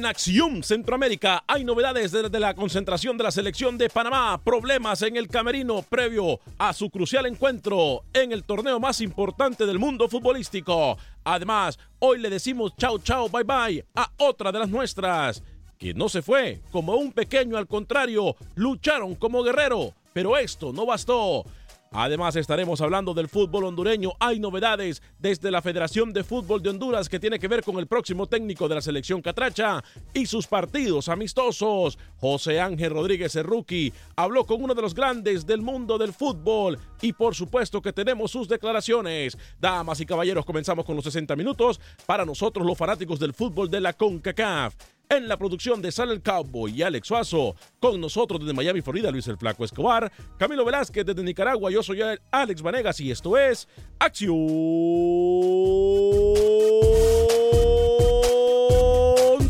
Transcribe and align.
En 0.00 0.06
Acción 0.06 0.62
Centroamérica 0.62 1.44
hay 1.46 1.62
novedades 1.62 2.10
desde 2.10 2.40
la 2.40 2.54
concentración 2.54 3.18
de 3.18 3.24
la 3.24 3.30
selección 3.30 3.76
de 3.76 3.90
Panamá, 3.90 4.40
problemas 4.42 5.02
en 5.02 5.14
el 5.18 5.28
camerino 5.28 5.82
previo 5.82 6.40
a 6.56 6.72
su 6.72 6.88
crucial 6.88 7.26
encuentro 7.26 8.04
en 8.14 8.32
el 8.32 8.44
torneo 8.44 8.80
más 8.80 9.02
importante 9.02 9.66
del 9.66 9.78
mundo 9.78 10.08
futbolístico. 10.08 10.96
Además, 11.22 11.78
hoy 11.98 12.18
le 12.18 12.30
decimos 12.30 12.72
chao 12.78 12.98
chao 12.98 13.28
bye 13.28 13.44
bye 13.44 13.84
a 13.94 14.10
otra 14.16 14.50
de 14.50 14.60
las 14.60 14.70
nuestras, 14.70 15.42
que 15.76 15.92
no 15.92 16.08
se 16.08 16.22
fue 16.22 16.62
como 16.70 16.94
un 16.94 17.12
pequeño, 17.12 17.58
al 17.58 17.66
contrario, 17.66 18.36
lucharon 18.54 19.14
como 19.16 19.42
guerrero, 19.42 19.92
pero 20.14 20.38
esto 20.38 20.72
no 20.72 20.86
bastó. 20.86 21.44
Además 21.92 22.36
estaremos 22.36 22.80
hablando 22.80 23.14
del 23.14 23.28
fútbol 23.28 23.64
hondureño. 23.64 24.12
Hay 24.20 24.38
novedades 24.38 25.02
desde 25.18 25.50
la 25.50 25.60
Federación 25.60 26.12
de 26.12 26.22
Fútbol 26.22 26.62
de 26.62 26.70
Honduras 26.70 27.08
que 27.08 27.18
tiene 27.18 27.40
que 27.40 27.48
ver 27.48 27.64
con 27.64 27.78
el 27.80 27.88
próximo 27.88 28.28
técnico 28.28 28.68
de 28.68 28.76
la 28.76 28.80
selección 28.80 29.20
catracha 29.20 29.82
y 30.14 30.26
sus 30.26 30.46
partidos 30.46 31.08
amistosos. 31.08 31.98
José 32.18 32.60
Ángel 32.60 32.92
Rodríguez 32.92 33.34
Erruqui 33.34 33.92
habló 34.14 34.46
con 34.46 34.62
uno 34.62 34.72
de 34.72 34.82
los 34.82 34.94
grandes 34.94 35.44
del 35.44 35.62
mundo 35.62 35.98
del 35.98 36.12
fútbol 36.12 36.78
y 37.02 37.12
por 37.12 37.34
supuesto 37.34 37.82
que 37.82 37.92
tenemos 37.92 38.30
sus 38.30 38.48
declaraciones. 38.48 39.36
Damas 39.60 39.98
y 39.98 40.06
caballeros, 40.06 40.44
comenzamos 40.44 40.84
con 40.84 40.94
los 40.94 41.04
60 41.04 41.34
minutos 41.34 41.80
para 42.06 42.24
nosotros 42.24 42.64
los 42.64 42.78
fanáticos 42.78 43.18
del 43.18 43.34
fútbol 43.34 43.68
de 43.68 43.80
la 43.80 43.94
CONCACAF. 43.94 44.76
En 45.10 45.26
la 45.26 45.36
producción 45.36 45.82
de 45.82 45.90
Sal 45.90 46.12
el 46.12 46.22
Cowboy 46.22 46.72
y 46.72 46.84
Alex 46.84 47.08
Suazo, 47.08 47.56
con 47.80 48.00
nosotros 48.00 48.38
desde 48.38 48.54
Miami, 48.54 48.80
Florida, 48.80 49.10
Luis 49.10 49.26
el 49.26 49.36
Flaco 49.36 49.64
Escobar, 49.64 50.12
Camilo 50.38 50.64
Velázquez 50.64 51.04
desde 51.04 51.24
Nicaragua, 51.24 51.72
yo 51.72 51.82
soy 51.82 52.00
Alex 52.30 52.62
Vanegas 52.62 53.00
y 53.00 53.10
esto 53.10 53.36
es 53.36 53.66
Acción 53.98 54.36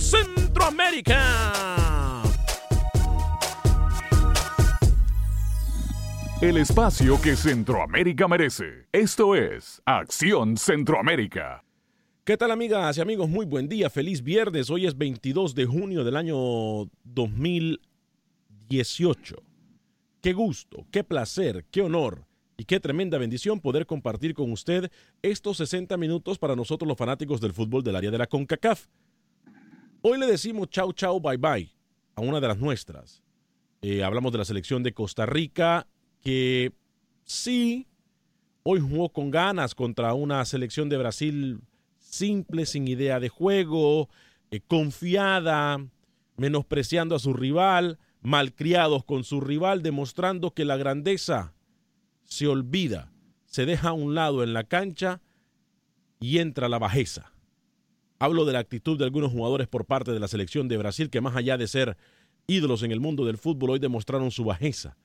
Centroamérica. 0.01 2.23
El 6.41 6.57
espacio 6.57 7.21
que 7.21 7.37
Centroamérica 7.37 8.27
merece. 8.27 8.87
Esto 8.93 9.35
es 9.35 9.83
Acción 9.85 10.57
Centroamérica. 10.57 11.63
¿Qué 12.31 12.37
tal 12.37 12.53
amigas 12.53 12.97
y 12.97 13.01
amigos? 13.01 13.29
Muy 13.29 13.45
buen 13.45 13.69
día, 13.69 13.91
feliz 13.91 14.23
viernes. 14.23 14.71
Hoy 14.71 14.87
es 14.87 14.97
22 14.97 15.53
de 15.53 15.67
junio 15.67 16.05
del 16.05 16.15
año 16.15 16.89
2018. 17.03 19.43
Qué 20.21 20.33
gusto, 20.33 20.87
qué 20.93 21.03
placer, 21.03 21.65
qué 21.73 21.81
honor 21.81 22.25
y 22.57 22.67
qué 22.67 22.79
tremenda 22.79 23.19
bendición 23.19 23.59
poder 23.59 23.85
compartir 23.85 24.35
con 24.35 24.53
usted 24.53 24.93
estos 25.23 25.57
60 25.57 25.97
minutos 25.97 26.39
para 26.39 26.55
nosotros 26.55 26.87
los 26.87 26.97
fanáticos 26.97 27.41
del 27.41 27.53
fútbol 27.53 27.83
del 27.83 27.97
área 27.97 28.13
de 28.13 28.19
la 28.19 28.29
CONCACAF. 28.29 28.87
Hoy 30.01 30.17
le 30.17 30.27
decimos 30.27 30.71
chau 30.71 30.93
chau 30.93 31.21
bye 31.21 31.37
bye 31.37 31.69
a 32.15 32.21
una 32.21 32.39
de 32.39 32.47
las 32.47 32.59
nuestras. 32.59 33.25
Eh, 33.83 34.05
hablamos 34.05 34.31
de 34.31 34.39
la 34.39 34.45
selección 34.45 34.85
de 34.85 34.95
Costa 34.95 35.27
Rica 35.27 35.89
que 36.21 36.71
sí, 37.25 37.89
hoy 38.63 38.79
jugó 38.79 39.09
con 39.09 39.33
ganas 39.33 39.75
contra 39.75 40.15
una 40.15 40.45
selección 40.45 40.89
de 40.89 40.97
Brasil 40.97 41.61
simple, 42.11 42.67
sin 42.67 42.89
idea 42.89 43.21
de 43.21 43.29
juego, 43.29 44.09
eh, 44.51 44.61
confiada, 44.67 45.79
menospreciando 46.37 47.15
a 47.15 47.19
su 47.19 47.33
rival, 47.33 47.99
malcriados 48.21 49.05
con 49.05 49.25
su 49.25 49.41
rival, 49.41 49.83
demostrando 49.83 50.53
que 50.53 50.65
la 50.65 50.77
grandeza 50.77 51.55
se 52.25 52.47
olvida, 52.47 53.13
se 53.47 53.65
deja 53.65 53.91
a 53.91 53.93
un 53.93 54.15
lado 54.15 54.43
en 54.43 54.53
la 54.53 54.65
cancha 54.65 55.21
y 56.19 56.39
entra 56.39 56.69
la 56.69 56.79
bajeza. 56.79 57.33
Hablo 58.19 58.45
de 58.45 58.53
la 58.53 58.59
actitud 58.59 58.99
de 58.99 59.05
algunos 59.05 59.33
jugadores 59.33 59.69
por 59.69 59.87
parte 59.87 60.13
de 60.13 60.21
la 60.21 60.29
selección 60.29 60.69
de 60.69 60.77
Brasil 60.77 61.09
que 61.09 61.23
más 61.23 61.37
allá 61.37 61.57
de 61.57 61.67
ser 61.67 61.97
ídolos 62.47 62.83
en 62.83 62.93
el 62.93 63.01
mundo 63.01 63.25
del 63.25 63.39
fútbol 63.39 63.71
hoy 63.71 63.79
demostraron 63.79 64.31
su 64.31 64.45
bajeza 64.45 64.97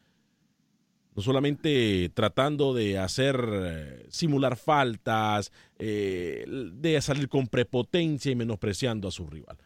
no 1.15 1.21
solamente 1.21 2.09
tratando 2.13 2.73
de 2.73 2.97
hacer, 2.99 3.39
eh, 3.51 4.05
simular 4.09 4.57
faltas, 4.57 5.51
eh, 5.79 6.45
de 6.47 7.01
salir 7.01 7.29
con 7.29 7.47
prepotencia 7.47 8.31
y 8.31 8.35
menospreciando 8.35 9.07
a 9.07 9.11
su 9.11 9.25
rival. 9.25 9.57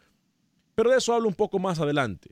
Pero 0.76 0.90
de 0.90 0.98
eso 0.98 1.12
hablo 1.12 1.28
un 1.28 1.34
poco 1.34 1.58
más 1.58 1.80
adelante. 1.80 2.30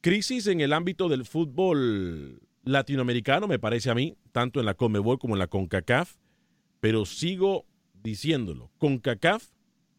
Crisis 0.00 0.48
en 0.48 0.60
el 0.60 0.72
ámbito 0.72 1.08
del 1.08 1.24
fútbol 1.24 2.40
latinoamericano, 2.64 3.46
me 3.46 3.60
parece 3.60 3.90
a 3.90 3.94
mí, 3.94 4.16
tanto 4.32 4.58
en 4.58 4.66
la 4.66 4.74
Comebol 4.74 5.20
como 5.20 5.36
en 5.36 5.38
la 5.38 5.46
CONCACAF, 5.46 6.16
pero 6.80 7.06
sigo 7.06 7.66
diciéndolo, 8.02 8.72
CONCACAF 8.78 9.50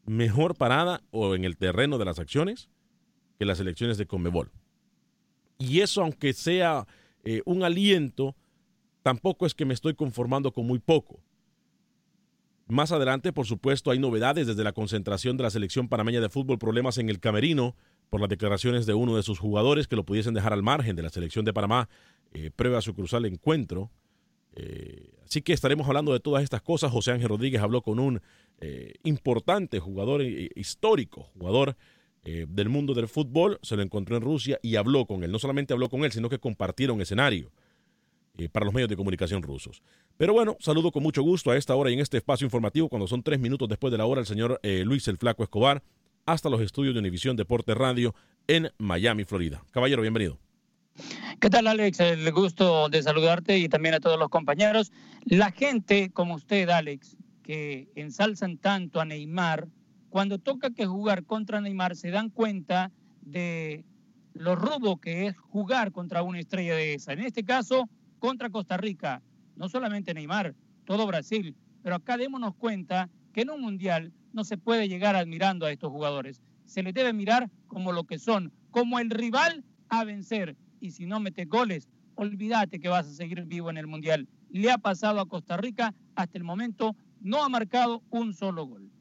mejor 0.06 0.56
parada 0.56 1.02
o 1.12 1.36
en 1.36 1.46
el 1.46 1.56
terreno 1.56 1.98
de 1.98 2.06
las 2.06 2.20
acciones 2.20 2.68
que 3.40 3.46
las 3.46 3.62
elecciones 3.62 3.98
de 3.98 4.06
Comebol. 4.06 4.52
Y 5.58 5.80
eso 5.80 6.02
aunque 6.02 6.34
sea 6.34 6.86
eh, 7.24 7.42
un 7.46 7.64
aliento, 7.64 8.36
tampoco 9.02 9.46
es 9.46 9.54
que 9.54 9.66
me 9.66 9.74
estoy 9.74 9.94
conformando 9.94 10.52
con 10.52 10.66
muy 10.66 10.80
poco. 10.80 11.20
Más 12.68 12.92
adelante, 12.92 13.34
por 13.34 13.46
supuesto, 13.46 13.92
hay 13.92 14.00
novedades 14.00 14.48
desde 14.48 14.64
la 14.64 14.72
concentración 14.72 15.38
de 15.38 15.44
la 15.44 15.50
selección 15.50 15.90
panameña 15.90 16.22
de 16.22 16.30
fútbol, 16.30 16.58
problemas 16.58 16.98
en 16.98 17.10
el 17.10 17.20
camerino 17.20 17.76
por 18.10 18.22
las 18.22 18.30
declaraciones 18.30 18.86
de 18.86 18.94
uno 18.94 19.16
de 19.16 19.24
sus 19.24 19.40
jugadores 19.40 19.88
que 19.88 19.96
lo 19.96 20.06
pudiesen 20.06 20.34
dejar 20.34 20.54
al 20.54 20.64
margen 20.64 20.96
de 20.96 21.04
la 21.04 21.10
selección 21.10 21.46
de 21.46 21.54
Panamá, 21.54 21.90
eh, 22.34 22.52
prueba 22.56 22.82
su 22.82 22.94
crucial 22.94 23.26
encuentro 23.26 23.92
Eh, 24.56 25.10
así 25.26 25.42
que 25.42 25.52
estaremos 25.52 25.88
hablando 25.88 26.14
de 26.14 26.20
todas 26.20 26.44
estas 26.44 26.62
cosas. 26.62 26.92
José 26.92 27.12
Ángel 27.12 27.30
Rodríguez 27.30 27.62
habló 27.62 27.82
con 27.82 28.00
un 28.00 28.22
eh, 28.60 28.94
importante 29.04 29.80
jugador 29.80 30.22
histórico, 30.22 31.24
jugador 31.34 31.76
del 32.24 32.70
mundo 32.70 32.94
del 32.94 33.08
fútbol, 33.08 33.60
se 33.62 33.76
lo 33.76 33.82
encontró 33.82 34.16
en 34.16 34.22
Rusia 34.22 34.60
y 34.62 34.76
habló 34.78 35.06
con 35.06 35.24
él. 35.24 35.32
No 35.32 35.40
solamente 35.40 35.74
habló 35.74 35.90
con 35.90 36.06
él, 36.06 36.12
sino 36.12 36.30
que 36.30 36.40
compartieron 36.40 37.02
escenario 37.02 37.52
para 38.52 38.66
los 38.66 38.74
medios 38.74 38.90
de 38.90 38.96
comunicación 38.96 39.44
rusos. 39.44 39.84
Pero 40.18 40.34
bueno, 40.34 40.58
saludo 40.60 40.92
con 40.92 41.04
mucho 41.04 41.22
gusto 41.22 41.52
a 41.52 41.58
esta 41.58 41.76
hora 41.76 41.92
y 41.92 41.94
en 41.94 42.00
este 42.00 42.18
espacio 42.18 42.46
informativo, 42.46 42.90
cuando 42.90 43.08
son 43.08 43.22
tres 43.22 43.40
minutos 43.40 43.70
después 43.70 43.92
de 43.92 43.98
la 43.98 44.06
hora, 44.06 44.22
el 44.22 44.28
señor 44.28 44.60
Luis 44.64 45.08
el 45.08 45.18
Flaco 45.18 45.44
Escobar, 45.44 45.84
hasta 46.26 46.50
los 46.50 46.62
estudios 46.62 46.94
de 46.94 47.00
Univisión 47.00 47.36
Deporte 47.36 47.76
Radio 47.76 48.16
en 48.48 48.72
Miami, 48.78 49.26
Florida. 49.26 49.64
Caballero, 49.72 50.02
bienvenido. 50.02 50.40
¿Qué 51.40 51.50
tal, 51.50 51.68
Alex? 51.68 52.00
El 52.00 52.32
gusto 52.32 52.88
de 52.88 53.04
saludarte 53.04 53.58
y 53.58 53.68
también 53.68 53.96
a 53.96 54.00
todos 54.00 54.18
los 54.18 54.30
compañeros. 54.30 54.92
La 55.26 55.52
gente 55.52 56.12
como 56.12 56.36
usted, 56.36 56.70
Alex, 56.70 57.18
que 57.42 57.92
ensalzan 57.96 58.58
tanto 58.58 59.02
a 59.02 59.06
Neymar, 59.06 59.68
cuando 60.14 60.38
toca 60.38 60.70
que 60.70 60.86
jugar 60.86 61.26
contra 61.26 61.60
Neymar 61.60 61.96
se 61.96 62.12
dan 62.12 62.30
cuenta 62.30 62.92
de 63.22 63.84
lo 64.36 64.56
rudo 64.56 64.98
que 64.98 65.26
es 65.26 65.36
jugar 65.36 65.92
contra 65.92 66.22
una 66.22 66.40
estrella 66.40 66.76
de 66.76 66.94
esa. 66.94 67.14
En 67.14 67.22
este 67.22 67.44
caso, 67.44 67.90
contra 68.20 68.52
Costa 68.52 68.78
Rica. 68.78 69.24
No 69.56 69.70
solamente 69.70 70.14
Neymar, 70.14 70.54
todo 70.86 71.08
Brasil. 71.08 71.56
Pero 71.82 71.96
acá 71.96 72.16
démonos 72.16 72.54
cuenta 72.54 73.10
que 73.34 73.42
en 73.42 73.50
un 73.50 73.62
mundial 73.62 74.14
no 74.34 74.44
se 74.44 74.56
puede 74.56 74.88
llegar 74.88 75.16
admirando 75.16 75.66
a 75.66 75.72
estos 75.72 75.90
jugadores. 75.90 76.44
Se 76.66 76.84
les 76.84 76.94
debe 76.94 77.12
mirar 77.12 77.50
como 77.66 77.92
lo 77.92 78.04
que 78.04 78.20
son, 78.20 78.52
como 78.70 79.00
el 79.00 79.10
rival 79.10 79.64
a 79.90 80.04
vencer 80.04 80.56
y 80.80 80.92
si 80.92 81.08
no 81.08 81.22
metes 81.22 81.50
goles, 81.50 81.90
olvídate 82.14 82.80
que 82.80 82.88
vas 82.88 83.08
a 83.08 83.14
seguir 83.14 83.44
vivo 83.46 83.72
en 83.72 83.78
el 83.78 83.88
Mundial. 83.88 84.28
Le 84.52 84.70
ha 84.70 84.78
pasado 84.78 85.20
a 85.20 85.28
Costa 85.28 85.58
Rica, 85.58 85.96
hasta 86.14 86.38
el 86.38 86.44
momento 86.44 86.96
no 87.20 87.44
ha 87.44 87.50
marcado 87.50 88.04
un 88.12 88.36
solo 88.36 88.68
gol. 88.68 88.93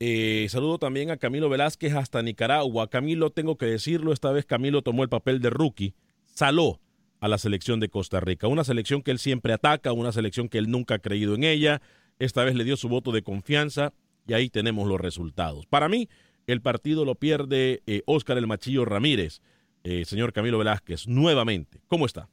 Eh, 0.00 0.46
saludo 0.48 0.78
también 0.78 1.10
a 1.10 1.16
Camilo 1.16 1.48
Velázquez 1.48 1.94
hasta 1.94 2.22
Nicaragua. 2.22 2.88
Camilo, 2.88 3.30
tengo 3.30 3.56
que 3.56 3.66
decirlo, 3.66 4.12
esta 4.12 4.30
vez 4.30 4.46
Camilo 4.46 4.82
tomó 4.82 5.02
el 5.02 5.08
papel 5.08 5.40
de 5.40 5.50
rookie, 5.50 5.94
saló 6.24 6.80
a 7.20 7.26
la 7.26 7.38
selección 7.38 7.80
de 7.80 7.88
Costa 7.88 8.20
Rica, 8.20 8.46
una 8.46 8.62
selección 8.62 9.02
que 9.02 9.10
él 9.10 9.18
siempre 9.18 9.52
ataca, 9.52 9.92
una 9.92 10.12
selección 10.12 10.48
que 10.48 10.58
él 10.58 10.70
nunca 10.70 10.94
ha 10.94 10.98
creído 11.00 11.34
en 11.34 11.42
ella. 11.42 11.82
Esta 12.20 12.44
vez 12.44 12.54
le 12.54 12.64
dio 12.64 12.76
su 12.76 12.88
voto 12.88 13.10
de 13.10 13.22
confianza 13.22 13.92
y 14.26 14.34
ahí 14.34 14.50
tenemos 14.50 14.86
los 14.86 15.00
resultados. 15.00 15.66
Para 15.66 15.88
mí, 15.88 16.08
el 16.46 16.62
partido 16.62 17.04
lo 17.04 17.16
pierde 17.16 17.82
Oscar 18.06 18.36
eh, 18.36 18.40
el 18.40 18.46
Machillo 18.46 18.84
Ramírez. 18.84 19.40
Eh, 19.84 20.04
señor 20.04 20.32
Camilo 20.32 20.58
Velázquez, 20.58 21.08
nuevamente. 21.08 21.80
¿Cómo 21.88 22.06
está? 22.06 22.28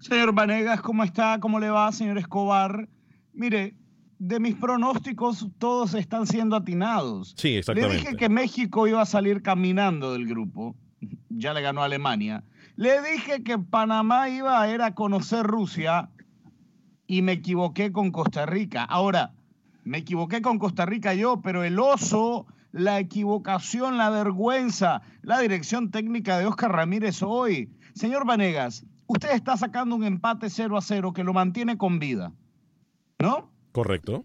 Señor 0.00 0.32
Vanegas, 0.32 0.80
¿cómo 0.80 1.02
está? 1.02 1.38
¿Cómo 1.40 1.58
le 1.58 1.70
va, 1.70 1.90
señor 1.92 2.18
Escobar? 2.18 2.88
Mire, 3.32 3.74
de 4.26 4.40
mis 4.40 4.54
pronósticos 4.54 5.48
todos 5.58 5.92
están 5.94 6.26
siendo 6.26 6.56
atinados. 6.56 7.34
Sí, 7.36 7.56
exactamente. 7.56 7.94
Le 7.94 8.00
dije 8.00 8.16
que 8.16 8.28
México 8.30 8.86
iba 8.86 9.02
a 9.02 9.06
salir 9.06 9.42
caminando 9.42 10.12
del 10.14 10.26
grupo. 10.26 10.74
Ya 11.28 11.52
le 11.52 11.60
ganó 11.60 11.82
a 11.82 11.84
Alemania. 11.84 12.42
Le 12.76 13.02
dije 13.02 13.42
que 13.42 13.58
Panamá 13.58 14.30
iba 14.30 14.60
a 14.60 14.72
ir 14.72 14.80
a 14.80 14.94
conocer 14.94 15.44
Rusia 15.44 16.08
y 17.06 17.20
me 17.20 17.32
equivoqué 17.32 17.92
con 17.92 18.10
Costa 18.10 18.46
Rica. 18.46 18.82
Ahora, 18.82 19.34
me 19.84 19.98
equivoqué 19.98 20.40
con 20.40 20.58
Costa 20.58 20.86
Rica 20.86 21.12
yo, 21.12 21.42
pero 21.42 21.62
el 21.62 21.78
oso 21.78 22.46
la 22.72 22.98
equivocación, 22.98 23.98
la 23.98 24.10
vergüenza, 24.10 25.02
la 25.22 25.38
dirección 25.38 25.92
técnica 25.92 26.38
de 26.38 26.46
Oscar 26.46 26.72
Ramírez 26.72 27.22
hoy. 27.22 27.70
Señor 27.94 28.26
Vanegas, 28.26 28.84
usted 29.06 29.30
está 29.30 29.56
sacando 29.56 29.94
un 29.94 30.02
empate 30.02 30.50
0 30.50 30.76
a 30.76 30.80
0 30.80 31.12
que 31.12 31.22
lo 31.22 31.32
mantiene 31.32 31.78
con 31.78 32.00
vida, 32.00 32.32
¿no? 33.20 33.53
Correcto. 33.74 34.24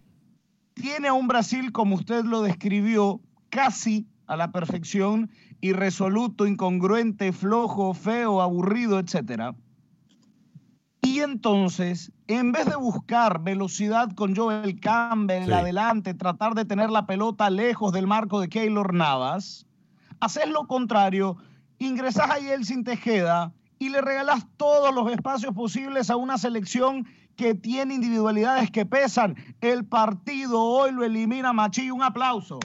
Tiene 0.74 1.08
a 1.08 1.12
un 1.12 1.26
Brasil, 1.26 1.72
como 1.72 1.96
usted 1.96 2.24
lo 2.24 2.40
describió, 2.42 3.20
casi 3.48 4.06
a 4.28 4.36
la 4.36 4.52
perfección, 4.52 5.28
irresoluto, 5.60 6.46
incongruente, 6.46 7.32
flojo, 7.32 7.92
feo, 7.92 8.40
aburrido, 8.40 9.00
etcétera. 9.00 9.56
Y 11.02 11.18
entonces, 11.18 12.12
en 12.28 12.52
vez 12.52 12.66
de 12.66 12.76
buscar 12.76 13.42
velocidad 13.42 14.12
con 14.14 14.36
Joel 14.36 14.78
Campbell 14.78 15.52
adelante, 15.52 16.14
tratar 16.14 16.54
de 16.54 16.64
tener 16.64 16.88
la 16.90 17.06
pelota 17.06 17.50
lejos 17.50 17.92
del 17.92 18.06
marco 18.06 18.40
de 18.40 18.48
Keylor 18.48 18.94
Navas, 18.94 19.66
haces 20.20 20.48
lo 20.48 20.68
contrario, 20.68 21.38
ingresas 21.80 22.30
a 22.30 22.38
Yeltsin 22.38 22.84
Tejeda 22.84 23.52
y 23.80 23.88
le 23.88 24.00
regalas 24.00 24.46
todos 24.56 24.94
los 24.94 25.10
espacios 25.10 25.52
posibles 25.54 26.08
a 26.08 26.14
una 26.14 26.38
selección 26.38 27.08
que 27.40 27.54
tiene 27.54 27.94
individualidades 27.94 28.70
que 28.70 28.84
pesan. 28.84 29.34
El 29.62 29.86
partido 29.86 30.62
hoy 30.62 30.92
lo 30.92 31.04
elimina 31.04 31.54
Machi. 31.54 31.90
Un 31.90 32.02
aplauso. 32.02 32.60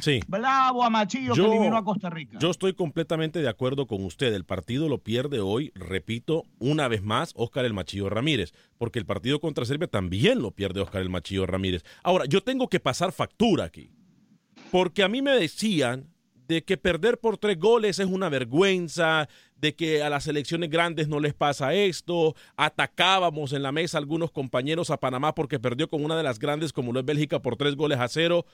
Sí. 0.00 0.20
Bravo 0.28 0.84
a 0.84 0.90
Machillo 0.90 1.34
que 1.34 1.44
eliminó 1.44 1.76
a 1.76 1.82
Costa 1.82 2.08
Rica. 2.08 2.38
Yo 2.38 2.50
estoy 2.50 2.74
completamente 2.74 3.40
de 3.40 3.48
acuerdo 3.48 3.88
con 3.88 4.04
usted. 4.04 4.32
El 4.32 4.44
partido 4.44 4.88
lo 4.88 4.98
pierde 4.98 5.40
hoy, 5.40 5.72
repito, 5.74 6.44
una 6.60 6.86
vez 6.86 7.02
más, 7.02 7.32
Oscar 7.34 7.64
el 7.64 7.72
Machillo 7.72 8.10
Ramírez, 8.10 8.52
porque 8.78 9.00
el 9.00 9.06
partido 9.06 9.40
contra 9.40 9.64
Serbia 9.64 9.88
también 9.88 10.40
lo 10.40 10.52
pierde 10.52 10.80
Oscar 10.80 11.02
el 11.02 11.10
Machillo 11.10 11.44
Ramírez. 11.44 11.82
Ahora, 12.04 12.24
yo 12.26 12.44
tengo 12.44 12.68
que 12.68 12.78
pasar 12.78 13.10
factura 13.10 13.64
aquí, 13.64 13.90
porque 14.70 15.02
a 15.02 15.08
mí 15.08 15.20
me 15.20 15.32
decían 15.32 16.12
de 16.46 16.62
que 16.62 16.76
perder 16.76 17.18
por 17.18 17.38
tres 17.38 17.58
goles 17.58 17.98
es 17.98 18.06
una 18.06 18.28
vergüenza, 18.28 19.28
de 19.62 19.74
que 19.76 20.02
a 20.02 20.10
las 20.10 20.24
selecciones 20.24 20.68
grandes 20.68 21.08
no 21.08 21.20
les 21.20 21.34
pasa 21.34 21.72
esto, 21.72 22.34
atacábamos 22.56 23.52
en 23.52 23.62
la 23.62 23.70
mesa 23.70 23.96
algunos 23.96 24.32
compañeros 24.32 24.90
a 24.90 24.98
Panamá 24.98 25.34
porque 25.36 25.60
perdió 25.60 25.88
con 25.88 26.04
una 26.04 26.16
de 26.16 26.24
las 26.24 26.40
grandes 26.40 26.72
como 26.72 26.92
lo 26.92 26.98
es 26.98 27.06
Bélgica 27.06 27.40
por 27.40 27.56
tres 27.56 27.76
goles 27.76 28.00
a 28.00 28.08
cero. 28.08 28.44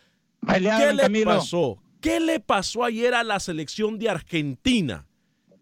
¿Qué 0.46 0.92
le 0.92 1.24
pasó? 1.24 1.78
¿Qué 2.02 2.20
le 2.20 2.40
pasó 2.40 2.84
ayer 2.84 3.14
a 3.14 3.24
la 3.24 3.40
selección 3.40 3.98
de 3.98 4.10
Argentina? 4.10 5.06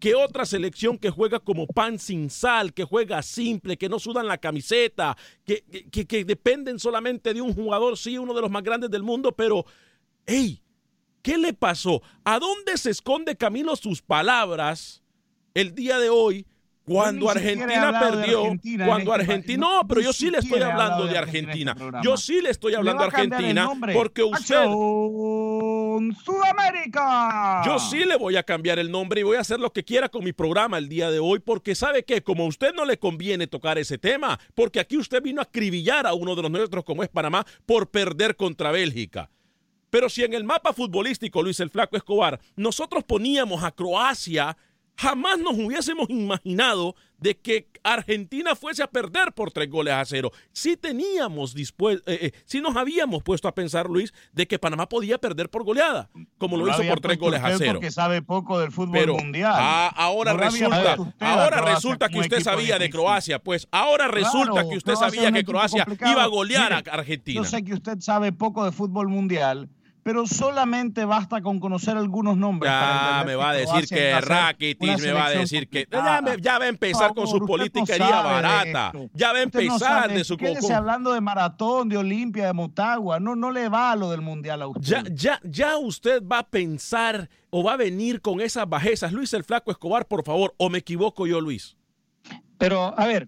¿Qué 0.01 0.15
otra 0.15 0.45
selección 0.45 0.97
que 0.97 1.09
juega 1.09 1.39
como 1.39 1.65
pan 1.65 1.97
sin 1.97 2.29
sal, 2.29 2.73
que 2.73 2.83
juega 2.83 3.21
simple, 3.23 3.77
que 3.77 3.89
no 3.89 3.99
sudan 3.99 4.27
la 4.27 4.37
camiseta, 4.37 5.17
que, 5.45 5.63
que, 5.89 6.25
dependen 6.25 6.77
solamente 6.77 7.33
de 7.33 7.41
un 7.41 7.53
jugador, 7.53 7.97
sí, 7.97 8.17
uno 8.17 8.33
de 8.33 8.41
los 8.41 8.51
más 8.51 8.63
grandes 8.63 8.91
del 8.91 9.01
mundo, 9.01 9.31
pero, 9.31 9.65
hey, 10.27 10.61
¿qué 11.23 11.37
le 11.37 11.53
pasó? 11.53 12.03
¿A 12.25 12.37
dónde 12.37 12.77
se 12.77 12.91
esconde 12.91 13.37
Camilo 13.37 13.75
sus 13.77 14.03
palabras 14.03 15.01
el 15.57 15.73
día 15.73 15.97
de 15.97 16.09
hoy 16.09 16.45
cuando 16.83 17.29
Argentina 17.29 17.99
perdió, 17.99 18.43
cuando 18.85 19.11
este 19.11 19.23
Argentina, 19.23 19.67
no, 19.67 19.87
pero 19.87 19.99
yo 19.99 20.13
sí 20.13 20.29
le 20.29 20.37
estoy 20.37 20.61
hablando 20.61 21.01
de 21.03 21.07
este 21.07 21.17
Argentina. 21.17 21.75
Yo 22.01 22.15
sí 22.15 22.41
le 22.41 22.51
estoy 22.51 22.75
hablando 22.75 23.01
de 23.01 23.07
Argentina 23.07 23.69
porque 23.93 24.23
usted 24.23 24.63
Sudamérica. 26.23 27.63
Yo 27.65 27.79
sí 27.79 28.05
le 28.05 28.15
voy 28.15 28.37
a 28.37 28.43
cambiar 28.43 28.77
el 28.77 28.89
nombre 28.91 29.19
y 29.19 29.23
voy 29.23 29.37
a 29.37 29.41
hacer 29.41 29.59
lo 29.59 29.73
que 29.73 29.83
quiera 29.83 30.07
con 30.09 30.23
mi 30.23 30.31
programa 30.31 30.77
el 30.77 30.87
día 30.87 31.09
de 31.09 31.19
hoy 31.19 31.39
porque 31.39 31.73
sabe 31.73 32.05
que 32.05 32.21
como 32.21 32.43
a 32.43 32.47
usted 32.47 32.73
no 32.73 32.85
le 32.85 32.99
conviene 32.99 33.47
tocar 33.47 33.79
ese 33.79 33.97
tema, 33.97 34.39
porque 34.53 34.79
aquí 34.79 34.95
usted 34.95 35.21
vino 35.23 35.41
a 35.41 35.45
acribillar 35.45 36.05
a 36.05 36.13
uno 36.13 36.35
de 36.35 36.43
los 36.43 36.51
nuestros 36.51 36.85
como 36.85 37.03
es 37.03 37.09
Panamá 37.09 37.45
por 37.65 37.89
perder 37.89 38.35
contra 38.35 38.71
Bélgica. 38.71 39.29
Pero 39.89 40.09
si 40.09 40.23
en 40.23 40.33
el 40.33 40.43
mapa 40.43 40.73
futbolístico, 40.73 41.41
Luis 41.41 41.59
el 41.59 41.69
Flaco 41.69 41.95
Escobar, 41.95 42.39
nosotros 42.55 43.03
poníamos 43.03 43.63
a 43.63 43.71
Croacia 43.71 44.55
Jamás 44.97 45.37
nos 45.37 45.53
hubiésemos 45.53 46.09
imaginado 46.09 46.95
de 47.19 47.37
que 47.37 47.67
Argentina 47.83 48.55
fuese 48.55 48.81
a 48.81 48.87
perder 48.87 49.31
por 49.33 49.51
tres 49.51 49.69
goles 49.69 49.93
a 49.93 50.03
cero. 50.05 50.31
Si 50.51 50.75
teníamos 50.75 51.53
dispuesto, 51.53 52.09
eh, 52.09 52.33
eh, 52.51 52.61
nos 52.61 52.75
habíamos 52.75 53.21
puesto 53.21 53.47
a 53.47 53.53
pensar, 53.53 53.89
Luis, 53.89 54.11
de 54.33 54.47
que 54.47 54.57
Panamá 54.57 54.89
podía 54.89 55.19
perder 55.19 55.49
por 55.49 55.63
goleada, 55.63 56.09
como 56.39 56.57
lo 56.57 56.67
hizo 56.67 56.83
por 56.87 56.99
tres 56.99 57.19
goles 57.19 57.41
a 57.43 57.57
cero. 57.57 57.73
Porque 57.73 57.91
sabe 57.91 58.23
poco 58.23 58.59
del 58.59 58.71
fútbol 58.71 59.07
mundial. 59.13 59.53
Ah, 59.55 59.93
ahora 59.95 60.33
resulta, 60.33 60.97
ahora 61.19 61.61
resulta 61.61 62.09
que 62.09 62.19
usted 62.19 62.41
sabía 62.41 62.79
de 62.79 62.89
Croacia, 62.89 63.39
pues 63.39 63.67
ahora 63.71 64.07
resulta 64.07 64.67
que 64.67 64.77
usted 64.77 64.95
sabía 64.95 65.31
que 65.31 65.43
Croacia 65.43 65.85
iba 66.11 66.23
a 66.23 66.27
golear 66.27 66.73
a 66.73 66.77
Argentina. 66.77 67.41
Yo 67.41 67.45
sé 67.45 67.63
que 67.63 67.73
usted 67.73 67.99
sabe 67.99 68.31
poco 68.31 68.65
de 68.65 68.71
fútbol 68.71 69.07
mundial, 69.09 69.69
pero 70.07 70.25
solamente 70.25 71.03
basta 71.03 71.41
con 71.41 71.59
conocer 71.59 71.97
algunos 71.97 72.37
nombres. 72.37 72.71
Ya 72.71 73.23
me 73.25 73.35
va 73.35 73.49
a 73.49 73.53
decir 73.55 73.85
que 73.89 74.21
Rakitic, 74.21 75.01
me 75.01 75.11
va 75.11 75.25
a 75.25 75.29
decir 75.31 75.67
que 75.67 75.85
ya, 75.91 76.57
va 76.59 76.63
a 76.63 76.67
empezar 76.69 77.13
con 77.13 77.27
su 77.27 77.45
politiquería 77.45 78.21
barata. 78.21 78.93
Ya 79.11 79.33
va 79.33 79.39
a 79.39 79.41
empezar 79.41 80.13
de 80.13 80.23
su 80.23 80.37
Quédese 80.37 80.73
hablando 80.73 81.11
de 81.11 81.19
maratón, 81.19 81.89
de 81.89 81.97
Olimpia, 81.97 82.45
de 82.45 82.53
Motagua. 82.53 83.19
No, 83.19 83.35
no 83.35 83.51
le 83.51 83.67
va 83.67 83.93
lo 83.97 84.09
del 84.09 84.21
mundial 84.21 84.61
a 84.61 84.67
usted. 84.67 84.81
Ya, 84.81 85.03
ya, 85.11 85.41
ya 85.43 85.77
usted 85.77 86.23
va 86.25 86.39
a 86.39 86.47
pensar 86.47 87.29
o 87.49 87.61
va 87.61 87.73
a 87.73 87.77
venir 87.77 88.21
con 88.21 88.39
esas 88.39 88.65
bajezas. 88.69 89.11
Luis 89.11 89.33
el 89.33 89.43
Flaco 89.43 89.71
Escobar, 89.71 90.07
por 90.07 90.23
favor, 90.23 90.55
o 90.55 90.69
me 90.69 90.77
equivoco 90.77 91.27
yo, 91.27 91.41
Luis. 91.41 91.75
Pero, 92.57 92.97
a 92.97 93.05
ver, 93.07 93.27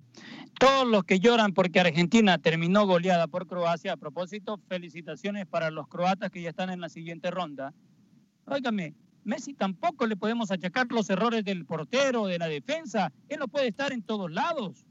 todos 0.60 0.86
los 0.86 1.06
que 1.06 1.22
lloran 1.22 1.54
porque 1.54 1.80
Argentina 1.80 2.38
terminó 2.38 2.86
goleada 2.86 3.28
por 3.28 3.48
Croacia, 3.48 3.94
a 3.94 3.98
propósito, 3.98 4.60
felicitaciones 4.68 5.48
para 5.48 5.72
los 5.72 5.88
croatas 5.88 6.30
que 6.32 6.42
ya 6.42 6.50
están 6.50 6.70
en 6.70 6.82
la 6.82 6.90
siguiente 6.90 7.32
ronda. 7.32 7.74
Óigame, 8.46 8.94
Messi 9.24 9.54
tampoco 9.54 10.06
le 10.06 10.18
podemos 10.18 10.52
achacar 10.52 10.88
los 10.92 11.10
errores 11.10 11.46
del 11.46 11.66
portero, 11.66 12.26
de 12.26 12.38
la 12.38 12.48
defensa. 12.48 13.14
Él 13.30 13.40
no 13.40 13.48
puede 13.48 13.70
estar 13.70 13.94
en 13.94 14.04
todos 14.04 14.30
lados. 14.30 14.86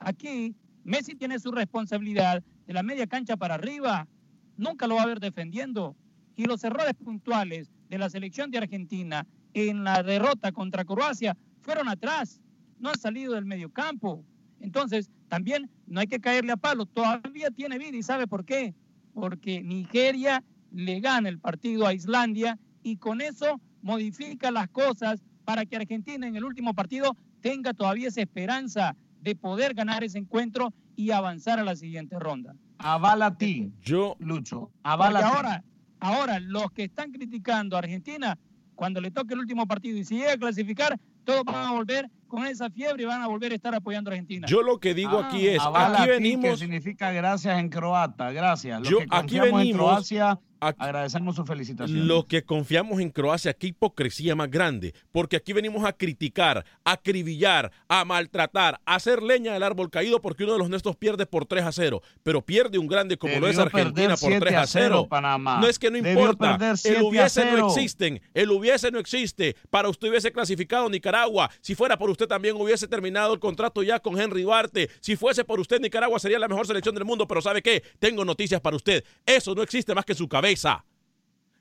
Aquí 0.00 0.56
Messi 0.82 1.14
tiene 1.14 1.38
su 1.38 1.52
responsabilidad 1.52 2.42
de 2.66 2.72
la 2.72 2.82
media 2.82 3.06
cancha 3.06 3.36
para 3.36 3.54
arriba. 3.54 4.08
Nunca 4.56 4.88
lo 4.88 4.96
va 4.96 5.02
a 5.02 5.06
ver 5.06 5.20
defendiendo. 5.20 5.94
Y 6.34 6.46
los 6.46 6.64
errores 6.64 6.94
puntuales 6.94 7.70
de 7.88 7.98
la 7.98 8.10
selección 8.10 8.50
de 8.50 8.58
Argentina 8.58 9.24
en 9.54 9.84
la 9.84 10.02
derrota 10.02 10.50
contra 10.50 10.84
Croacia 10.84 11.36
fueron 11.60 11.88
atrás. 11.88 12.40
No 12.80 12.88
han 12.88 12.98
salido 12.98 13.34
del 13.34 13.44
medio 13.44 13.70
campo. 13.70 14.24
Entonces, 14.62 15.10
también 15.28 15.68
no 15.86 16.00
hay 16.00 16.06
que 16.06 16.20
caerle 16.20 16.52
a 16.52 16.56
palo. 16.56 16.86
Todavía 16.86 17.50
tiene 17.50 17.78
vida 17.78 17.96
y 17.96 18.02
sabe 18.02 18.26
por 18.26 18.44
qué. 18.44 18.74
Porque 19.12 19.60
Nigeria 19.62 20.42
le 20.70 21.00
gana 21.00 21.28
el 21.28 21.38
partido 21.38 21.86
a 21.86 21.92
Islandia 21.92 22.58
y 22.82 22.96
con 22.96 23.20
eso 23.20 23.60
modifica 23.82 24.50
las 24.50 24.68
cosas 24.68 25.22
para 25.44 25.66
que 25.66 25.76
Argentina 25.76 26.26
en 26.26 26.36
el 26.36 26.44
último 26.44 26.72
partido 26.74 27.16
tenga 27.40 27.74
todavía 27.74 28.08
esa 28.08 28.22
esperanza 28.22 28.96
de 29.20 29.34
poder 29.34 29.74
ganar 29.74 30.04
ese 30.04 30.18
encuentro 30.18 30.72
y 30.96 31.10
avanzar 31.10 31.58
a 31.58 31.64
la 31.64 31.76
siguiente 31.76 32.18
ronda. 32.18 32.54
Avala 32.78 33.26
a 33.26 33.36
ti, 33.36 33.72
Yo, 33.82 34.16
Lucho. 34.18 34.70
Avala 34.82 35.18
a 35.18 35.22
ti. 35.22 35.28
ahora, 35.36 35.64
ahora, 36.00 36.40
los 36.40 36.70
que 36.72 36.84
están 36.84 37.10
criticando 37.12 37.76
a 37.76 37.80
Argentina, 37.80 38.38
cuando 38.74 39.00
le 39.00 39.10
toque 39.10 39.34
el 39.34 39.40
último 39.40 39.66
partido 39.66 39.98
y 39.98 40.04
si 40.04 40.16
llega 40.16 40.32
a 40.32 40.36
clasificar, 40.36 40.98
todos 41.24 41.44
van 41.44 41.66
a 41.66 41.72
volver 41.72 42.10
con 42.32 42.46
esa 42.46 42.70
fiebre 42.70 43.02
y 43.02 43.06
van 43.06 43.20
a 43.20 43.26
volver 43.26 43.52
a 43.52 43.54
estar 43.56 43.74
apoyando 43.74 44.08
a 44.10 44.12
Argentina. 44.14 44.46
yo 44.48 44.62
lo 44.62 44.80
que 44.80 44.94
digo 44.94 45.18
Ah, 45.18 45.26
aquí 45.28 45.46
es, 45.48 45.60
aquí 45.62 45.96
ti, 45.96 46.02
que 46.04 46.10
venimos, 46.12 46.58
significa 46.58 47.12
gracias 47.12 47.58
en 47.58 47.68
croata. 47.68 48.32
Gracias. 48.32 48.80
Los 48.80 48.88
Yo- 48.88 48.98
que 48.98 49.04
aquí 49.04 49.10
confiamos 49.38 49.48
en 49.50 49.56
venimos- 49.58 49.78
Croacia, 49.82 50.40
aquí- 50.68 50.78
agradecemos 50.82 51.36
su 51.36 51.44
felicitación. 51.44 52.06
Los 52.06 52.26
que 52.26 52.42
confiamos 52.44 53.00
en 53.00 53.10
Croacia, 53.10 53.52
qué 53.52 53.68
hipocresía 53.68 54.34
más 54.34 54.50
grande, 54.50 54.94
porque 55.10 55.36
aquí 55.36 55.52
venimos 55.52 55.84
a 55.84 55.92
criticar, 55.92 56.64
a 56.84 56.92
acribillar, 56.92 57.70
a 57.88 58.04
maltratar, 58.04 58.80
a 58.84 58.94
hacer 58.94 59.22
leña 59.22 59.52
del 59.52 59.62
árbol 59.62 59.90
caído 59.90 60.20
porque 60.20 60.44
uno 60.44 60.54
de 60.54 60.58
los 60.60 60.70
nuestros 60.70 60.96
pierde 60.96 61.26
por 61.26 61.46
3 61.46 61.64
a 61.64 61.72
0, 61.72 62.02
pero 62.22 62.42
pierde 62.42 62.78
un 62.78 62.86
grande 62.86 63.16
como 63.16 63.38
lo 63.38 63.48
es 63.48 63.58
Argentina 63.58 64.16
por 64.16 64.30
3 64.30 64.40
7 64.40 64.56
a 64.56 64.66
0. 64.66 65.06
Panamá. 65.08 65.58
No 65.60 65.66
es 65.68 65.78
que 65.78 65.90
no 65.90 65.98
importa, 65.98 66.58
el 66.60 66.76
7 66.78 66.98
a 66.98 67.02
hubiese 67.04 67.44
no 67.44 67.50
0. 67.52 67.66
existen, 67.68 68.20
el 68.34 68.50
hubiese 68.50 68.90
no 68.90 68.98
existe, 68.98 69.56
para 69.70 69.88
usted 69.88 70.08
hubiese 70.08 70.30
clasificado 70.32 70.88
Nicaragua, 70.88 71.50
si 71.60 71.74
fuera 71.74 71.96
por 71.98 72.08
usted 72.10 72.26
también 72.26 72.56
hubiese 72.56 72.86
terminado 72.88 73.34
el 73.34 73.40
contrato 73.40 73.82
ya 73.82 73.98
con 74.00 74.20
Henry 74.20 74.42
Duarte, 74.42 74.90
si 75.00 75.16
fuese 75.16 75.44
por 75.44 75.60
usted 75.60 75.80
Nicaragua 75.80 76.18
sería 76.18 76.38
la 76.38 76.48
mejor 76.48 76.66
selección 76.66 76.94
del 76.94 77.04
mundo, 77.04 77.26
pero 77.26 77.42
¿sabe 77.42 77.62
qué? 77.62 77.82
Tengo 77.98 78.24
noticias 78.24 78.60
para 78.60 78.76
usted, 78.76 79.04
eso 79.26 79.54
no 79.54 79.62
existe 79.62 79.94
más 79.94 80.04
que 80.04 80.14
su 80.14 80.28
cabeza. 80.28 80.51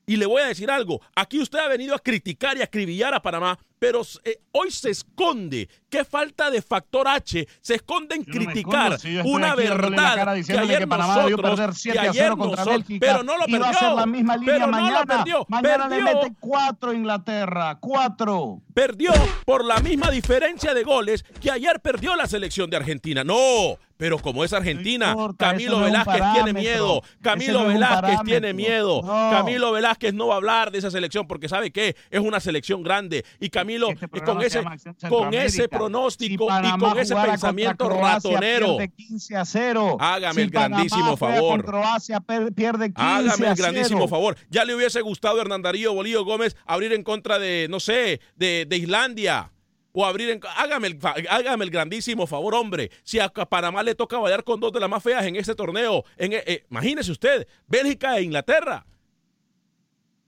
Y 0.06 0.18
le 0.18 0.26
voy 0.26 0.42
a 0.42 0.48
decir 0.48 0.70
algo, 0.70 1.02
aquí 1.16 1.40
usted 1.40 1.60
ha 1.60 1.68
venido 1.68 1.96
a 1.96 2.00
criticar 2.00 2.58
y 2.58 2.62
a 2.62 2.66
acribillar 2.66 3.14
a 3.14 3.22
Panamá, 3.22 3.60
pero 3.82 4.04
eh, 4.26 4.40
hoy 4.52 4.70
se 4.70 4.92
esconde, 4.92 5.68
qué 5.90 6.06
falta 6.06 6.52
de 6.52 6.62
factor 6.62 7.08
H, 7.08 7.48
se 7.62 7.74
esconde 7.74 8.14
en 8.14 8.24
no 8.28 8.32
criticar 8.32 9.00
si 9.00 9.18
una 9.18 9.56
verdad 9.56 10.36
que 10.46 10.56
ayer 10.56 10.80
que 10.82 10.86
nosotros, 10.86 11.60
que 11.60 11.74
7 11.74 11.98
a 11.98 12.02
ayer 12.04 12.24
0 12.26 12.38
contra 12.38 12.58
nosotros, 12.58 12.88
Bélgica, 12.88 13.08
pero 13.08 13.24
no 13.24 13.38
lo 13.38 13.44
a 13.46 13.48
perdió, 13.48 13.80
ser 13.80 13.92
la 13.94 14.06
misma 14.06 14.38
línea 14.38 14.54
pero 14.54 14.68
no 14.68 14.92
lo 14.92 15.06
perdió, 15.08 15.46
mañana 15.50 15.88
le 15.88 16.04
mete 16.04 16.34
4 16.40 16.94
Inglaterra, 16.94 17.80
4. 17.82 18.62
perdió 18.72 19.14
por 19.46 19.66
la 19.66 19.80
misma 19.80 20.12
diferencia 20.12 20.76
de 20.76 20.84
goles 20.84 21.26
que 21.42 21.50
ayer 21.50 21.80
perdió 21.80 22.16
la 22.16 22.28
selección 22.28 22.70
de 22.70 22.78
Argentina. 22.78 23.24
No, 23.24 23.80
pero 23.98 24.18
como 24.18 24.44
es 24.44 24.52
Argentina, 24.52 25.08
No 25.08 25.12
importa, 25.12 25.52
Camilo 25.52 25.80
no 25.80 25.86
es 25.86 25.92
Velázquez 25.92 26.24
tiene 26.34 26.54
miedo. 26.60 27.04
Camilo 27.22 27.62
no 27.62 27.68
Velázquez 27.68 28.20
tiene 28.26 28.52
miedo. 28.52 29.02
No. 29.04 29.30
Camilo 29.32 29.72
Velázquez 29.72 30.14
no 30.16 30.26
va 30.26 30.34
a 30.34 30.38
hablar 30.38 30.72
de 30.72 30.80
esa 30.80 30.90
selección 30.90 31.28
porque 31.28 31.48
sabe 31.48 31.70
que 31.70 31.96
es 32.10 32.20
una 32.20 32.40
selección 32.40 32.82
grande 32.82 33.24
y 33.40 33.52
Camilo 33.52 33.71
Este 33.90 34.08
programa 34.08 34.42
con 34.42 34.50
se 34.50 34.60
ese 34.60 35.10
con 35.10 35.34
ese 35.34 35.70
pronóstico 35.70 36.48
Si 36.50 36.68
y 36.68 36.80
con 36.80 37.00
ese 37.00 37.16
pensamiento 37.16 37.90
ratonero. 37.90 38.78
Pierde 38.78 38.94
15 38.94 39.36
a 39.38 39.46
0. 39.46 39.98
Hágame 40.00 40.34
Si 40.34 40.42
el 40.42 40.50
grandísimo 40.50 41.18
favor. 41.18 41.66
Croacia 41.66 42.20
pierde 42.22 42.94
15 42.94 43.02
Hágame 43.02 43.48
a 43.48 43.52
el 43.52 43.58
grandísimo 43.58 44.02
0. 44.02 44.08
favor. 44.08 44.38
Ya 44.50 44.66
le 44.66 44.76
hubiese 44.76 45.02
gustado 45.02 45.38
a 45.38 45.42
Hernán 45.42 45.62
Darío 45.62 45.94
Bolío 45.94 46.24
Gómez 46.26 46.56
abrir 46.66 46.94
en 46.94 47.04
contra 47.04 47.40
de, 47.40 47.68
no 47.70 47.80
sé, 47.80 48.22
de, 48.36 48.66
de 48.68 48.78
Islandia. 48.78 49.52
O 49.94 50.06
abrir 50.06 50.30
en. 50.30 50.40
Hágame 50.56 50.88
el, 50.88 51.00
hágame 51.30 51.66
el 51.66 51.70
grandísimo 51.70 52.26
favor, 52.26 52.56
hombre. 52.56 52.92
Si 53.04 53.20
a 53.20 53.28
Panamá 53.30 53.84
le 53.84 53.94
toca 53.94 54.18
bailar 54.20 54.44
con 54.44 54.60
dos 54.60 54.72
de 54.72 54.80
las 54.80 54.90
más 54.90 55.04
feas 55.04 55.26
en 55.26 55.36
este 55.36 55.54
torneo, 55.54 56.06
en, 56.18 56.32
eh, 56.34 56.66
imagínese 56.70 57.12
usted, 57.12 57.46
Bélgica 57.68 58.18
e 58.18 58.24
Inglaterra. 58.24 58.86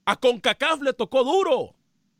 A 0.04 0.16
CONCACAF 0.16 0.82
le 0.82 0.92
tocó 0.92 1.24
duro. 1.24 1.73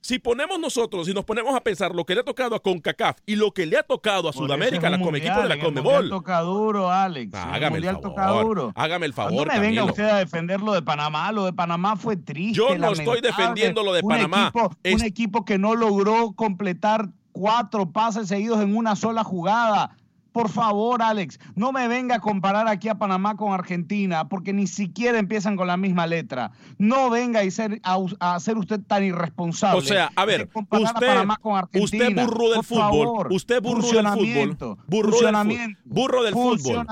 Si 0.05 0.19
ponemos 0.19 0.59
nosotros, 0.61 1.07
si 1.07 1.15
nos 1.15 1.25
ponemos 1.25 1.57
a 1.57 1.63
pensar 1.63 1.95
lo 1.95 2.05
que 2.05 2.15
le 2.15 2.21
ha 2.21 2.25
tocado 2.25 2.55
a 2.55 2.61
CONCACAF 2.63 3.17
y 3.25 3.37
lo 3.37 3.53
que 3.53 3.65
le 3.65 3.79
ha 3.79 3.83
tocado 3.83 4.29
a 4.29 4.33
Por 4.33 4.45
Sudamérica, 4.45 4.91
la 4.91 4.97
equipo 4.97 5.11
de 5.41 5.49
la 5.49 5.59
Conmebol. 5.59 6.11
toca 6.11 6.41
duro, 6.41 6.91
Alex. 6.91 7.33
Ah, 7.35 7.45
el 7.49 7.55
hágame 7.55 7.79
el 7.79 7.85
favor. 8.03 8.73
Hágame 8.75 9.07
el 9.07 9.13
No 9.13 9.17
favor, 9.17 9.49
me 9.49 9.59
venga 9.61 9.85
usted 9.85 10.05
a 10.05 10.19
defender 10.19 10.61
lo 10.61 10.75
de 10.75 10.83
Panamá. 10.83 11.33
Lo 11.33 11.47
de 11.47 11.55
Panamá 11.55 11.97
fue 11.97 12.19
triste. 12.19 12.53
Yo 12.53 12.77
no 12.77 12.93
estoy 12.93 13.23
defendiendo 13.23 13.83
lo 13.83 13.95
de 13.95 14.03
Un 14.03 14.09
Panamá. 14.11 14.49
equipo- 14.55 14.77
Es- 14.83 14.95
Un 14.97 15.05
equipo 15.05 15.47
que 15.47 15.57
no 15.57 15.75
logró 15.75 16.33
completar 16.33 17.09
cuatro 17.33 17.91
pases 17.91 18.29
seguidos 18.29 18.61
en 18.61 18.77
una 18.77 18.97
sola 18.97 19.25
jugada. 19.25 19.97
Por 20.35 20.49
favor, 20.49 21.01
Alex, 21.01 21.39
no 21.55 21.71
me 21.71 21.87
venga 21.87 22.17
a 22.17 22.19
comparar 22.19 22.67
aquí 22.67 22.89
a 22.89 22.97
Panamá 22.97 23.37
con 23.37 23.53
Argentina, 23.53 24.29
porque 24.29 24.53
ni 24.53 24.67
siquiera 24.67 25.17
empiezan 25.21 25.55
con 25.55 25.69
la 25.69 25.77
misma 25.77 26.09
letra. 26.09 26.51
No 26.77 27.09
venga 27.09 27.39
a 27.39 27.51
ser, 27.53 27.81
a, 27.85 27.99
a 28.19 28.41
ser 28.41 28.59
usted 28.59 28.81
tan 28.85 29.05
irresponsable. 29.05 29.79
O 29.79 29.83
sea, 29.83 30.11
a 30.17 30.25
ver, 30.25 30.51
usted, 30.53 31.07
Panamá 31.07 31.37
con 31.37 31.57
Argentina. 31.57 32.09
usted 32.09 32.27
burro 32.27 32.49
del 32.49 32.57
Por 32.57 32.65
fútbol, 32.65 32.81
favor, 32.81 33.33
usted 33.33 33.63
burro 33.63 33.89
del 33.93 34.09
fútbol, 34.09 34.79
burro 34.89 35.21
del 35.21 35.77
burro 35.85 36.23
del 36.25 36.35
fútbol, 36.35 36.87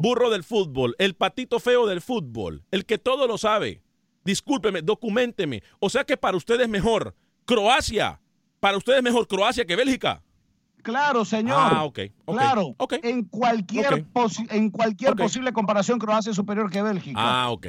burro 0.00 0.30
del 0.30 0.44
fútbol, 0.44 0.94
el 1.00 1.16
patito 1.16 1.58
feo 1.58 1.84
del 1.88 2.00
fútbol, 2.00 2.62
el 2.70 2.86
que 2.86 2.98
todo 2.98 3.26
lo 3.26 3.38
sabe. 3.38 3.82
Discúlpeme, 4.24 4.82
documenteme. 4.82 5.64
O 5.80 5.90
sea 5.90 6.04
que 6.04 6.16
para 6.16 6.36
usted 6.36 6.60
es 6.60 6.68
mejor 6.68 7.16
Croacia, 7.44 8.20
para 8.60 8.76
usted 8.76 8.98
es 8.98 9.02
mejor 9.02 9.26
Croacia 9.26 9.64
que 9.64 9.74
Bélgica. 9.74 10.22
Claro, 10.82 11.24
señor. 11.24 11.56
Ah, 11.58 11.84
ok, 11.84 11.98
ok, 12.24 12.36
Claro. 12.36 12.74
ok. 12.78 12.94
En 13.02 13.24
cualquier, 13.24 13.92
Ok. 13.94 14.00
posi- 14.12 14.46
en 14.50 14.70
cualquier 14.70 15.14
posible 15.16 15.52
comparación, 15.52 15.98
Croacia 15.98 16.30
es 16.30 16.36
superior 16.36 16.70
que 16.70 16.80
Bélgica. 16.82 17.18
Ah, 17.20 17.50
ok. 17.50 17.66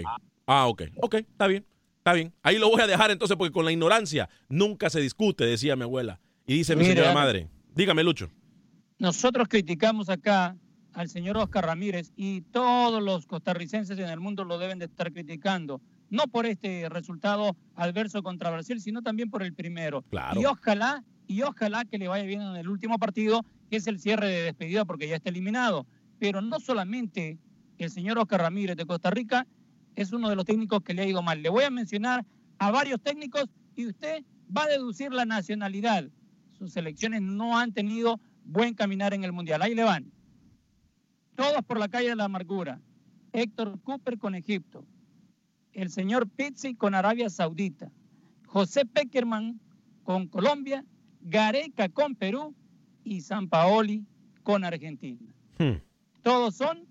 Ah, 0.47 0.67
ok. 0.67 0.83
Ok, 1.01 1.15
está 1.15 1.47
bien. 1.47 1.65
Está 1.97 2.13
bien. 2.13 2.33
Ahí 2.43 2.57
lo 2.57 2.69
voy 2.69 2.81
a 2.81 2.87
dejar 2.87 3.11
entonces 3.11 3.35
porque 3.37 3.51
con 3.51 3.65
la 3.65 3.71
ignorancia 3.71 4.29
nunca 4.47 4.89
se 4.89 5.01
discute, 5.01 5.45
decía 5.45 5.75
mi 5.75 5.83
abuela. 5.83 6.19
Y 6.47 6.55
dice 6.55 6.75
mi 6.75 6.83
Mira. 6.83 6.95
señora 6.95 7.13
madre. 7.13 7.49
Dígame, 7.75 8.03
Lucho. 8.03 8.29
Nosotros 8.97 9.47
criticamos 9.47 10.09
acá 10.09 10.55
al 10.93 11.09
señor 11.09 11.37
Oscar 11.37 11.65
Ramírez 11.65 12.11
y 12.15 12.41
todos 12.41 13.01
los 13.01 13.25
costarricenses 13.27 13.97
en 13.99 14.09
el 14.09 14.19
mundo 14.19 14.43
lo 14.43 14.57
deben 14.57 14.79
de 14.79 14.85
estar 14.85 15.11
criticando, 15.11 15.81
no 16.09 16.23
por 16.27 16.45
este 16.45 16.89
resultado 16.89 17.55
adverso 17.75 18.23
contra 18.23 18.49
Brasil, 18.49 18.81
sino 18.81 19.01
también 19.01 19.29
por 19.29 19.43
el 19.43 19.53
primero. 19.53 20.01
Claro. 20.09 20.41
Y 20.41 20.45
ojalá, 20.45 21.03
y 21.29 21.43
ojalá 21.43 21.85
que 21.85 21.99
le 21.99 22.07
vaya 22.07 22.23
bien 22.23 22.41
en 22.41 22.55
el 22.55 22.67
último 22.67 22.97
partido, 22.97 23.45
que 23.69 23.77
es 23.77 23.85
el 23.85 23.99
cierre 23.99 24.27
de 24.27 24.41
despedida 24.41 24.83
porque 24.83 25.07
ya 25.07 25.15
está 25.15 25.29
eliminado. 25.29 25.85
Pero 26.17 26.41
no 26.41 26.59
solamente 26.59 27.37
el 27.77 27.91
señor 27.91 28.17
Oscar 28.17 28.41
Ramírez 28.41 28.75
de 28.75 28.87
Costa 28.87 29.11
Rica 29.11 29.45
es 29.95 30.11
uno 30.11 30.27
de 30.27 30.35
los 30.35 30.43
técnicos 30.43 30.81
que 30.81 30.95
le 30.95 31.03
ha 31.03 31.05
ido 31.05 31.21
mal. 31.21 31.43
Le 31.43 31.49
voy 31.49 31.65
a 31.65 31.69
mencionar 31.69 32.25
a 32.57 32.71
varios 32.71 32.99
técnicos 32.99 33.45
y 33.75 33.85
usted 33.85 34.25
va 34.55 34.63
a 34.63 34.69
deducir 34.69 35.13
la 35.13 35.23
nacionalidad. 35.25 36.09
Sus 36.57 36.73
selecciones 36.73 37.21
no 37.21 37.59
han 37.59 37.73
tenido 37.73 38.19
buen 38.43 38.73
caminar 38.73 39.13
en 39.13 39.23
el 39.23 39.31
Mundial. 39.31 39.61
Ahí 39.61 39.75
le 39.75 39.83
van. 39.83 40.11
Todos 41.35 41.63
por 41.63 41.77
la 41.77 41.89
calle 41.89 42.09
de 42.09 42.15
la 42.15 42.23
amargura. 42.23 42.81
Héctor 43.33 43.79
Cooper 43.83 44.17
con 44.17 44.33
Egipto. 44.33 44.83
El 45.73 45.91
señor 45.91 46.27
Pizzi 46.27 46.73
con 46.73 46.95
Arabia 46.95 47.29
Saudita. 47.29 47.91
José 48.47 48.83
Peckerman 48.83 49.61
con 50.03 50.27
Colombia. 50.27 50.83
Gareca 51.19 51.89
con 51.89 52.15
Perú. 52.15 52.55
Y 53.03 53.21
San 53.21 53.47
Paoli 53.47 54.05
con 54.43 54.63
Argentina. 54.63 55.33
Hmm, 55.57 55.77
Todos 56.21 56.55
son 56.55 56.85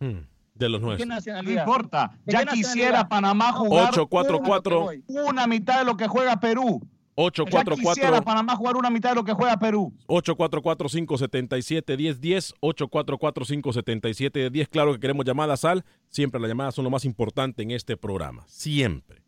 hmm, 0.00 0.20
De 0.54 0.68
los 0.68 0.80
¿de 0.80 0.96
qué 0.96 1.06
nuestros. 1.06 1.44
No 1.44 1.50
importa. 1.50 2.18
¿De 2.24 2.32
Ya 2.32 2.46
quisiera 2.46 3.08
Panamá 3.08 3.52
jugar 3.52 3.92
8-4-4. 3.92 4.80
Voy. 4.80 5.04
una 5.06 5.46
mitad 5.46 5.80
de 5.80 5.84
lo 5.84 5.96
que 5.96 6.08
juega 6.08 6.40
Perú. 6.40 6.80
Ya 7.14 7.30
quisiera 7.30 7.60
844 7.60 8.24
Panamá 8.24 8.56
jugar 8.56 8.74
una 8.76 8.88
mitad 8.88 9.10
de 9.10 9.16
lo 9.16 9.24
que 9.24 9.34
juega 9.34 9.58
Perú. 9.58 9.92
844-577-1010, 10.06 12.54
844-577-10. 12.60 14.68
Claro 14.68 14.94
que 14.94 15.00
queremos 15.00 15.26
llamadas 15.26 15.66
al. 15.66 15.84
Siempre 16.08 16.40
las 16.40 16.48
llamadas 16.48 16.74
son 16.74 16.84
lo 16.84 16.90
más 16.90 17.04
importante 17.04 17.62
en 17.62 17.70
este 17.72 17.98
programa. 17.98 18.44
Siempre. 18.46 19.21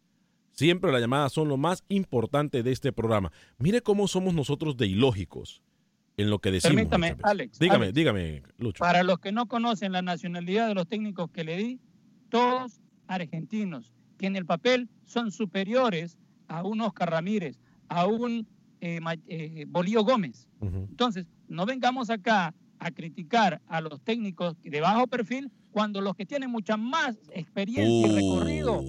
Siempre 0.55 0.93
las 0.93 1.01
llamadas 1.01 1.33
son 1.33 1.49
lo 1.49 1.57
más 1.57 1.85
importante 1.89 2.63
de 2.63 2.71
este 2.71 2.93
programa. 2.93 3.33
Mire 3.59 3.83
cómo 3.83 4.07
somos 4.07 4.35
nosotros 4.35 4.77
de 4.77 4.87
ilógicos 4.87 5.63
en 6.17 6.31
lo 6.31 6.39
que 6.39 6.53
decimos. 6.53 6.77
Permítame. 6.77 7.17
Alex, 7.23 7.59
Dígame, 7.59 7.87
Alex. 7.87 7.95
dígame, 7.95 8.43
Lucho. 8.59 8.79
Para 8.79 9.03
los 9.03 9.19
que 9.19 9.33
no 9.33 9.47
conocen 9.47 9.91
la 9.91 10.01
nacionalidad 10.01 10.69
de 10.69 10.75
los 10.75 10.87
técnicos 10.87 11.29
que 11.33 11.43
le 11.43 11.57
di, 11.57 11.81
todos 12.29 12.81
argentinos, 13.09 13.93
que 14.17 14.27
en 14.27 14.37
el 14.37 14.47
papel 14.47 14.89
son 15.05 15.33
superiores 15.33 16.19
a 16.47 16.63
un 16.63 16.81
Oscar 16.81 17.11
Ramírez, 17.11 17.59
a 17.89 18.07
un 18.07 18.47
eh, 18.81 19.01
eh, 19.27 19.65
Bolío 19.69 20.05
Gómez. 20.05 20.47
Entonces, 20.61 21.27
no 21.49 21.67
vengamos 21.67 22.11
acá 22.11 22.55
a 22.79 22.91
criticar 22.93 23.61
a 23.67 23.81
los 23.81 24.01
técnicos 24.03 24.57
de 24.63 24.81
bajo 24.81 25.07
perfil 25.09 25.51
cuando 25.73 26.01
los 26.01 26.15
que 26.15 26.25
tienen 26.25 26.51
mucha 26.51 26.77
más 26.77 27.17
experiencia 27.33 28.07
y 28.07 28.15
recorrido 28.15 28.83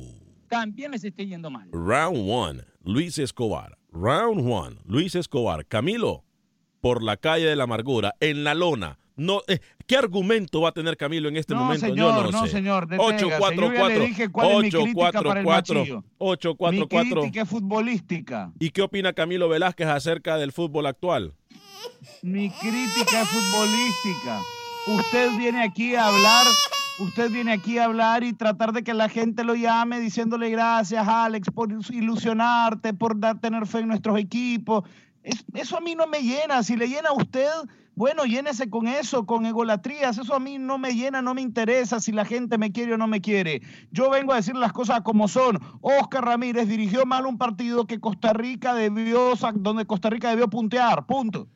también 0.59 0.91
les 0.91 1.03
esté 1.03 1.25
yendo 1.27 1.49
mal. 1.49 1.69
Round 1.71 2.29
one, 2.29 2.63
Luis 2.83 3.17
Escobar. 3.17 3.77
Round 3.91 4.49
one, 4.49 4.77
Luis 4.85 5.15
Escobar. 5.15 5.65
Camilo, 5.65 6.23
por 6.81 7.03
la 7.03 7.17
calle 7.17 7.45
de 7.45 7.55
la 7.55 7.63
amargura, 7.65 8.13
en 8.19 8.43
la 8.43 8.53
lona. 8.53 8.97
No, 9.17 9.41
eh, 9.47 9.59
¿Qué 9.87 9.95
argumento 9.95 10.59
va 10.61 10.69
a 10.69 10.71
tener 10.73 10.97
Camilo 10.97 11.29
en 11.29 11.37
este 11.37 11.53
No, 11.53 11.61
momento? 11.61 11.85
señor, 11.85 11.97
Yo 11.97 12.13
no 12.13 12.23
lo 12.23 12.31
no, 12.31 12.45
sé. 12.45 12.51
señor, 12.51 12.87
deténgase. 12.87 13.25
844 13.25 13.61
Yo 13.67 13.73
ya 13.73 13.99
le 13.99 14.07
dije 14.07 14.29
cuál 14.29 14.47
es 14.51 14.55
mi 14.63 14.69
crítica 14.71 15.11
para 15.21 15.39
el 15.39 15.47
844 15.47 15.75
machillo. 15.79 16.01
Mi 16.01 16.07
844 16.17 17.21
crítica 17.21 17.41
es 17.43 17.49
futbolística. 17.49 18.51
¿Y 18.59 18.69
qué 18.71 18.81
opina 18.81 19.13
Camilo 19.13 19.47
Velázquez 19.47 19.87
acerca 19.87 20.37
del 20.37 20.51
fútbol 20.51 20.85
actual? 20.87 21.33
Mi 22.23 22.49
crítica 22.49 23.21
es 23.21 23.27
futbolística. 23.29 24.41
Usted 24.87 25.37
viene 25.37 25.63
aquí 25.63 25.95
a 25.95 26.07
hablar, 26.07 26.45
usted 26.97 27.29
viene 27.31 27.51
aquí 27.53 27.77
a 27.77 27.85
hablar 27.85 28.23
y 28.23 28.33
tratar 28.33 28.71
de 28.73 28.83
que 28.83 28.93
la 28.93 29.09
gente 29.09 29.43
lo 29.43 29.55
llame 29.55 29.99
diciéndole 29.99 30.49
gracias, 30.49 31.07
Alex, 31.07 31.49
por 31.51 31.71
ilusionarte, 31.89 32.93
por 32.93 33.19
dar, 33.19 33.39
tener 33.39 33.65
fe 33.67 33.79
en 33.79 33.87
nuestros 33.89 34.17
equipos. 34.19 34.83
Es- 35.23 35.43
eso 35.53 35.77
a 35.77 35.81
mí 35.81 35.95
no 35.95 36.07
me 36.07 36.21
llena. 36.21 36.63
Si 36.63 36.75
le 36.75 36.87
llena 36.87 37.09
a 37.09 37.13
usted, 37.13 37.49
bueno, 37.95 38.25
llénese 38.25 38.69
con 38.69 38.87
eso, 38.87 39.25
con 39.25 39.45
egolatrías. 39.45 40.17
Eso 40.17 40.35
a 40.35 40.39
mí 40.39 40.57
no 40.57 40.77
me 40.77 40.93
llena, 40.93 41.21
no 41.21 41.33
me 41.33 41.41
interesa 41.41 41.99
si 41.99 42.11
la 42.11 42.25
gente 42.25 42.57
me 42.57 42.71
quiere 42.71 42.93
o 42.93 42.97
no 42.97 43.07
me 43.07 43.21
quiere. 43.21 43.61
Yo 43.91 44.09
vengo 44.09 44.33
a 44.33 44.37
decir 44.37 44.55
las 44.55 44.71
cosas 44.71 45.01
como 45.01 45.27
son. 45.27 45.59
Oscar 45.81 46.25
Ramírez 46.25 46.67
dirigió 46.67 47.05
mal 47.05 47.25
un 47.25 47.37
partido 47.37 47.87
que 47.87 47.99
Costa 47.99 48.33
Rica 48.33 48.73
debió, 48.75 49.33
donde 49.55 49.85
Costa 49.85 50.09
Rica 50.09 50.29
debió 50.29 50.49
puntear. 50.49 51.05
Punto. 51.07 51.47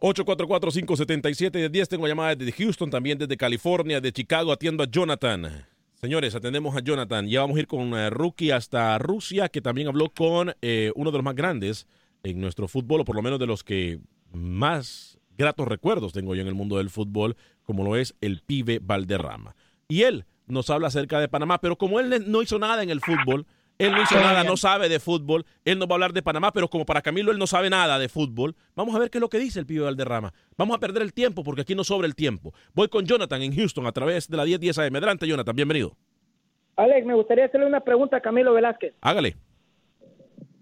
844-577-10. 0.00 1.88
Tengo 1.88 2.06
llamadas 2.06 2.38
desde 2.38 2.52
Houston, 2.52 2.90
también 2.90 3.18
desde 3.18 3.36
California, 3.36 4.00
de 4.00 4.12
Chicago. 4.12 4.52
Atiendo 4.52 4.82
a 4.82 4.86
Jonathan. 4.86 5.66
Señores, 5.94 6.34
atendemos 6.34 6.76
a 6.76 6.80
Jonathan. 6.80 7.26
Ya 7.26 7.40
vamos 7.40 7.56
a 7.56 7.60
ir 7.60 7.66
con 7.66 7.94
eh, 7.94 8.10
Rookie 8.10 8.50
hasta 8.50 8.98
Rusia, 8.98 9.48
que 9.48 9.62
también 9.62 9.88
habló 9.88 10.10
con 10.10 10.54
eh, 10.60 10.92
uno 10.94 11.10
de 11.10 11.18
los 11.18 11.24
más 11.24 11.34
grandes 11.34 11.86
en 12.22 12.40
nuestro 12.40 12.68
fútbol, 12.68 13.00
o 13.00 13.04
por 13.04 13.16
lo 13.16 13.22
menos 13.22 13.38
de 13.38 13.46
los 13.46 13.64
que 13.64 14.00
más 14.32 15.18
gratos 15.38 15.68
recuerdos 15.68 16.12
tengo 16.12 16.34
yo 16.34 16.42
en 16.42 16.48
el 16.48 16.54
mundo 16.54 16.76
del 16.76 16.90
fútbol, 16.90 17.36
como 17.62 17.84
lo 17.84 17.96
es 17.96 18.14
el 18.20 18.42
pibe 18.42 18.80
Valderrama. 18.82 19.56
Y 19.88 20.02
él 20.02 20.26
nos 20.46 20.70
habla 20.70 20.88
acerca 20.88 21.20
de 21.20 21.28
Panamá, 21.28 21.60
pero 21.60 21.76
como 21.76 22.00
él 22.00 22.24
no 22.26 22.42
hizo 22.42 22.58
nada 22.58 22.82
en 22.82 22.90
el 22.90 23.00
fútbol, 23.00 23.46
él 23.78 23.92
no 23.92 24.02
hizo 24.02 24.14
nada, 24.14 24.42
no 24.42 24.56
sabe 24.56 24.88
de 24.88 25.00
fútbol, 25.00 25.44
él 25.64 25.78
nos 25.78 25.88
va 25.88 25.92
a 25.92 25.96
hablar 25.96 26.12
de 26.12 26.22
Panamá, 26.22 26.52
pero 26.52 26.68
como 26.68 26.86
para 26.86 27.02
Camilo 27.02 27.30
él 27.30 27.38
no 27.38 27.46
sabe 27.46 27.68
nada 27.68 27.98
de 27.98 28.08
fútbol, 28.08 28.56
vamos 28.74 28.94
a 28.94 28.98
ver 28.98 29.10
qué 29.10 29.18
es 29.18 29.20
lo 29.20 29.28
que 29.28 29.38
dice 29.38 29.60
el 29.60 29.66
pibe 29.66 29.84
Valderrama. 29.84 30.32
Vamos 30.56 30.76
a 30.76 30.80
perder 30.80 31.02
el 31.02 31.12
tiempo 31.12 31.44
porque 31.44 31.62
aquí 31.62 31.74
no 31.74 31.84
sobra 31.84 32.06
el 32.06 32.14
tiempo. 32.14 32.54
Voy 32.74 32.88
con 32.88 33.04
Jonathan 33.04 33.42
en 33.42 33.54
Houston 33.54 33.86
a 33.86 33.92
través 33.92 34.28
de 34.28 34.36
la 34.36 34.44
1010 34.44 34.78
AM. 34.78 34.96
Adelante, 34.96 35.26
Jonathan, 35.26 35.54
bienvenido. 35.54 35.96
Alex, 36.76 37.06
me 37.06 37.14
gustaría 37.14 37.46
hacerle 37.46 37.66
una 37.66 37.80
pregunta 37.80 38.18
a 38.18 38.20
Camilo 38.20 38.54
Velázquez. 38.54 38.94
Hágale. 39.00 39.36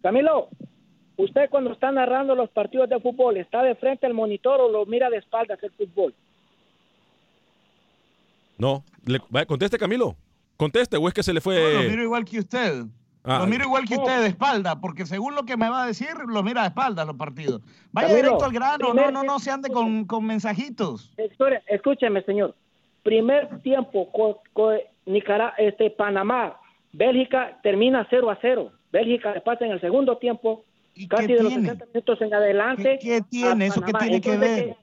Camilo, 0.03 0.49
usted 1.17 1.49
cuando 1.51 1.73
está 1.73 1.91
narrando 1.93 2.35
los 2.35 2.51
partidos 2.51 2.89
de 2.89 3.01
fútbol, 3.01 3.37
¿está 3.37 3.63
de 3.63 3.75
frente 3.77 4.07
al 4.07 4.15
monitor 4.15 4.61
o 4.61 4.69
lo 4.69 4.87
mira 4.87 5.09
de 5.11 5.19
espaldas 5.19 5.63
el 5.63 5.71
fútbol? 5.73 6.15
No, 8.59 8.85
le, 9.07 9.21
conteste 9.47 9.79
Camilo. 9.79 10.17
Conteste, 10.57 10.97
o 10.97 11.09
es 11.09 11.15
que 11.15 11.23
se 11.23 11.33
le 11.33 11.39
No, 11.39 11.43
fue... 11.43 11.75
lo 11.75 11.91
miro 11.91 12.03
igual 12.03 12.25
que 12.25 12.39
usted. 12.39 12.85
Ah. 13.27 13.39
Lo 13.39 13.47
miro 13.47 13.65
igual 13.65 13.87
que 13.87 13.95
usted 13.97 14.21
de 14.21 14.27
espalda, 14.29 14.79
porque 14.81 15.07
según 15.07 15.35
lo 15.35 15.45
que 15.45 15.57
me 15.57 15.69
va 15.71 15.85
a 15.85 15.87
decir, 15.87 16.11
lo 16.27 16.43
mira 16.43 16.61
de 16.61 16.69
espalda 16.69 17.07
los 17.07 17.17
partidos. 17.17 17.63
Vaya 17.91 18.09
Camilo, 18.09 18.27
directo 18.27 18.45
al 18.45 18.53
grano, 18.53 18.77
no, 18.89 18.93
primer- 18.93 19.13
no, 19.15 19.23
no 19.23 19.39
se 19.39 19.51
ande 19.51 19.71
con, 19.71 20.05
con 20.05 20.27
mensajitos. 20.27 21.11
Escúcheme, 21.67 22.23
señor. 22.25 22.55
Primer 23.03 23.61
tiempo, 23.63 24.11
co- 24.13 24.43
co- 24.53 24.73
Nicaragua, 25.07 25.55
este, 25.59 25.91
Panamá, 25.91 26.57
Bélgica 26.93 27.59
termina 27.63 28.07
0 28.11 28.31
a 28.31 28.39
0. 28.41 28.71
Bélgica 28.93 29.33
le 29.35 29.41
pasa 29.41 29.65
en 29.65 29.73
el 29.73 29.81
segundo 29.81 30.19
tiempo, 30.19 30.65
casi 31.09 31.27
de 31.29 31.43
los 31.43 31.49
tiene? 31.49 31.63
60 31.69 31.87
minutos 31.87 32.21
en 32.21 32.35
adelante. 32.35 32.99
¿Qué, 33.01 33.09
qué 33.09 33.21
tiene? 33.23 33.67
¿Eso 33.67 33.81
qué 33.81 33.93
tiene 33.93 34.21
que 34.21 34.33
Entonces, 34.35 34.67
ver? 34.67 34.77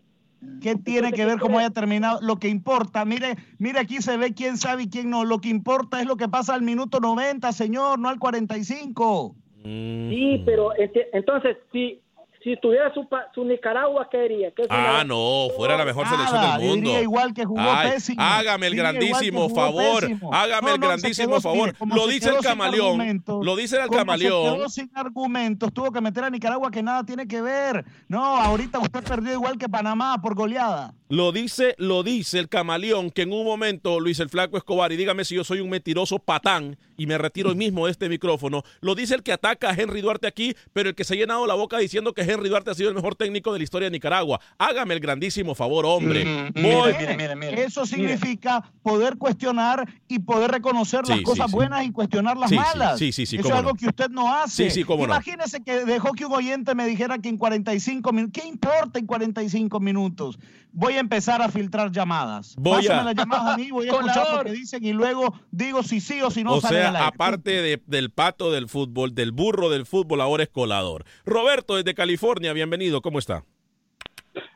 ¿Qué 0.62 0.76
tiene 0.76 1.12
que 1.12 1.26
ver 1.26 1.40
cómo 1.40 1.60
haya 1.60 1.70
terminado? 1.70 2.20
Lo 2.22 2.38
que 2.38 2.48
importa, 2.48 3.06
mire, 3.06 3.36
mire 3.60 3.80
aquí 3.80 4.02
se 4.02 4.18
ve 4.18 4.34
quién 4.34 4.58
sabe 4.58 4.84
y 4.84 4.90
quién 4.90 5.10
no. 5.10 5.24
Lo 5.24 5.40
que 5.40 5.50
importa 5.50 6.02
es 6.02 6.08
lo 6.08 6.18
que 6.18 6.28
pasa 6.28 6.56
al 6.56 6.64
minuto 6.64 7.00
90, 7.00 7.52
señor, 7.52 8.00
no 8.00 8.10
al 8.10 8.20
45. 8.20 9.36
Sí, 9.64 10.42
pero 10.46 10.74
este, 10.74 11.16
entonces, 11.16 11.58
si, 11.72 12.01
si 12.44 12.56
tuviera 12.58 12.92
su, 12.94 13.44
Nicaragua, 13.44 14.08
¿qué 14.12 14.26
es 14.58 14.68
Ah, 14.70 15.04
no, 15.06 15.48
fuera 15.56 15.78
la 15.78 15.86
mejor 15.86 16.06
Nada, 16.06 16.18
selección 16.18 16.42
del 16.60 16.68
mundo. 16.70 16.86
diría 16.90 17.02
igual 17.02 17.34
que 17.34 17.46
jugó 17.46 17.62
Ay, 17.62 17.92
pésimo. 17.92 18.22
Hágame 18.22 18.68
el 18.68 18.76
grandísimo 18.76 19.50
favor. 19.50 20.02
pésimo. 20.02 20.34
Hágame 20.34 20.70
No, 20.70 20.74
el 20.76 20.80
no, 20.82 20.88
grandísimo 20.88 21.28
quedó- 21.30 21.42
favor. 21.42 21.74
mire, 21.82 21.96
lo 21.96 22.08
dice 22.08 22.30
el 22.30 22.38
camaleón. 22.40 23.24
Lo 23.44 23.56
dice 23.56 23.76
el 23.78 23.82
como 23.88 23.94
Se 24.00 24.06
camaleón. 24.06 24.56
quedó 24.56 24.70
sin 24.70 24.92
argumentos, 24.96 25.72
tuvo 25.74 25.92
que 25.92 26.02
meter 26.02 26.24
a 26.24 26.30
Nicaragua 26.30 26.72
que 26.72 26.82
nada 26.82 27.04
tiene 27.04 27.28
que 27.28 27.42
ver. 27.42 27.86
No, 28.08 28.24
ahorita 28.38 28.80
usted 28.80 29.04
perdió 29.04 29.34
igual 29.34 29.58
que 29.58 29.70
Panamá 29.70 30.20
por 30.22 30.34
goleada. 30.36 30.94
Lo 31.10 31.32
dice, 31.34 31.76
lo 31.78 32.04
dice 32.04 32.40
el 32.40 32.48
camaleón 32.48 33.12
que 33.12 33.24
en 33.24 33.34
un 33.34 33.44
momento 33.46 34.00
Luis 34.00 34.20
el 34.22 34.30
Flaco 34.30 34.58
Escobar, 34.58 34.92
y 34.94 34.96
dígame 34.96 35.26
si 35.26 35.36
yo 35.36 35.44
soy 35.44 35.60
un 35.60 35.70
mentiroso 35.70 36.20
patán 36.20 36.78
y 36.96 37.06
me 37.06 37.18
retiro 37.18 37.50
hoy 37.50 37.56
mismo 37.56 37.86
de 37.86 37.92
este 37.92 38.08
micrófono, 38.08 38.64
lo 38.80 38.96
dice 38.96 39.16
el 39.16 39.24
que 39.24 39.34
ataca 39.34 39.70
a 39.70 39.74
Henry 39.74 40.00
Duarte 40.02 40.28
aquí, 40.28 40.56
pero 40.72 40.90
el 40.90 40.96
que 40.96 41.04
se 41.04 41.14
ha 41.14 41.18
llenado 41.18 41.46
la 41.48 41.54
boca 41.54 41.78
diciendo 41.80 42.14
que 42.14 42.22
Henry 42.32 42.50
Duarte 42.50 42.72
ha 42.72 42.74
sido 42.74 42.90
el 42.90 42.96
mejor 42.96 43.16
técnico 43.16 43.52
de 43.54 43.60
la 43.60 43.64
historia 43.64 43.88
de 43.88 43.92
Nicaragua. 43.92 44.40
Hágame 44.58 44.94
el 44.94 45.00
grandísimo 45.00 45.56
favor, 45.56 45.86
hombre. 45.86 46.24
Mm, 46.26 46.54
Voy- 46.62 46.94
mire, 47.00 47.18
mire, 47.18 47.36
mire. 47.36 47.64
Eso 47.64 47.86
significa 47.86 48.64
poder 48.84 49.18
cuestionar 49.18 49.88
y 50.08 50.20
poder 50.20 50.52
reconocer 50.52 51.08
las 51.08 51.22
cosas 51.22 51.46
sí, 51.46 51.52
sí. 51.52 51.56
buenas 51.56 51.86
y 51.86 51.92
cuestionar 51.92 52.38
las 52.38 52.52
malas. 52.52 52.98
sí, 53.00 53.12
sí, 53.12 53.26
sí, 53.26 53.38
Eso 53.38 53.48
es 53.50 53.54
algo 53.54 53.72
no. 53.72 53.76
que 53.76 53.88
usted 53.88 54.10
no 54.10 54.34
hace. 54.34 54.66
Sí, 54.66 54.72
sí, 54.72 54.84
cómo 54.84 55.06
no. 55.08 55.14
Imagínese 55.14 55.62
que 55.64 55.86
dejó 55.86 56.14
que 56.14 56.26
un 56.26 56.34
oyente 56.34 56.76
me 56.76 56.86
dijera 56.86 57.18
que 57.20 57.30
en 57.30 57.38
45 57.38 58.12
minutos, 58.12 58.42
¿qué 58.42 58.48
importa 58.48 59.00
en 59.00 59.06
45 59.06 59.80
minutos? 59.80 60.40
Voy 60.74 60.94
a 60.94 61.00
empezar 61.00 61.42
a 61.42 61.50
filtrar 61.50 61.92
llamadas. 61.92 62.56
Voy 62.58 62.78
Pásame 62.84 63.02
a- 63.02 63.04
las 63.04 63.16
llamadas 63.16 63.56
a 63.56 63.58
mí, 63.58 63.72
voy 63.72 63.90
a 63.90 63.92
escuchar 63.92 64.38
lo 64.38 64.44
que 64.46 64.52
dicen 64.54 64.86
y 64.86 64.94
luego 64.94 65.34
digo 65.52 65.84
si 65.84 66.00
sí 66.00 66.22
o 66.22 66.32
si 66.32 66.44
no 66.46 66.54
o 66.54 66.62
sale 66.62 66.78
al 66.84 66.94
sea, 66.94 67.00
aire. 67.02 67.14
aparte 67.14 67.52
de- 67.62 67.82
del 67.88 68.10
pato 68.12 68.52
del 68.52 68.70
fútbol, 68.70 69.14
del 69.14 69.32
burro 69.34 69.70
del 69.70 69.86
fútbol, 69.86 70.22
ahora 70.22 70.44
es 70.44 70.50
colador. 70.50 71.04
Roberto, 71.26 71.76
desde 71.76 71.94
California, 71.94 72.21
bienvenido. 72.54 73.02
¿Cómo 73.02 73.20
está? 73.20 73.44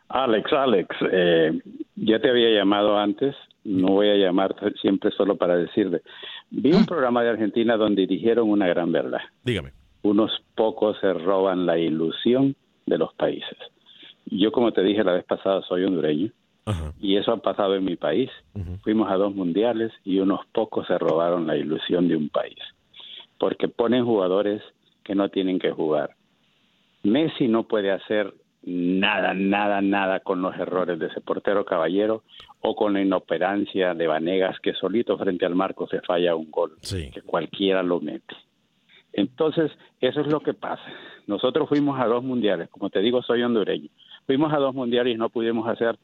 Alex, 0.10 0.54
Alex, 0.54 0.96
eh, 1.12 1.60
ya 1.96 2.20
te 2.20 2.30
había 2.30 2.50
llamado 2.52 2.98
antes, 2.98 3.36
no 3.64 3.88
voy 3.88 4.10
a 4.10 4.16
llamar 4.16 4.56
siempre 4.82 5.12
solo 5.12 5.36
para 5.36 5.58
decirle. 5.58 6.02
Vi 6.52 6.72
un 6.74 6.86
programa 6.86 7.24
de 7.24 7.32
Argentina 7.32 7.76
donde 7.76 8.06
dijeron 8.08 8.50
una 8.50 8.68
gran 8.68 8.92
verdad. 8.92 9.22
Dígame. 9.44 9.72
Unos 10.04 10.32
pocos 10.56 10.98
se 11.02 11.12
roban 11.14 11.66
la 11.66 11.78
ilusión 11.78 12.56
de 12.86 12.98
los 12.98 13.14
países. 13.16 13.58
Yo, 14.28 14.52
como 14.52 14.72
te 14.72 14.82
dije 14.82 15.04
la 15.04 15.14
vez 15.14 15.26
pasada, 15.26 15.62
soy 15.68 15.84
hondureño 15.84 16.32
y 17.00 17.18
eso 17.18 17.32
ha 17.32 17.38
pasado 17.38 17.76
en 17.76 17.86
mi 17.86 17.96
país. 17.96 18.30
Fuimos 18.84 19.12
a 19.12 19.16
dos 19.16 19.36
mundiales 19.36 19.92
y 20.04 20.20
unos 20.20 20.42
pocos 20.52 20.88
se 20.88 20.98
robaron 20.98 21.48
la 21.48 21.58
ilusión 21.58 22.08
de 22.08 22.16
un 22.16 22.30
país 22.30 22.58
porque 23.40 23.68
ponen 23.68 24.06
jugadores 24.06 24.62
que 25.04 25.16
no 25.16 25.30
tienen 25.30 25.60
que 25.60 25.72
jugar. 25.72 26.16
Messi 27.06 27.48
no 27.48 27.64
puede 27.64 27.92
hacer 27.92 28.34
nada, 28.64 29.34
nada, 29.34 29.82
nada 29.82 30.20
con 30.22 30.42
los 30.42 30.56
errores 30.56 30.98
de 30.98 31.08
ese 31.08 31.22
portero 31.22 31.66
caballero 31.66 32.24
o 32.62 32.76
con 32.76 32.94
la 32.94 33.02
inoperancia 33.02 33.94
de 33.94 34.08
Vanegas 34.08 34.60
que 34.60 34.74
solito 34.74 35.18
frente 35.18 35.46
al 35.46 35.56
marco 35.56 35.88
se 35.88 36.02
falla 36.02 36.36
un 36.36 36.50
gol, 36.50 36.78
que 36.82 37.22
cualquiera 37.22 37.84
lo 37.84 38.00
mete. 38.00 38.36
Entonces, 39.14 39.72
eso 40.02 40.22
es 40.22 40.28
lo 40.28 40.42
que 40.42 40.54
pasa. 40.54 40.84
Nosotros 41.28 41.70
fuimos 41.70 42.00
a 42.00 42.06
dos 42.06 42.24
mundiales, 42.24 42.70
como 42.70 42.90
te 42.90 43.00
digo, 43.00 43.22
soy 43.22 43.44
hondureño. 43.44 43.90
Fuimos 44.26 44.52
a 44.52 44.58
dos 44.58 44.74
mundiales 44.74 45.16
y 45.16 45.18
no 45.18 45.30
pudimos 45.30 45.68
hacer 45.70 45.98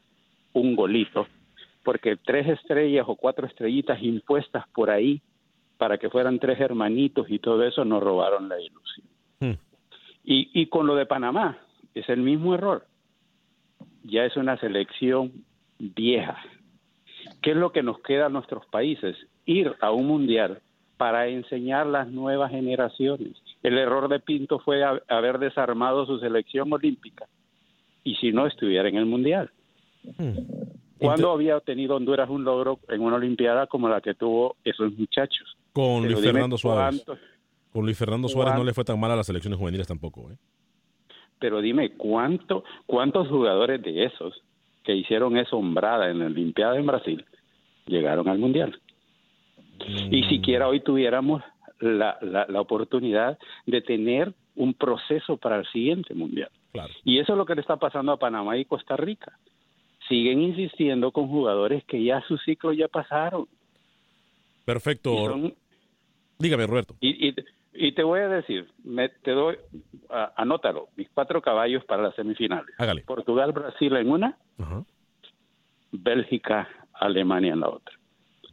un 0.52 0.76
golito, 0.76 1.26
porque 1.84 2.16
tres 2.16 2.48
estrellas 2.48 3.04
o 3.08 3.16
cuatro 3.16 3.46
estrellitas 3.46 4.00
impuestas 4.02 4.66
por 4.68 4.88
ahí 4.88 5.20
para 5.78 5.98
que 5.98 6.10
fueran 6.10 6.38
tres 6.38 6.60
hermanitos 6.60 7.26
y 7.28 7.40
todo 7.40 7.64
eso 7.64 7.84
nos 7.84 8.02
robaron 8.02 8.48
la 8.48 8.60
ilusión. 8.60 9.58
Y, 10.24 10.50
y 10.52 10.66
con 10.66 10.86
lo 10.86 10.94
de 10.94 11.06
Panamá, 11.06 11.58
es 11.94 12.08
el 12.08 12.20
mismo 12.20 12.54
error. 12.54 12.86
Ya 14.04 14.24
es 14.24 14.36
una 14.36 14.56
selección 14.58 15.32
vieja. 15.78 16.36
¿Qué 17.40 17.50
es 17.52 17.56
lo 17.56 17.72
que 17.72 17.82
nos 17.82 17.98
queda 18.00 18.26
a 18.26 18.30
nuestros 18.30 18.64
países? 18.66 19.16
Ir 19.46 19.74
a 19.80 19.90
un 19.90 20.06
mundial 20.06 20.60
para 20.96 21.26
enseñar 21.28 21.86
las 21.86 22.08
nuevas 22.08 22.50
generaciones. 22.50 23.32
El 23.62 23.78
error 23.78 24.08
de 24.08 24.20
Pinto 24.20 24.58
fue 24.60 24.84
ha- 24.84 25.00
haber 25.08 25.38
desarmado 25.38 26.06
su 26.06 26.18
selección 26.18 26.72
olímpica 26.72 27.26
y 28.04 28.14
si 28.16 28.32
no 28.32 28.46
estuviera 28.46 28.88
en 28.88 28.96
el 28.96 29.06
mundial. 29.06 29.50
¿Cuándo 30.98 31.32
había 31.32 31.58
tenido 31.60 31.96
Honduras 31.96 32.28
un 32.30 32.44
logro 32.44 32.78
en 32.88 33.00
una 33.00 33.16
olimpiada 33.16 33.66
como 33.66 33.88
la 33.88 34.00
que 34.00 34.14
tuvo 34.14 34.56
esos 34.64 34.92
muchachos? 34.96 35.56
Con 35.72 36.04
Luis 36.04 36.20
Fernando 36.20 36.56
Suárez. 36.58 37.02
cuántos- 37.04 37.24
Con 37.72 37.84
Luis 37.84 37.96
Fernando 37.98 38.28
Suárez 38.28 38.54
no 38.54 38.64
le 38.64 38.74
fue 38.74 38.84
tan 38.84 39.00
mal 39.00 39.10
a 39.10 39.16
las 39.16 39.26
selecciones 39.26 39.58
juveniles 39.58 39.86
tampoco. 39.86 40.30
¿eh? 40.30 40.36
pero 41.38 41.60
dime 41.60 41.90
cuánto, 41.96 42.62
cuántos 42.86 43.26
jugadores 43.26 43.82
de 43.82 44.04
esos 44.04 44.42
que 44.84 44.94
hicieron 44.94 45.36
esa 45.36 45.56
hombrada 45.56 46.08
en 46.08 46.20
la 46.20 46.26
Olimpiada 46.26 46.78
en 46.78 46.86
Brasil 46.86 47.24
llegaron 47.86 48.28
al 48.28 48.38
Mundial. 48.38 48.80
Y 50.10 50.22
siquiera 50.28 50.68
hoy 50.68 50.80
tuviéramos 50.80 51.42
la, 51.80 52.16
la, 52.20 52.46
la 52.48 52.60
oportunidad 52.60 53.38
de 53.66 53.80
tener 53.80 54.32
un 54.54 54.72
proceso 54.74 55.36
para 55.36 55.56
el 55.56 55.66
siguiente 55.72 56.14
Mundial. 56.14 56.50
Y 57.04 57.18
eso 57.18 57.32
es 57.32 57.38
lo 57.38 57.44
que 57.44 57.56
le 57.56 57.60
está 57.60 57.76
pasando 57.76 58.12
a 58.12 58.18
Panamá 58.18 58.56
y 58.56 58.64
Costa 58.64 58.96
Rica. 58.96 59.36
Siguen 60.08 60.40
insistiendo 60.42 61.10
con 61.10 61.26
jugadores 61.26 61.82
que 61.86 62.04
ya 62.04 62.20
su 62.28 62.38
ciclo 62.38 62.72
ya 62.72 62.86
pasaron. 62.86 63.48
Perfecto. 64.64 65.16
Son- 65.26 65.54
Dígame, 66.38 66.66
Roberto. 66.68 66.94
Y, 67.00 67.28
y, 67.28 67.34
y 67.74 67.92
te 67.92 68.02
voy 68.02 68.20
a 68.20 68.28
decir, 68.28 68.68
me, 68.84 69.08
te 69.08 69.30
doy, 69.32 69.56
a- 70.10 70.32
anótalo, 70.36 70.88
mis 70.96 71.08
cuatro 71.10 71.40
caballos 71.42 71.84
para 71.84 72.02
las 72.02 72.14
semifinales. 72.14 72.74
Hágale. 72.78 73.02
Portugal, 73.02 73.52
Brasil 73.52 73.94
en 73.96 74.10
una. 74.10 74.36
Bélgica, 75.90 76.68
Alemania 76.94 77.52
en 77.52 77.60
la 77.60 77.68
otra. 77.68 77.94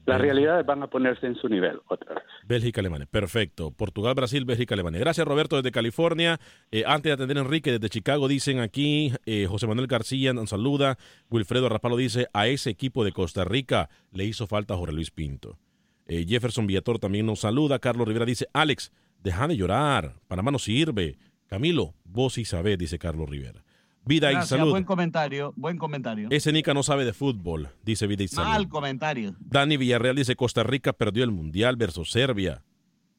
Las 0.06 0.20
realidades 0.20 0.66
van 0.66 0.82
a 0.82 0.88
ponerse 0.88 1.28
en 1.28 1.36
su 1.36 1.48
nivel 1.48 1.80
otra 1.88 2.16
vez. 2.16 2.24
Bélgica, 2.46 2.82
Alemania. 2.82 3.06
Perfecto. 3.12 3.70
Portugal, 3.70 4.16
Brasil, 4.16 4.44
Bélgica, 4.44 4.74
Alemania. 4.74 5.00
Gracias, 5.00 5.28
Roberto, 5.28 5.56
desde 5.58 5.72
California. 5.72 6.40
Eh, 6.72 6.84
antes 6.88 7.10
de 7.12 7.14
atender 7.14 7.38
a 7.38 7.42
Enrique, 7.42 7.72
desde 7.74 7.90
Chicago, 7.90 8.28
dicen 8.28 8.60
aquí, 8.60 9.12
eh, 9.28 9.46
José 9.48 9.68
Manuel 9.68 9.86
García 9.88 10.34
nos 10.34 10.50
saluda. 10.50 10.98
Wilfredo 11.30 11.70
Rapalo 11.70 11.96
dice, 11.96 12.28
a 12.34 12.48
ese 12.48 12.72
equipo 12.72 13.04
de 13.04 13.12
Costa 13.12 13.44
Rica 13.44 13.90
le 14.12 14.26
hizo 14.26 14.48
falta 14.48 14.76
Jorge 14.76 14.96
Luis 14.96 15.12
Pinto. 15.12 15.60
Eh, 16.08 16.26
Jefferson 16.28 16.66
Villator 16.66 16.98
también 16.98 17.28
nos 17.28 17.42
saluda. 17.42 17.78
Carlos 17.78 18.08
Rivera 18.08 18.26
dice, 18.26 18.48
Alex, 18.52 18.92
deja 19.24 19.48
de 19.48 19.58
llorar. 19.58 20.16
Panamá 20.28 20.52
no 20.52 20.60
sirve. 20.60 21.18
Camilo, 21.48 21.96
vos 22.04 22.34
sí 22.34 22.46
sabés, 22.46 22.78
dice 22.78 23.00
Carlos 23.00 23.30
Rivera. 23.30 23.64
Vida 24.06 24.32
y 24.32 24.46
salud. 24.46 24.72
buen 24.72 24.86
comentario, 24.86 25.54
buen 25.56 25.78
comentario. 25.78 26.30
Ese 26.32 26.52
Nica 26.52 26.74
no 26.74 26.84
sabe 26.84 27.06
de 27.06 27.14
fútbol, 27.14 27.70
dice 27.84 28.08
Vida 28.08 28.24
y 28.24 28.28
salud. 28.28 28.50
Mal 28.50 28.70
comentario. 28.70 29.36
Dani 29.40 29.78
Villarreal 29.78 30.16
dice 30.16 30.36
Costa 30.36 30.64
Rica 30.64 30.94
perdió 30.94 31.24
el 31.24 31.32
Mundial 31.32 31.76
versus 31.76 32.12
Serbia. 32.12 32.64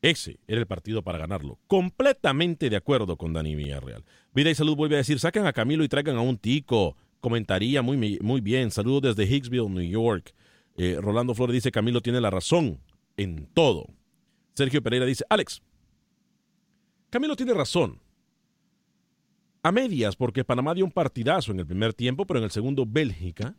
Ese 0.03 0.41
era 0.49 0.61
el 0.61 0.67
partido 0.67 1.03
para 1.03 1.19
ganarlo. 1.19 1.59
Completamente 1.67 2.71
de 2.71 2.77
acuerdo 2.77 3.17
con 3.17 3.33
Dani 3.33 3.55
Villarreal. 3.55 4.05
Vida 4.35 4.51
y 4.51 4.55
Salud 4.55 4.75
vuelve 4.75 4.97
a 4.97 4.99
decir, 4.99 5.19
saquen 5.19 5.47
a 5.47 5.53
Camilo 5.53 5.85
y 5.85 5.89
traigan 5.89 6.17
a 6.17 6.23
un 6.23 6.39
tico. 6.39 6.97
Comentaría 7.21 7.83
muy, 7.83 8.19
muy 8.21 8.41
bien. 8.41 8.71
Saludos 8.71 9.15
desde 9.15 9.33
Hicksville, 9.33 9.69
New 9.69 9.89
York. 9.89 10.35
Eh, 10.77 10.97
Rolando 11.01 11.35
Flores 11.35 11.55
dice, 11.55 11.71
Camilo 11.71 12.01
tiene 12.01 12.21
la 12.21 12.31
razón 12.31 12.81
en 13.19 13.47
todo. 13.53 13.87
Sergio 14.55 14.83
Pereira 14.83 15.05
dice, 15.05 15.25
Alex, 15.29 15.63
Camilo 17.11 17.37
tiene 17.37 17.55
razón. 17.55 18.01
A 19.63 19.73
medias, 19.73 20.17
porque 20.17 20.45
Panamá 20.45 20.73
dio 20.75 20.85
un 20.85 20.93
partidazo 20.93 21.53
en 21.53 21.61
el 21.61 21.67
primer 21.67 21.93
tiempo, 21.93 22.25
pero 22.25 22.39
en 22.39 22.45
el 22.45 22.51
segundo 22.51 22.85
Bélgica 22.87 23.55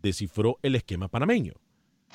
descifró 0.00 0.58
el 0.62 0.74
esquema 0.74 1.08
panameño. 1.08 1.54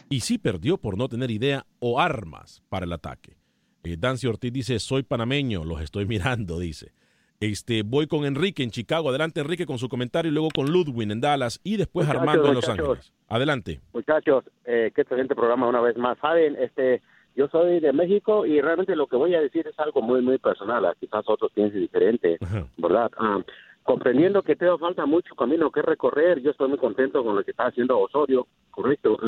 Y 0.09 0.21
sí 0.21 0.39
perdió 0.39 0.77
por 0.77 0.97
no 0.97 1.07
tener 1.09 1.29
idea 1.29 1.65
o 1.79 1.99
armas 1.99 2.63
para 2.69 2.85
el 2.85 2.93
ataque. 2.93 3.37
Eh, 3.83 3.97
Dancy 3.99 4.25
Ortiz 4.25 4.51
dice, 4.51 4.79
soy 4.79 5.03
panameño, 5.03 5.63
los 5.63 5.81
estoy 5.81 6.05
mirando, 6.07 6.57
dice. 6.57 6.93
Este, 7.39 7.83
voy 7.83 8.07
con 8.07 8.23
Enrique 8.25 8.63
en 8.63 8.71
Chicago. 8.71 9.09
Adelante, 9.09 9.41
Enrique, 9.41 9.65
con 9.65 9.77
su 9.77 9.89
comentario, 9.89 10.31
y 10.31 10.33
luego 10.33 10.47
con 10.55 10.71
Ludwig 10.71 11.11
en 11.11 11.19
Dallas 11.19 11.59
y 11.63 11.75
después 11.75 12.07
Muchachos, 12.07 12.21
Armando 12.21 12.47
en 12.47 12.53
Los 12.55 12.67
muchachos. 12.67 12.89
Ángeles. 12.89 13.13
Adelante. 13.27 13.81
Muchachos, 13.93 14.45
eh, 14.63 14.91
qué 14.95 15.01
excelente 15.01 15.35
programa 15.35 15.67
una 15.67 15.81
vez 15.81 15.97
más. 15.97 16.17
Saben, 16.19 16.55
este, 16.55 17.01
yo 17.35 17.47
soy 17.47 17.79
de 17.79 17.93
México 17.93 18.45
y 18.45 18.61
realmente 18.61 18.95
lo 18.95 19.07
que 19.07 19.15
voy 19.15 19.33
a 19.35 19.41
decir 19.41 19.67
es 19.67 19.79
algo 19.79 20.01
muy, 20.01 20.21
muy 20.21 20.37
personal. 20.37 20.85
Ah, 20.85 20.93
Quizás 20.99 21.23
otros 21.27 21.51
piensen 21.51 21.81
diferente, 21.81 22.37
¿verdad? 22.77 23.11
Ah, 23.17 23.39
comprendiendo 23.83 24.41
que 24.43 24.55
te 24.55 24.65
falta 24.77 25.05
mucho 25.05 25.35
camino 25.35 25.69
que 25.71 25.81
recorrer, 25.81 26.41
yo 26.41 26.51
estoy 26.51 26.69
muy 26.69 26.77
contento 26.77 27.23
con 27.23 27.35
lo 27.35 27.43
que 27.43 27.51
está 27.51 27.65
haciendo 27.67 27.99
Osorio, 27.99 28.47
correcto. 28.71 29.17
Ah, 29.21 29.25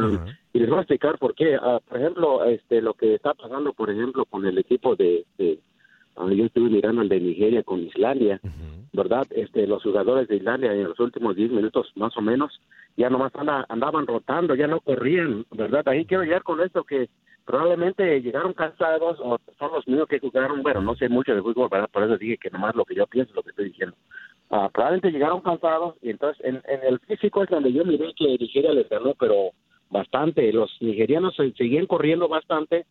y 0.53 0.59
les 0.59 0.69
voy 0.69 0.77
a 0.77 0.81
explicar 0.81 1.17
por 1.17 1.35
qué. 1.35 1.55
Ah, 1.55 1.79
por 1.87 1.97
ejemplo, 1.99 2.45
este, 2.45 2.81
lo 2.81 2.93
que 2.93 3.15
está 3.15 3.33
pasando, 3.33 3.73
por 3.73 3.89
ejemplo, 3.89 4.25
con 4.25 4.45
el 4.45 4.57
equipo 4.57 4.95
de, 4.95 5.25
de 5.37 5.59
yo 6.31 6.45
estuve 6.45 6.69
mirando 6.69 7.01
el 7.01 7.09
de 7.09 7.19
Nigeria 7.19 7.63
con 7.63 7.81
Islandia, 7.81 8.39
¿verdad? 8.93 9.27
Este, 9.31 9.67
los 9.67 9.83
jugadores 9.83 10.29
de 10.29 10.37
Islandia 10.37 10.71
en 10.71 10.85
los 10.85 10.99
últimos 11.01 11.35
10 11.35 11.51
minutos 11.51 11.91
más 11.95 12.15
o 12.15 12.21
menos 12.21 12.57
ya 12.95 13.09
nomás 13.09 13.35
anda- 13.35 13.65
andaban 13.67 14.07
rotando, 14.07 14.55
ya 14.55 14.67
no 14.67 14.79
corrían, 14.79 15.45
¿verdad? 15.51 15.85
Ahí 15.89 16.05
quiero 16.05 16.23
llegar 16.23 16.43
con 16.43 16.61
esto 16.61 16.85
que 16.85 17.09
probablemente 17.45 18.21
llegaron 18.21 18.53
cansados 18.53 19.19
o 19.21 19.37
son 19.57 19.71
los 19.71 19.87
mismos 19.87 20.07
que 20.07 20.19
jugaron, 20.19 20.63
bueno, 20.63 20.81
no 20.81 20.95
sé 20.95 21.07
mucho 21.09 21.33
de 21.35 21.41
fútbol, 21.41 21.69
¿verdad? 21.71 21.89
Por 21.91 22.03
eso 22.03 22.17
dije 22.17 22.37
que 22.37 22.49
nomás 22.49 22.75
lo 22.75 22.85
que 22.85 22.95
yo 22.95 23.05
pienso 23.07 23.33
lo 23.33 23.43
que 23.43 23.51
estoy 23.51 23.65
diciendo. 23.69 23.95
Ah, 24.49 24.69
probablemente 24.71 25.11
llegaron 25.11 25.41
cansados 25.41 25.95
y 26.01 26.09
entonces 26.09 26.43
en, 26.45 26.61
en 26.67 26.83
el 26.87 26.99
físico 26.99 27.43
es 27.43 27.49
donde 27.49 27.71
yo 27.71 27.83
miré 27.85 28.13
que 28.15 28.37
Nigeria 28.39 28.73
les 28.73 28.87
ganó, 28.89 29.13
pero 29.19 29.51
bastante. 29.89 30.51
Los 30.53 30.75
nigerianos 30.81 31.35
se- 31.35 31.51
seguían 31.53 31.85
corriendo 31.87 32.27
bastante 32.27 32.85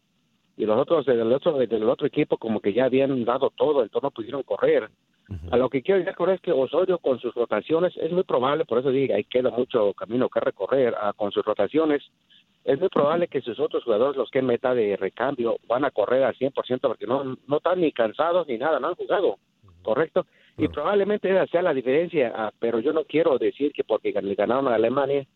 y 0.56 0.64
los 0.66 0.78
otros 0.78 1.04
del 1.06 1.32
otro 1.32 1.58
del 1.58 1.88
otro 1.88 2.06
equipo 2.06 2.36
como 2.38 2.60
que 2.60 2.72
ya 2.72 2.84
habían 2.84 3.24
dado 3.24 3.50
todo, 3.56 3.82
entonces 3.82 4.02
no 4.04 4.10
pudieron 4.10 4.42
correr. 4.44 4.88
A 5.50 5.56
lo 5.56 5.70
que 5.70 5.80
quiero 5.82 6.04
con 6.14 6.28
es 6.30 6.40
que 6.42 6.52
Osorio 6.52 6.98
con 6.98 7.18
sus 7.18 7.34
rotaciones 7.34 7.96
es 7.96 8.12
muy 8.12 8.24
probable, 8.24 8.66
por 8.66 8.78
eso 8.78 8.90
digo, 8.90 9.14
ahí 9.14 9.24
queda 9.24 9.50
mucho 9.50 9.94
camino 9.94 10.28
que 10.28 10.38
recorrer 10.38 10.94
ah, 11.00 11.12
con 11.16 11.32
sus 11.32 11.42
rotaciones. 11.44 12.02
Es 12.64 12.80
muy 12.80 12.88
probable 12.88 13.28
que 13.28 13.42
sus 13.42 13.60
otros 13.60 13.84
jugadores, 13.84 14.16
los 14.16 14.30
que 14.30 14.38
en 14.38 14.46
meta 14.46 14.74
de 14.74 14.96
recambio, 14.96 15.58
van 15.68 15.84
a 15.84 15.90
correr 15.90 16.22
al 16.24 16.34
100% 16.36 16.80
porque 16.80 17.06
no, 17.06 17.36
no 17.46 17.56
están 17.58 17.80
ni 17.80 17.92
cansados 17.92 18.46
ni 18.48 18.56
nada, 18.58 18.80
no 18.80 18.88
han 18.88 18.94
jugado, 18.94 19.36
¿correcto? 19.82 20.26
Y 20.56 20.68
probablemente 20.68 21.28
esa 21.30 21.46
sea 21.48 21.62
la 21.62 21.74
diferencia, 21.74 22.32
ah, 22.34 22.52
pero 22.58 22.78
yo 22.80 22.92
no 22.92 23.04
quiero 23.04 23.36
decir 23.38 23.72
que 23.72 23.84
porque 23.84 24.12
le 24.12 24.34
ganaron 24.34 24.68
a 24.68 24.76
Alemania 24.76 25.26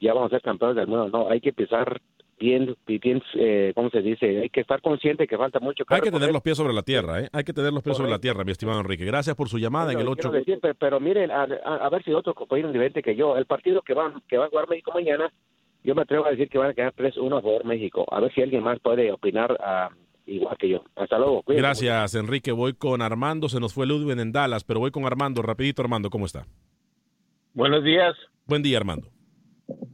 ya 0.00 0.14
vamos 0.14 0.28
a 0.32 0.36
ser 0.36 0.42
campeones 0.42 0.76
del 0.76 0.86
mundo, 0.86 1.08
no, 1.08 1.28
hay 1.28 1.40
que 1.40 1.48
empezar 1.48 2.00
bien, 2.38 2.76
bien 2.86 3.20
eh, 3.34 3.72
¿cómo 3.74 3.90
se 3.90 4.00
dice? 4.00 4.42
Hay 4.42 4.48
que 4.48 4.60
estar 4.60 4.80
consciente 4.80 5.26
que 5.26 5.36
falta 5.36 5.58
mucho 5.58 5.82
Hay 5.88 6.00
que 6.00 6.12
tener 6.12 6.30
los 6.32 6.40
pies 6.40 6.56
sobre 6.56 6.72
la 6.72 6.82
tierra, 6.82 7.20
¿eh? 7.20 7.28
Hay 7.32 7.42
que 7.42 7.52
tener 7.52 7.72
los 7.72 7.82
pies 7.82 7.96
sobre 7.96 8.08
la 8.10 8.20
tierra, 8.20 8.44
mi 8.44 8.52
estimado 8.52 8.78
Enrique. 8.80 9.04
Gracias 9.04 9.34
por 9.34 9.48
su 9.48 9.58
llamada 9.58 9.90
en 9.92 9.98
el 9.98 10.04
Pero 10.04 10.12
8. 10.12 10.20
quiero 10.30 10.38
decir, 10.38 10.58
pero, 10.62 10.74
pero 10.76 11.00
miren, 11.00 11.32
a, 11.32 11.42
a- 11.42 11.76
a 11.84 11.88
ver 11.90 12.04
si 12.04 12.12
otro 12.12 12.32
compañero 12.34 12.68
diferente 12.70 13.02
que 13.02 13.16
yo, 13.16 13.36
el 13.36 13.46
partido 13.46 13.82
que 13.82 13.92
va, 13.92 14.14
que 14.28 14.38
va 14.38 14.44
a 14.46 14.48
jugar 14.50 14.68
México 14.68 14.92
mañana, 14.94 15.32
yo 15.84 15.94
me 15.94 16.02
atrevo 16.02 16.26
a 16.26 16.30
decir 16.30 16.48
que 16.48 16.58
van 16.58 16.70
a 16.70 16.74
quedar 16.74 16.94
3-1 16.94 17.38
a 17.38 17.42
favor 17.42 17.64
México. 17.64 18.06
A 18.10 18.20
ver 18.20 18.32
si 18.34 18.42
alguien 18.42 18.62
más 18.62 18.78
puede 18.80 19.12
opinar 19.12 19.56
ah, 19.60 19.90
igual 20.26 20.56
que 20.58 20.68
yo. 20.68 20.84
Hasta 20.96 21.18
luego. 21.18 21.42
Gracias, 21.46 22.14
Enrique. 22.14 22.52
Voy 22.52 22.74
con 22.74 23.02
Armando. 23.02 23.48
Se 23.48 23.60
nos 23.60 23.74
fue 23.74 23.86
Ludwig 23.86 24.18
en 24.18 24.32
Dallas, 24.32 24.64
pero 24.64 24.80
voy 24.80 24.90
con 24.90 25.04
Armando. 25.04 25.42
Rapidito, 25.42 25.82
Armando, 25.82 26.10
¿cómo 26.10 26.26
está? 26.26 26.46
Buenos 27.54 27.82
días. 27.84 28.14
Buen 28.46 28.62
día, 28.62 28.78
Armando. 28.78 29.08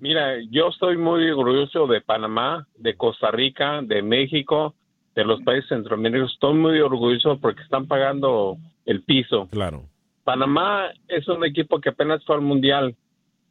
Mira, 0.01 0.37
yo 0.51 0.69
estoy 0.69 0.97
muy 0.97 1.31
orgulloso 1.31 1.87
de 1.87 2.01
Panamá, 2.01 2.67
de 2.77 2.95
Costa 2.97 3.31
Rica, 3.31 3.81
de 3.83 4.03
México, 4.03 4.75
de 5.15 5.25
los 5.25 5.43
países 5.43 5.69
centroamericanos. 5.69 6.33
Estoy 6.33 6.55
muy 6.55 6.79
orgulloso 6.81 7.39
porque 7.41 7.63
están 7.63 7.87
pagando 7.87 8.57
el 8.85 9.03
piso. 9.03 9.49
Claro. 9.51 9.89
Panamá 10.25 10.91
es 11.09 11.27
un 11.29 11.45
equipo 11.45 11.81
que 11.81 11.91
apenas 11.91 12.25
fue 12.25 12.37
al 12.37 12.43
mundial 12.43 12.97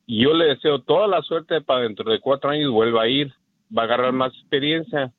yo 0.07 0.33
le 0.33 0.45
deseo 0.45 0.79
toda 0.79 1.07
la 1.07 1.21
suerte 1.21 1.61
para 1.61 1.81
dentro 1.81 2.11
de 2.11 2.19
cuatro 2.19 2.49
años 2.49 2.71
vuelva 2.71 3.03
a 3.03 3.07
ir, 3.07 3.33
va 3.75 3.83
a 3.83 3.85
agarrar 3.85 4.11
más 4.13 4.33
experiencia. 4.33 5.11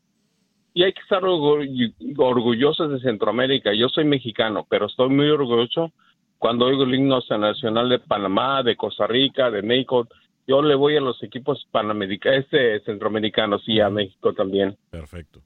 Y 0.75 0.83
hay 0.83 0.92
que 0.92 1.01
estar 1.01 1.23
orgu- 1.23 1.94
orgullosos 2.18 2.90
de 2.90 3.01
Centroamérica. 3.01 3.73
Yo 3.75 3.88
soy 3.88 4.05
mexicano, 4.05 4.66
pero 4.68 4.87
estoy 4.87 5.09
muy 5.09 5.29
orgulloso 5.31 5.92
cuando 6.38 6.66
oigo 6.66 6.83
el 6.83 6.94
himno 6.94 7.20
nacional 7.38 7.88
de 7.88 8.01
Panamá, 8.01 8.62
de 8.62 8.77
Costa 8.77 9.07
Rica, 9.07 9.51
de 9.51 9.62
México. 9.62 10.09
Yo 10.47 10.61
le 10.62 10.75
voy 10.75 10.97
a 10.97 11.01
los 11.01 11.23
equipos 11.23 11.66
panamericanos, 11.70 12.40
este, 12.44 12.81
centroamericanos 12.81 13.62
y 13.66 13.81
a 13.81 13.88
México 13.88 14.35
también. 14.35 14.77
Perfecto. 14.90 15.40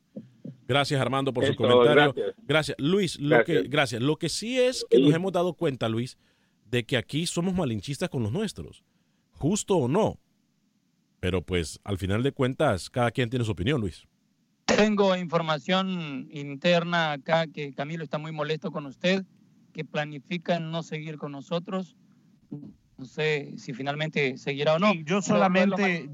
Gracias, 0.67 1.01
Armando, 1.01 1.33
por 1.33 1.45
su 1.45 1.53
Esto, 1.53 1.63
comentario. 1.63 2.13
gracias. 2.15 2.35
Gracias. 2.47 2.77
Luis, 2.81 3.21
lo 3.21 3.37
Gracias. 3.37 3.63
que, 3.63 3.69
gracias. 3.69 4.03
Lo 4.03 4.17
que 4.17 4.29
sí 4.29 4.59
es 4.59 4.85
que 4.91 4.99
nos 4.99 5.15
hemos 5.15 5.33
dado 5.33 5.53
cuenta, 5.55 5.89
Luis, 5.89 6.19
de 6.65 6.85
que 6.85 6.97
aquí 6.97 7.27
somos 7.27 7.55
malinchistas 7.55 8.09
con 8.09 8.23
los 8.23 8.33
nuestros. 8.33 8.83
Justo 9.39 9.77
o 9.77 9.89
no. 9.89 10.19
Pero 11.21 11.43
pues, 11.43 11.81
al 11.85 11.99
final 11.99 12.23
de 12.23 12.33
cuentas, 12.33 12.91
cada 12.91 13.11
quien 13.11 13.31
tiene 13.31 13.45
su 13.45 13.53
opinión, 13.53 13.81
Luis. 13.81 14.07
Tengo 14.67 15.17
información 15.17 16.29
interna 16.31 17.13
acá 17.13 17.47
que 17.47 17.73
Camilo 17.73 18.05
está 18.05 18.19
muy 18.19 18.33
molesto 18.33 18.71
con 18.71 18.87
usted, 18.87 19.25
que 19.73 19.85
planifica 19.85 20.61
no 20.61 20.83
seguir 20.83 21.17
con 21.17 21.33
nosotros. 21.33 21.97
No 22.99 23.05
sé 23.05 23.55
si 23.57 23.73
finalmente 23.73 24.37
seguirá 24.39 24.75
o 24.75 24.79
no. 24.79 24.93
Yo 25.05 25.23
solamente, 25.23 26.11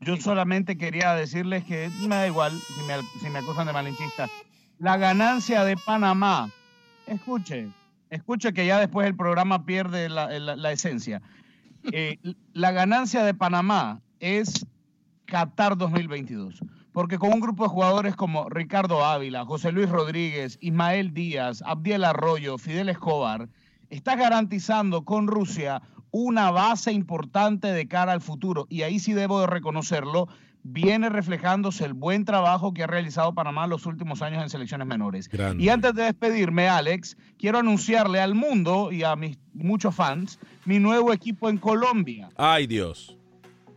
yo 0.00 0.16
solamente 0.16 0.76
quería 0.78 1.14
decirles 1.14 1.64
que 1.64 1.90
me 2.02 2.14
da 2.16 2.26
igual 2.26 2.52
si 2.52 2.80
me, 2.82 2.94
si 3.20 3.30
me 3.30 3.38
acusan 3.40 3.66
de 3.66 3.72
malinchista. 3.72 4.28
La 4.78 4.96
ganancia 4.96 5.64
de 5.64 5.76
Panamá, 5.76 6.50
escuche, 7.06 7.68
escuche 8.10 8.52
que 8.52 8.66
ya 8.66 8.78
después 8.78 9.06
el 9.06 9.16
programa 9.16 9.64
pierde 9.64 10.08
la, 10.08 10.38
la- 10.38 10.56
la 10.56 10.72
esencia. 10.72 11.20
Eh, 11.90 12.18
la 12.52 12.70
ganancia 12.70 13.24
de 13.24 13.34
Panamá 13.34 14.00
es 14.20 14.66
Qatar 15.26 15.76
2022. 15.76 16.60
Porque 16.92 17.18
con 17.18 17.32
un 17.32 17.40
grupo 17.40 17.64
de 17.64 17.70
jugadores 17.70 18.16
como 18.16 18.50
Ricardo 18.50 19.04
Ávila, 19.04 19.46
José 19.46 19.72
Luis 19.72 19.88
Rodríguez, 19.88 20.58
Ismael 20.60 21.14
Díaz, 21.14 21.62
Abdiel 21.64 22.04
Arroyo, 22.04 22.58
Fidel 22.58 22.90
Escobar, 22.90 23.48
está 23.88 24.14
garantizando 24.14 25.04
con 25.04 25.26
Rusia 25.26 25.82
una 26.10 26.50
base 26.50 26.92
importante 26.92 27.68
de 27.68 27.88
cara 27.88 28.12
al 28.12 28.20
futuro. 28.20 28.66
Y 28.68 28.82
ahí 28.82 28.98
sí 28.98 29.14
debo 29.14 29.40
de 29.40 29.46
reconocerlo, 29.46 30.28
viene 30.62 31.08
reflejándose 31.08 31.86
el 31.86 31.94
buen 31.94 32.26
trabajo 32.26 32.74
que 32.74 32.84
ha 32.84 32.86
realizado 32.86 33.34
Panamá 33.34 33.66
los 33.66 33.86
últimos 33.86 34.20
años 34.20 34.42
en 34.42 34.50
selecciones 34.50 34.86
menores. 34.86 35.30
Y 35.58 35.70
antes 35.70 35.94
de 35.94 36.04
despedirme, 36.04 36.68
Alex, 36.68 37.16
quiero 37.38 37.58
anunciarle 37.58 38.20
al 38.20 38.34
mundo 38.34 38.92
y 38.92 39.02
a 39.02 39.16
mis 39.16 39.38
muchos 39.54 39.94
fans 39.94 40.38
mi 40.64 40.78
nuevo 40.78 41.12
equipo 41.12 41.48
en 41.48 41.58
Colombia. 41.58 42.28
Ay, 42.36 42.66
Dios. 42.66 43.16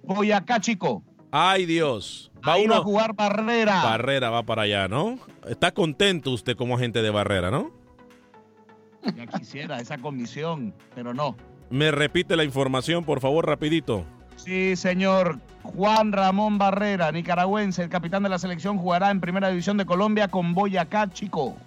Boyacá, 0.03 0.59
chico. 0.59 1.03
Ay, 1.31 1.65
Dios. 1.65 2.31
Va 2.47 2.57
uno 2.57 2.75
a 2.75 2.81
jugar 2.81 3.13
Barrera. 3.13 3.83
Barrera 3.83 4.29
va 4.29 4.43
para 4.43 4.63
allá, 4.63 4.87
¿no? 4.87 5.17
Está 5.47 5.71
contento 5.73 6.31
usted 6.31 6.55
como 6.55 6.75
agente 6.75 7.01
de 7.01 7.09
Barrera, 7.09 7.51
¿no? 7.51 7.71
Ya 9.15 9.27
quisiera 9.27 9.79
esa 9.79 9.97
comisión, 9.97 10.73
pero 10.93 11.13
no. 11.13 11.35
Me 11.69 11.91
repite 11.91 12.35
la 12.35 12.43
información, 12.43 13.03
por 13.03 13.19
favor, 13.19 13.47
rapidito. 13.47 14.05
Sí, 14.35 14.75
señor. 14.75 15.39
Juan 15.63 16.11
Ramón 16.11 16.59
Barrera, 16.59 17.11
nicaragüense, 17.11 17.81
el 17.83 17.89
capitán 17.89 18.21
de 18.21 18.29
la 18.29 18.37
selección, 18.37 18.77
jugará 18.77 19.09
en 19.09 19.19
Primera 19.19 19.49
División 19.49 19.77
de 19.77 19.85
Colombia 19.85 20.27
con 20.27 20.53
Boyacá 20.53 21.09
Chico. 21.09 21.57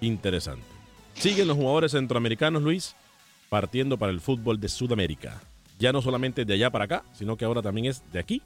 Interesante. 0.00 0.64
Siguen 1.12 1.48
los 1.48 1.56
jugadores 1.56 1.92
centroamericanos, 1.92 2.62
Luis, 2.62 2.96
partiendo 3.48 3.98
para 3.98 4.12
el 4.12 4.20
fútbol 4.20 4.60
de 4.60 4.68
Sudamérica. 4.68 5.40
Ya 5.78 5.92
no 5.92 6.02
solamente 6.02 6.44
de 6.44 6.54
allá 6.54 6.70
para 6.70 6.84
acá, 6.84 7.04
sino 7.12 7.36
que 7.36 7.44
ahora 7.44 7.62
también 7.62 7.86
es 7.86 8.02
de 8.12 8.18
aquí 8.18 8.42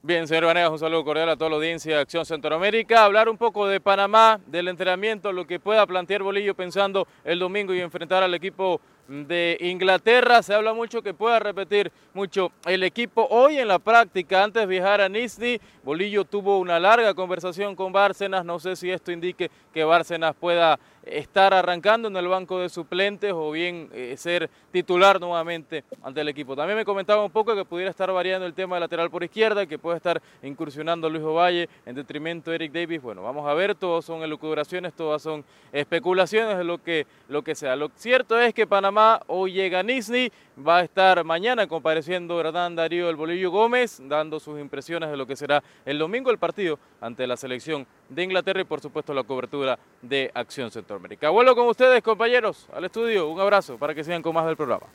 Bien, 0.00 0.28
señor 0.28 0.44
Vanegas, 0.44 0.70
un 0.70 0.78
saludo 0.78 1.04
cordial 1.04 1.28
a 1.30 1.36
toda 1.36 1.50
la 1.50 1.56
audiencia 1.56 1.96
de 1.96 2.02
Acción 2.02 2.24
Centroamérica. 2.24 3.04
Hablar 3.04 3.28
un 3.28 3.36
poco 3.36 3.66
de 3.66 3.80
Panamá, 3.80 4.38
del 4.46 4.68
entrenamiento, 4.68 5.32
lo 5.32 5.48
que 5.48 5.58
pueda 5.58 5.84
plantear 5.88 6.22
Bolillo 6.22 6.54
pensando 6.54 7.08
el 7.24 7.40
domingo 7.40 7.74
y 7.74 7.80
enfrentar 7.80 8.22
al 8.22 8.32
equipo 8.32 8.80
de 9.08 9.56
Inglaterra. 9.60 10.42
Se 10.42 10.54
habla 10.54 10.72
mucho 10.74 11.02
que 11.02 11.14
pueda 11.14 11.38
repetir 11.38 11.92
mucho 12.12 12.52
el 12.66 12.82
equipo 12.82 13.26
hoy 13.30 13.58
en 13.58 13.68
la 13.68 13.78
práctica. 13.78 14.42
Antes 14.42 14.62
de 14.62 14.66
viajar 14.66 15.00
a 15.00 15.08
Nizhny, 15.08 15.60
Bolillo 15.82 16.24
tuvo 16.24 16.58
una 16.58 16.78
larga 16.78 17.14
conversación 17.14 17.76
con 17.76 17.92
Bárcenas. 17.92 18.44
No 18.44 18.58
sé 18.58 18.76
si 18.76 18.90
esto 18.90 19.12
indique 19.12 19.50
que 19.72 19.84
Bárcenas 19.84 20.34
pueda 20.34 20.78
estar 21.06 21.52
arrancando 21.52 22.08
en 22.08 22.16
el 22.16 22.28
banco 22.28 22.60
de 22.60 22.68
suplentes 22.68 23.32
o 23.34 23.50
bien 23.50 23.88
eh, 23.92 24.14
ser 24.16 24.50
titular 24.70 25.20
nuevamente 25.20 25.84
ante 26.02 26.20
el 26.20 26.28
equipo. 26.28 26.56
También 26.56 26.78
me 26.78 26.84
comentaba 26.84 27.24
un 27.24 27.30
poco 27.30 27.54
que 27.54 27.64
pudiera 27.64 27.90
estar 27.90 28.10
variando 28.12 28.46
el 28.46 28.54
tema 28.54 28.76
de 28.76 28.80
lateral 28.80 29.10
por 29.10 29.22
izquierda, 29.22 29.66
que 29.66 29.78
puede 29.78 29.96
estar 29.96 30.20
incursionando 30.42 31.08
Luis 31.08 31.22
Ovalle 31.22 31.68
en 31.86 31.94
detrimento 31.94 32.50
de 32.50 32.56
Eric 32.56 32.72
Davis. 32.72 33.02
Bueno, 33.02 33.22
vamos 33.22 33.46
a 33.46 33.54
ver, 33.54 33.74
todos 33.74 34.04
son 34.04 34.22
elucubraciones, 34.22 34.92
todas 34.94 35.22
son 35.22 35.44
especulaciones 35.72 36.58
de 36.58 36.64
lo 36.64 36.82
que, 36.82 37.06
lo 37.28 37.42
que 37.42 37.54
sea. 37.54 37.76
Lo 37.76 37.90
cierto 37.94 38.38
es 38.38 38.54
que 38.54 38.66
Panamá 38.66 39.20
hoy 39.26 39.52
llega 39.52 39.80
a 39.80 39.82
Nizhny, 39.82 40.30
va 40.66 40.78
a 40.78 40.82
estar 40.84 41.22
mañana 41.24 41.66
compareciendo 41.66 42.40
Hernán 42.40 42.76
Darío 42.76 43.08
El 43.10 43.16
Bolillo 43.16 43.50
Gómez, 43.50 44.00
dando 44.04 44.40
sus 44.40 44.60
impresiones 44.60 45.10
de 45.10 45.16
lo 45.16 45.26
que 45.26 45.36
será 45.36 45.62
el 45.84 45.98
domingo 45.98 46.30
el 46.30 46.38
partido 46.38 46.78
ante 47.00 47.26
la 47.26 47.36
selección 47.36 47.86
de 48.08 48.22
Inglaterra 48.22 48.60
y 48.60 48.64
por 48.64 48.80
supuesto 48.80 49.12
la 49.14 49.24
cobertura 49.24 49.78
de 50.02 50.30
Acción 50.34 50.70
Centroamérica. 50.94 51.30
Vuelvo 51.30 51.54
con 51.54 51.68
ustedes 51.68 52.02
compañeros 52.02 52.68
al 52.72 52.84
estudio, 52.84 53.28
un 53.28 53.40
abrazo 53.40 53.76
para 53.78 53.94
que 53.94 54.04
sigan 54.04 54.22
con 54.22 54.34
más 54.34 54.46
del 54.46 54.56
programa. 54.56 54.86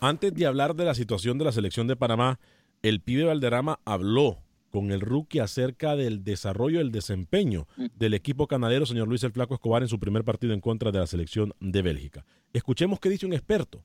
Antes 0.00 0.34
de 0.34 0.46
hablar 0.46 0.74
de 0.74 0.84
la 0.84 0.94
situación 0.94 1.38
de 1.38 1.44
la 1.44 1.52
selección 1.52 1.86
de 1.86 1.96
Panamá, 1.96 2.40
el 2.82 3.00
pibe 3.00 3.24
Valderrama 3.24 3.78
habló 3.84 4.38
con 4.70 4.90
el 4.90 5.02
rookie 5.02 5.38
acerca 5.38 5.96
del 5.96 6.24
desarrollo, 6.24 6.80
el 6.80 6.90
desempeño 6.90 7.68
del 7.94 8.14
equipo 8.14 8.46
canadero, 8.46 8.86
señor 8.86 9.06
Luis 9.06 9.22
el 9.22 9.32
Flaco 9.32 9.54
Escobar, 9.54 9.82
en 9.82 9.88
su 9.88 10.00
primer 10.00 10.24
partido 10.24 10.54
en 10.54 10.60
contra 10.60 10.90
de 10.90 10.98
la 10.98 11.06
selección 11.06 11.52
de 11.60 11.82
Bélgica. 11.82 12.24
Escuchemos 12.52 12.98
qué 12.98 13.10
dice 13.10 13.26
un 13.26 13.34
experto. 13.34 13.84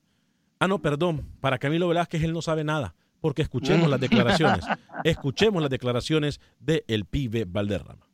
Ah, 0.58 0.66
no, 0.66 0.80
perdón, 0.80 1.28
para 1.40 1.58
Camilo 1.58 1.88
Velázquez 1.88 2.22
él 2.24 2.32
no 2.32 2.42
sabe 2.42 2.64
nada, 2.64 2.94
porque 3.20 3.42
escuchemos 3.42 3.88
las 3.88 4.00
declaraciones, 4.00 4.64
escuchemos 5.04 5.60
las 5.60 5.70
declaraciones 5.70 6.40
del 6.58 6.84
el 6.88 7.04
pibe 7.04 7.44
Valderrama. 7.44 8.07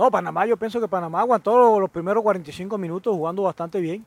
No, 0.00 0.10
Panamá, 0.10 0.46
yo 0.46 0.56
pienso 0.56 0.80
que 0.80 0.88
Panamá 0.88 1.20
aguantó 1.20 1.78
los 1.78 1.90
primeros 1.90 2.22
45 2.22 2.78
minutos 2.78 3.14
jugando 3.14 3.42
bastante 3.42 3.82
bien. 3.82 4.02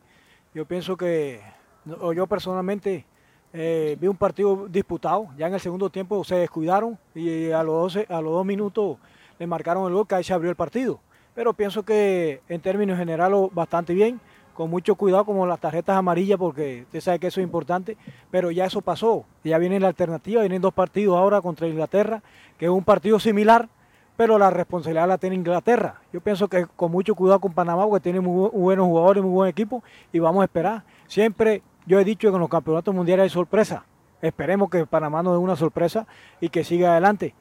Yo 0.51 0.65
pienso 0.65 0.97
que 0.97 1.39
yo 1.85 2.25
personalmente 2.25 3.05
eh, 3.53 3.95
vi 4.01 4.07
un 4.07 4.17
partido 4.17 4.67
disputado. 4.67 5.27
Ya 5.37 5.45
en 5.45 5.53
el 5.53 5.59
segundo 5.59 5.91
tiempo 5.91 6.23
se 6.23 6.33
descuidaron 6.33 6.97
y 7.13 7.51
a 7.51 7.61
los, 7.61 7.93
12, 7.93 8.07
a 8.09 8.21
los 8.21 8.31
dos 8.31 8.43
minutos 8.43 8.97
le 9.37 9.45
marcaron 9.45 9.85
el 9.85 9.93
gol 9.93 10.07
que 10.07 10.15
ahí 10.15 10.23
se 10.23 10.33
abrió 10.33 10.49
el 10.49 10.55
partido. 10.55 10.99
Pero 11.35 11.53
pienso 11.53 11.83
que 11.83 12.41
en 12.49 12.59
términos 12.59 12.97
generales 12.97 13.49
bastante 13.51 13.93
bien, 13.93 14.19
con 14.55 14.71
mucho 14.71 14.95
cuidado 14.95 15.25
como 15.25 15.45
las 15.45 15.59
tarjetas 15.59 15.95
amarillas 15.95 16.39
porque 16.39 16.85
usted 16.87 17.01
sabe 17.01 17.19
que 17.19 17.27
eso 17.27 17.39
es 17.39 17.45
importante, 17.45 17.97
pero 18.31 18.49
ya 18.49 18.65
eso 18.65 18.81
pasó. 18.81 19.25
Ya 19.43 19.59
viene 19.59 19.79
la 19.79 19.89
alternativa, 19.89 20.41
vienen 20.41 20.63
dos 20.63 20.73
partidos 20.73 21.17
ahora 21.17 21.39
contra 21.39 21.67
Inglaterra, 21.67 22.23
que 22.57 22.65
es 22.65 22.71
un 22.71 22.83
partido 22.83 23.19
similar, 23.19 23.69
pero 24.15 24.37
la 24.37 24.49
responsabilidad 24.49 25.07
la 25.07 25.17
tiene 25.17 25.35
Inglaterra. 25.35 26.01
Yo 26.11 26.21
pienso 26.21 26.47
que 26.47 26.65
con 26.65 26.91
mucho 26.91 27.15
cuidado 27.15 27.39
con 27.39 27.53
Panamá, 27.53 27.85
porque 27.87 28.03
tiene 28.03 28.19
muy, 28.19 28.49
buenos 28.51 28.85
jugadores, 28.85 29.23
muy 29.23 29.31
buen 29.31 29.49
equipo, 29.49 29.83
y 30.11 30.19
vamos 30.19 30.41
a 30.41 30.45
esperar. 30.45 30.83
Siempre 31.07 31.63
yo 31.85 31.99
he 31.99 32.05
dicho 32.05 32.29
que 32.29 32.35
en 32.35 32.41
los 32.41 32.49
campeonatos 32.49 32.93
mundiales 32.93 33.23
hay 33.23 33.29
sorpresa. 33.29 33.85
Esperemos 34.21 34.69
que 34.69 34.85
Panamá 34.85 35.21
nos 35.23 35.33
dé 35.33 35.39
una 35.39 35.55
sorpresa 35.55 36.07
y 36.39 36.49
que 36.49 36.63
siga 36.63 36.91
adelante. 36.91 37.35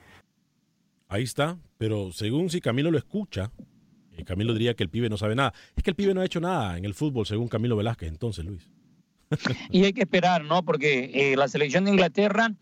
Ahí 1.08 1.22
está, 1.22 1.58
pero 1.78 2.10
según 2.12 2.50
si 2.50 2.60
Camilo 2.60 2.90
lo 2.90 2.98
escucha, 2.98 3.52
eh, 4.16 4.24
Camilo 4.24 4.52
diría 4.52 4.74
que 4.74 4.82
el 4.82 4.88
pibe 4.88 5.08
no 5.08 5.16
sabe 5.16 5.34
nada. 5.34 5.52
Es 5.76 5.82
que 5.82 5.90
el 5.90 5.96
pibe 5.96 6.14
no 6.14 6.22
ha 6.22 6.24
hecho 6.24 6.40
nada 6.40 6.78
en 6.78 6.84
el 6.84 6.94
fútbol, 6.94 7.26
según 7.26 7.48
Camilo 7.48 7.76
Velázquez, 7.76 8.08
entonces, 8.08 8.44
Luis. 8.44 8.68
y 9.70 9.84
hay 9.84 9.92
que 9.92 10.02
esperar, 10.02 10.44
¿no? 10.44 10.64
Porque 10.64 11.10
eh, 11.14 11.36
la 11.36 11.48
selección 11.48 11.84
de 11.84 11.92
Inglaterra 11.92 12.52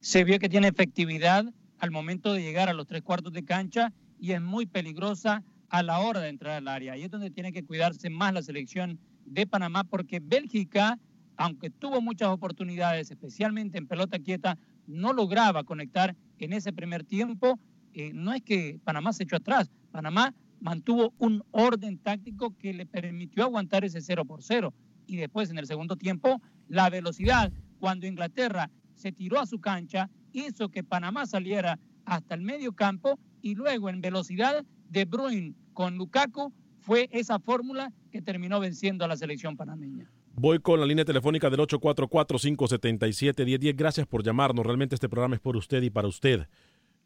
se 0.00 0.24
vio 0.24 0.38
que 0.38 0.48
tiene 0.48 0.68
efectividad 0.68 1.46
al 1.80 1.90
momento 1.90 2.32
de 2.32 2.42
llegar 2.42 2.68
a 2.68 2.74
los 2.74 2.86
tres 2.86 3.02
cuartos 3.02 3.32
de 3.32 3.44
cancha 3.44 3.92
y 4.18 4.32
es 4.32 4.40
muy 4.40 4.66
peligrosa 4.66 5.42
a 5.70 5.82
la 5.82 6.00
hora 6.00 6.20
de 6.20 6.28
entrar 6.28 6.56
al 6.56 6.68
área. 6.68 6.96
Y 6.96 7.02
es 7.02 7.10
donde 7.10 7.30
tiene 7.30 7.52
que 7.52 7.64
cuidarse 7.64 8.10
más 8.10 8.34
la 8.34 8.42
selección 8.42 8.98
de 9.24 9.46
Panamá 9.46 9.84
porque 9.84 10.20
Bélgica, 10.20 10.98
aunque 11.36 11.70
tuvo 11.70 12.00
muchas 12.00 12.28
oportunidades, 12.28 13.10
especialmente 13.10 13.78
en 13.78 13.86
pelota 13.86 14.18
quieta, 14.18 14.58
no 14.86 15.12
lograba 15.12 15.64
conectar 15.64 16.16
en 16.38 16.52
ese 16.52 16.72
primer 16.72 17.04
tiempo. 17.04 17.58
Eh, 17.94 18.12
no 18.12 18.32
es 18.32 18.42
que 18.42 18.78
Panamá 18.84 19.12
se 19.12 19.24
echó 19.24 19.36
atrás, 19.36 19.70
Panamá 19.90 20.34
mantuvo 20.60 21.14
un 21.18 21.42
orden 21.50 21.98
táctico 21.98 22.54
que 22.58 22.74
le 22.74 22.86
permitió 22.86 23.44
aguantar 23.44 23.84
ese 23.84 24.00
0 24.00 24.24
por 24.26 24.42
0. 24.42 24.74
Y 25.06 25.16
después 25.16 25.50
en 25.50 25.58
el 25.58 25.66
segundo 25.66 25.96
tiempo, 25.96 26.40
la 26.68 26.90
velocidad, 26.90 27.50
cuando 27.78 28.06
Inglaterra 28.06 28.70
se 28.94 29.12
tiró 29.12 29.40
a 29.40 29.46
su 29.46 29.60
cancha, 29.60 30.10
hizo 30.32 30.68
que 30.68 30.84
Panamá 30.84 31.26
saliera 31.26 31.78
hasta 32.04 32.34
el 32.34 32.42
medio 32.42 32.72
campo 32.72 33.18
y 33.42 33.54
luego 33.54 33.88
en 33.88 34.00
velocidad 34.00 34.64
de 34.88 35.04
Bruin 35.04 35.56
con 35.72 35.96
Lukaku 35.96 36.52
fue 36.78 37.08
esa 37.12 37.38
fórmula 37.38 37.92
que 38.10 38.22
terminó 38.22 38.60
venciendo 38.60 39.04
a 39.04 39.08
la 39.08 39.16
selección 39.16 39.56
panameña. 39.56 40.10
Voy 40.34 40.60
con 40.60 40.80
la 40.80 40.86
línea 40.86 41.04
telefónica 41.04 41.50
del 41.50 41.60
844-577-1010. 41.60 43.76
Gracias 43.76 44.06
por 44.06 44.22
llamarnos. 44.22 44.64
Realmente 44.64 44.94
este 44.94 45.08
programa 45.08 45.34
es 45.34 45.40
por 45.40 45.56
usted 45.56 45.82
y 45.82 45.90
para 45.90 46.08
usted. 46.08 46.46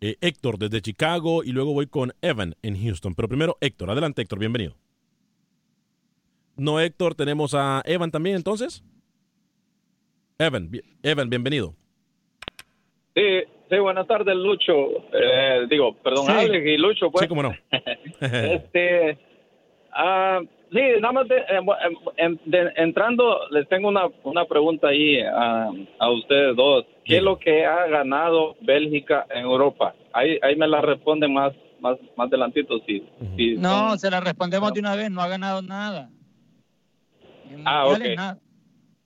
Eh, 0.01 0.17
Héctor 0.21 0.59
desde 0.59 0.83
Chicago 0.83 1.43
y 1.43 1.53
luego 1.53 1.73
voy 1.73 1.87
con 1.87 2.13
Evan 2.21 2.55
en 2.63 2.81
Houston. 2.81 3.15
Pero 3.15 3.29
primero 3.29 3.57
Héctor. 3.61 3.91
Adelante 3.91 4.23
Héctor, 4.23 4.39
bienvenido. 4.39 4.77
No 6.57 6.79
Héctor, 6.79 7.15
tenemos 7.15 7.55
a 7.55 7.83
Evan 7.85 8.11
también 8.11 8.37
entonces. 8.37 8.85
Evan, 10.39 10.71
Evan, 11.03 11.31
bienvenido. 11.31 11.75
Sí, 13.15 13.45
sí, 13.71 13.79
buenas 13.79 14.07
tardes, 14.09 14.35
Lucho. 14.35 14.73
Eh, 15.13 15.67
digo, 15.71 15.95
perdón, 15.95 16.31
Alex 16.31 16.67
y 16.67 16.77
Lucho, 16.77 17.11
pues. 17.11 17.23
Sí, 17.23 17.29
cómo 17.29 17.45
no. 17.45 17.55
este, 18.21 19.19
ah, 19.93 20.41
sí, 20.73 20.81
nada 21.01 21.13
más 21.13 21.27
entrando, 22.77 23.39
les 23.51 23.69
tengo 23.69 23.89
una, 23.89 24.07
una 24.25 24.45
pregunta 24.47 24.89
ahí 24.89 25.21
a, 25.21 25.71
a 25.99 26.11
ustedes 26.11 26.57
dos. 26.57 26.87
¿Qué 27.05 27.19
es 27.19 27.23
lo 27.23 27.39
que 27.39 27.65
ha 27.65 27.87
ganado 27.87 28.57
Bélgica 28.63 29.27
en 29.31 29.43
Europa? 29.43 29.95
Ahí, 30.13 30.39
ahí 30.43 30.57
me 30.57 30.67
la 30.67 30.81
responden 30.81 31.33
más, 31.35 31.53
más, 31.81 31.99
más 32.17 32.29
adelantito. 32.29 32.81
Si, 32.87 33.05
no, 33.59 33.97
se 33.97 34.11
la 34.11 34.21
respondemos 34.21 34.73
de 34.73 34.81
una 34.81 34.97
vez, 34.97 35.11
no 35.11 35.21
ha 35.21 35.29
ganado 35.29 35.63
nada. 35.63 36.11
ah, 37.65 37.87
ok. 37.87 38.39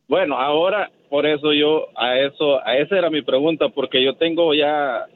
Bueno, 0.07 0.39
ahora 0.39 0.91
por 1.09 1.27
eso 1.27 1.53
yo 1.53 1.87
a 1.97 2.19
eso 2.19 2.65
a 2.65 2.77
esa 2.77 2.99
era 2.99 3.11
mi 3.11 3.23
pregunta 3.23 3.69
porque 3.69 4.03
yo 4.03 4.15
tengo 4.15 4.55
ya 4.55 5.07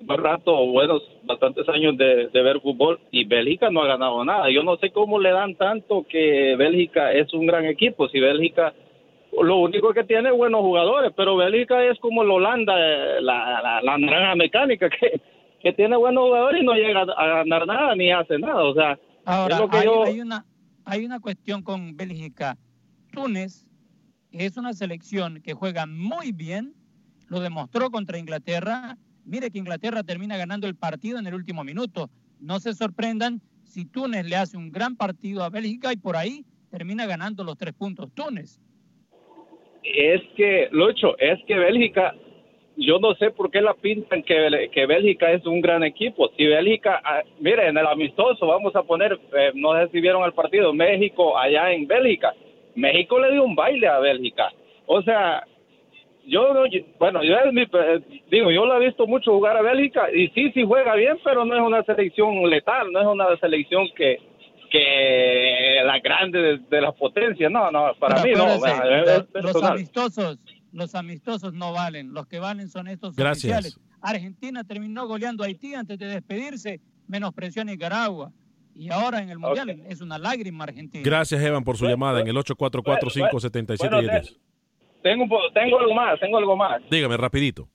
un 0.00 0.18
rato, 0.18 0.66
buenos 0.66 1.02
bastantes 1.24 1.68
años 1.68 1.96
de, 1.96 2.28
ver 2.32 2.60
fútbol 2.60 3.00
y 3.10 3.24
Bélgica 3.24 3.70
no 3.70 3.82
ha 3.82 3.86
ganado 3.86 4.24
nada. 4.24 4.50
Yo 4.50 4.62
no 4.62 4.76
sé 4.76 4.90
cómo 4.90 5.18
le 5.18 5.30
dan 5.30 5.54
tanto 5.56 6.06
que 6.08 6.54
Bélgica 6.56 7.12
es 7.12 7.32
un 7.32 7.46
gran 7.46 7.64
equipo. 7.64 8.08
Si 8.08 8.20
Bélgica 8.20 8.74
lo 9.42 9.58
único 9.58 9.92
que 9.92 10.04
tiene 10.04 10.30
es 10.30 10.36
buenos 10.36 10.60
jugadores, 10.60 11.12
pero 11.16 11.36
Bélgica 11.36 11.84
es 11.84 11.98
como 11.98 12.24
la 12.24 12.34
Holanda, 12.34 12.74
la, 13.20 13.80
la, 13.82 13.98
naranja 13.98 14.34
mecánica 14.34 14.88
que, 15.00 15.20
que 15.60 15.72
tiene 15.72 15.96
buenos 15.96 16.24
jugadores 16.24 16.62
y 16.62 16.64
no 16.64 16.74
llega 16.74 17.00
a 17.00 17.26
ganar 17.26 17.66
nada 17.66 17.94
ni 17.94 18.10
hace 18.10 18.38
nada. 18.38 18.64
O 18.64 18.74
sea, 18.74 18.98
ahora 19.24 19.58
hay, 19.72 20.20
una 20.20 20.44
hay 20.84 21.04
una 21.04 21.20
cuestión 21.20 21.62
con 21.62 21.96
Bélgica. 21.96 22.56
Túnez 23.12 23.65
es 24.32 24.56
una 24.56 24.72
selección 24.72 25.40
que 25.42 25.54
juega 25.54 25.86
muy 25.86 26.32
bien, 26.32 26.74
lo 27.28 27.40
demostró 27.40 27.90
contra 27.90 28.18
Inglaterra. 28.18 28.96
Mire 29.24 29.50
que 29.50 29.58
Inglaterra 29.58 30.02
termina 30.02 30.36
ganando 30.36 30.66
el 30.66 30.76
partido 30.76 31.18
en 31.18 31.26
el 31.26 31.34
último 31.34 31.64
minuto. 31.64 32.10
No 32.40 32.60
se 32.60 32.74
sorprendan 32.74 33.40
si 33.64 33.84
Túnez 33.84 34.26
le 34.26 34.36
hace 34.36 34.56
un 34.56 34.70
gran 34.70 34.96
partido 34.96 35.42
a 35.42 35.50
Bélgica 35.50 35.92
y 35.92 35.96
por 35.96 36.16
ahí 36.16 36.44
termina 36.70 37.06
ganando 37.06 37.44
los 37.44 37.56
tres 37.56 37.74
puntos 37.74 38.12
Túnez. 38.14 38.60
Es 39.82 40.20
que, 40.36 40.68
Lucho, 40.72 41.16
es 41.18 41.38
que 41.46 41.54
Bélgica, 41.54 42.14
yo 42.76 42.98
no 42.98 43.14
sé 43.14 43.30
por 43.30 43.50
qué 43.50 43.60
la 43.60 43.74
pintan 43.74 44.22
que, 44.22 44.86
Bélgica 44.86 45.32
es 45.32 45.46
un 45.46 45.60
gran 45.60 45.82
equipo. 45.84 46.30
Si 46.36 46.44
Bélgica, 46.44 47.00
ah, 47.04 47.22
mire, 47.40 47.68
en 47.68 47.78
el 47.78 47.86
amistoso, 47.86 48.46
vamos 48.46 48.74
a 48.76 48.82
poner, 48.82 49.12
eh, 49.12 49.52
no 49.54 49.74
sé 49.74 49.98
el 49.98 50.32
partido, 50.32 50.72
México 50.72 51.38
allá 51.38 51.72
en 51.72 51.86
Bélgica 51.86 52.34
México 52.76 53.18
le 53.18 53.32
dio 53.32 53.44
un 53.44 53.56
baile 53.56 53.88
a 53.88 53.98
Bélgica. 53.98 54.52
O 54.86 55.02
sea, 55.02 55.44
yo, 56.26 56.54
bueno, 56.98 57.22
yo 57.22 57.36
digo, 58.30 58.50
yo 58.50 58.66
lo 58.66 58.76
he 58.76 58.86
visto 58.86 59.06
mucho 59.06 59.32
jugar 59.32 59.56
a 59.56 59.62
Bélgica 59.62 60.08
y 60.12 60.28
sí, 60.28 60.50
sí 60.52 60.64
juega 60.64 60.94
bien, 60.94 61.18
pero 61.24 61.44
no 61.44 61.54
es 61.54 61.62
una 61.62 61.82
selección 61.84 62.48
letal, 62.48 62.92
no 62.92 63.00
es 63.00 63.06
una 63.06 63.36
selección 63.38 63.88
que 63.96 64.18
que 64.70 65.80
la 65.84 66.00
grande 66.00 66.58
de, 66.68 66.80
las 66.80 66.92
potencias, 66.94 67.50
no, 67.50 67.70
no, 67.70 67.92
para 68.00 68.20
mí 68.22 68.32
no. 68.32 68.46
los 69.34 69.62
amistosos, 69.62 70.38
los 70.72 70.94
amistosos 70.96 71.52
no 71.52 71.72
valen, 71.72 72.12
los 72.12 72.26
que 72.26 72.40
valen 72.40 72.68
son 72.68 72.88
estos 72.88 73.14
Gracias. 73.14 73.44
oficiales. 73.44 73.80
Argentina 74.00 74.64
terminó 74.64 75.06
goleando 75.06 75.44
a 75.44 75.46
Haití 75.46 75.74
antes 75.74 75.98
de 75.98 76.06
despedirse, 76.06 76.80
menospreció 77.06 77.62
a 77.62 77.64
Nicaragua 77.64 78.32
y 78.76 78.90
ahora 78.90 79.22
en 79.22 79.30
el 79.30 79.38
Mundial 79.38 79.70
es 79.88 80.00
una 80.00 80.18
lágrima 80.18 80.64
Argentina. 80.64 81.02
Gracias, 81.04 81.42
Evan, 81.42 81.64
por 81.64 81.76
su 81.76 81.86
llamada 81.86 82.20
en 82.20 82.28
el 82.28 82.36
844-577-1010. 82.36 84.36
tengo, 85.02 85.26
tengo 85.54 85.78
algo 85.78 85.94
más, 85.94 86.20
tengo 86.20 86.38
algo 86.38 86.56
más. 86.56 86.82
Dígame, 86.90 87.16
rapidito. 87.16 87.68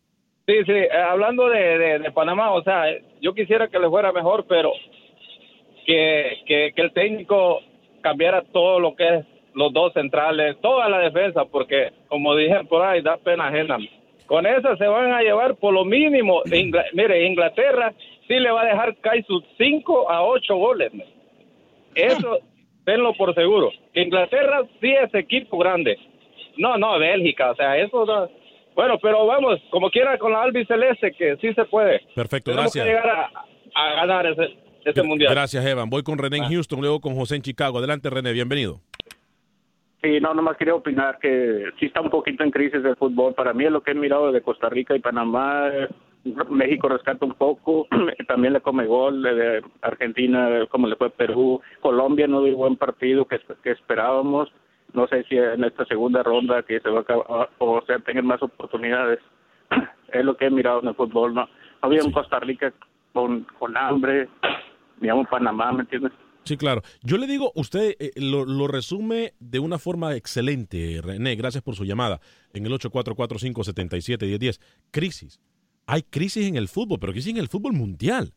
Sí, 0.46 0.54
sí, 0.66 0.72
eh, 0.72 0.92
hablando 0.92 1.50
de, 1.50 2.00
de, 2.00 2.12
Panamá, 2.12 2.52
o 2.52 2.64
sea, 2.64 2.84
yo 3.22 3.34
quisiera 3.34 3.68
que 3.68 3.80
le 3.80 3.90
fuera 3.90 4.12
mejor, 4.12 4.46
pero 4.48 4.72
que, 5.86 6.38
que, 6.46 6.74
que 6.76 6.82
el 6.82 6.92
técnico 6.94 7.60
cambiara 8.02 8.44
todo 8.52 8.80
lo 8.80 8.96
que 8.96 9.18
es 9.18 9.26
los 9.54 9.74
dos 9.74 9.94
centrales, 9.94 10.58
toda 10.62 10.90
la 10.90 11.00
defensa, 11.00 11.46
porque 11.46 11.92
como 12.08 12.36
dije 12.36 12.64
por 12.70 12.84
ahí, 12.84 13.02
da 13.02 13.18
pena 13.18 13.48
ajena. 13.48 13.78
Con 14.26 14.46
esa 14.46 14.78
se 14.78 14.88
van 14.88 15.12
a 15.12 15.22
llevar 15.22 15.56
por 15.56 15.74
lo 15.74 15.84
mínimo. 15.84 16.42
mire, 16.94 17.28
Inglaterra 17.28 17.94
sí 18.32 18.40
le 18.40 18.50
va 18.50 18.62
a 18.62 18.66
dejar 18.66 18.96
caer 19.02 19.26
sus 19.26 19.44
5 19.58 20.10
a 20.10 20.24
8 20.24 20.56
goles. 20.56 20.92
Eso, 21.96 22.40
tenlo 22.86 23.14
por 23.16 23.36
seguro. 23.36 23.72
Inglaterra 23.94 24.62
sí 24.80 24.90
es 24.90 25.14
equipo 25.14 25.58
grande. 25.58 25.98
No, 26.58 26.78
no, 26.78 26.98
Bélgica, 26.98 27.52
o 27.52 27.56
sea, 27.56 27.78
eso... 27.78 28.30
Bueno, 28.74 28.98
pero 29.02 29.26
vamos, 29.26 29.60
como 29.70 29.90
quiera 29.90 30.18
con 30.18 30.32
la 30.32 30.44
Albi 30.44 30.66
Celeste, 30.66 31.12
que 31.12 31.36
sí 31.42 31.54
se 31.54 31.66
puede. 31.66 32.00
Perfecto, 32.16 32.52
Tenemos 32.52 32.74
gracias. 32.74 32.86
Que 32.86 32.92
llegar 32.92 33.30
a, 33.76 33.96
ganar 33.96 34.26
ese, 34.28 34.56
ese 34.86 35.04
mundial. 35.04 35.34
Gracias, 35.34 35.66
Evan. 35.66 35.90
Voy 35.90 36.04
con 36.04 36.18
René 36.18 36.38
en 36.38 36.44
ah. 36.46 36.50
Houston, 36.50 36.80
luego 36.80 37.02
con 37.02 37.14
José 37.16 37.36
en 37.36 37.42
Chicago. 37.42 37.80
Adelante, 37.80 38.10
René, 38.10 38.32
bienvenido. 38.32 38.80
Sí, 40.02 40.22
no, 40.22 40.34
nomás 40.34 40.56
quería 40.56 40.74
opinar 40.74 41.20
que 41.20 41.66
sí 41.82 41.88
está 41.88 42.00
un 42.00 42.10
poquito 42.10 42.46
en 42.46 42.52
crisis 42.52 42.84
el 42.86 42.96
fútbol. 42.96 43.34
Para 43.34 43.52
mí 43.52 43.66
es 43.66 43.72
lo 43.72 43.84
que 43.84 43.92
he 43.92 43.94
mirado 43.94 44.32
de 44.32 44.42
Costa 44.42 44.70
Rica 44.70 44.96
y 44.96 45.00
Panamá. 45.00 45.70
México 46.50 46.88
rescata 46.88 47.26
un 47.26 47.34
poco, 47.34 47.88
también 48.28 48.54
le 48.54 48.62
come 48.62 48.86
gol, 48.86 49.24
de 49.24 49.64
Argentina 49.82 50.66
como 50.70 50.88
le 50.88 50.96
fue 50.96 51.10
Perú, 51.10 51.62
Colombia 51.82 52.28
no 52.28 52.44
dio 52.44 52.56
buen 52.58 52.76
partido 52.76 53.26
que, 53.26 53.40
que 53.64 53.72
esperábamos, 53.72 54.52
no 54.94 55.08
sé 55.08 55.24
si 55.30 55.38
en 55.38 55.64
esta 55.64 55.86
segunda 55.86 56.22
ronda 56.22 56.64
que 56.64 56.80
se 56.80 56.90
va 56.90 57.00
a 57.00 57.02
acabar, 57.02 57.50
o 57.58 57.82
sea, 57.86 58.00
tengan 58.00 58.26
más 58.28 58.42
oportunidades, 58.44 59.20
es 60.14 60.26
lo 60.26 60.38
que 60.38 60.46
he 60.46 60.52
mirado 60.52 60.82
en 60.82 60.90
el 60.90 60.96
fútbol, 60.96 61.34
no, 61.34 61.48
había 61.82 62.04
un 62.04 62.12
Costa 62.12 62.40
Rica 62.40 62.72
con, 63.14 63.46
con 63.58 63.76
hambre, 63.76 64.30
digamos 65.00 65.28
Panamá, 65.28 65.72
¿me 65.72 65.82
entiendes? 65.82 66.12
Sí, 66.44 66.58
claro. 66.58 66.82
Yo 67.04 67.18
le 67.18 67.28
digo, 67.28 67.52
usted 67.54 67.96
eh, 68.00 68.12
lo, 68.16 68.46
lo, 68.46 68.68
resume 68.68 69.34
de 69.40 69.60
una 69.60 69.78
forma 69.78 70.16
excelente, 70.16 71.00
René. 71.04 71.36
Gracias 71.36 71.64
por 71.64 71.76
su 71.76 71.86
llamada 71.86 72.20
en 72.54 72.66
el 72.66 72.72
8445-771010. 72.74 74.60
Crisis. 74.90 75.40
Hay 75.86 76.04
crisis 76.04 76.48
en 76.48 76.56
el 76.56 76.68
fútbol, 76.68 77.00
pero 77.00 77.14
crisis 77.14 77.32
en 77.32 77.38
el 77.38 77.48
fútbol 77.48 77.74
mundial. 77.74 78.34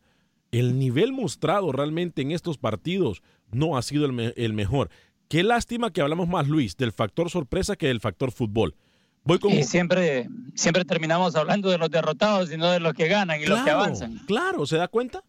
El 0.51 0.79
nivel 0.79 1.11
mostrado 1.11 1.71
realmente 1.71 2.21
en 2.21 2.31
estos 2.31 2.57
partidos 2.57 3.21
no 3.51 3.77
ha 3.77 3.81
sido 3.81 4.05
el, 4.05 4.13
me 4.13 4.33
el 4.35 4.53
mejor. 4.53 4.89
Qué 5.27 5.43
lástima 5.43 5.91
que 5.91 6.01
hablamos 6.01 6.27
más, 6.27 6.47
Luis, 6.47 6.77
del 6.77 6.91
factor 6.91 7.29
sorpresa 7.29 7.75
que 7.75 7.87
del 7.87 7.99
factor 7.99 8.31
fútbol. 8.31 8.75
Voy 9.23 9.39
con... 9.39 9.51
Y 9.51 9.63
siempre, 9.63 10.27
siempre 10.53 10.85
terminamos 10.85 11.35
hablando 11.35 11.69
de 11.69 11.79
los 11.79 11.89
derrotados 11.89 12.51
y 12.53 12.57
no 12.57 12.69
de 12.69 12.79
los 12.79 12.93
que 12.93 13.07
ganan 13.07 13.41
y 13.41 13.45
claro, 13.45 13.55
los 13.55 13.65
que 13.65 13.71
avanzan. 13.71 14.17
Claro, 14.27 14.65
¿se 14.67 14.77
da 14.77 14.87
cuenta? 14.87 15.23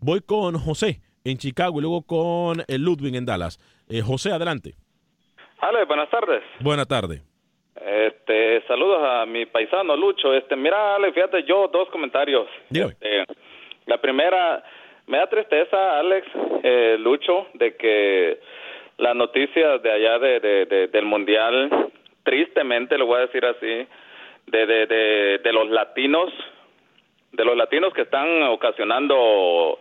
Voy 0.00 0.20
con 0.22 0.58
José 0.58 1.02
en 1.24 1.36
Chicago 1.36 1.78
y 1.78 1.82
luego 1.82 2.02
con 2.02 2.64
el 2.66 2.82
Ludwig 2.82 3.14
en 3.14 3.26
Dallas. 3.26 3.58
Eh, 3.88 4.00
José, 4.00 4.32
adelante. 4.32 4.74
Ale, 5.60 5.84
buenas 5.84 6.10
tardes. 6.10 6.42
Buenas 6.60 6.88
tardes. 6.88 7.22
Este, 7.74 8.62
saludos 8.66 9.00
a 9.02 9.26
mi 9.26 9.46
paisano 9.46 9.96
Lucho. 9.96 10.34
Este, 10.34 10.56
mira, 10.56 10.94
Ale, 10.94 11.12
fíjate, 11.12 11.42
yo 11.44 11.68
dos 11.68 11.88
comentarios. 11.88 12.46
Este, 12.70 13.24
la 13.86 13.98
primera, 13.98 14.62
me 15.06 15.18
da 15.18 15.26
tristeza, 15.26 15.98
Alex, 15.98 16.26
eh, 16.62 16.96
Lucho, 16.98 17.48
de 17.54 17.76
que 17.76 18.38
las 18.98 19.16
noticias 19.16 19.82
de 19.82 19.90
allá 19.90 20.18
de, 20.18 20.40
de, 20.40 20.66
de, 20.66 20.88
del 20.88 21.04
mundial, 21.06 21.90
tristemente, 22.22 22.98
lo 22.98 23.06
voy 23.06 23.18
a 23.18 23.26
decir 23.26 23.44
así, 23.44 23.86
de, 24.46 24.66
de, 24.66 24.86
de, 24.86 25.38
de 25.38 25.52
los 25.52 25.68
latinos, 25.68 26.32
de 27.32 27.44
los 27.44 27.56
latinos 27.56 27.94
que 27.94 28.02
están 28.02 28.42
ocasionando 28.44 29.78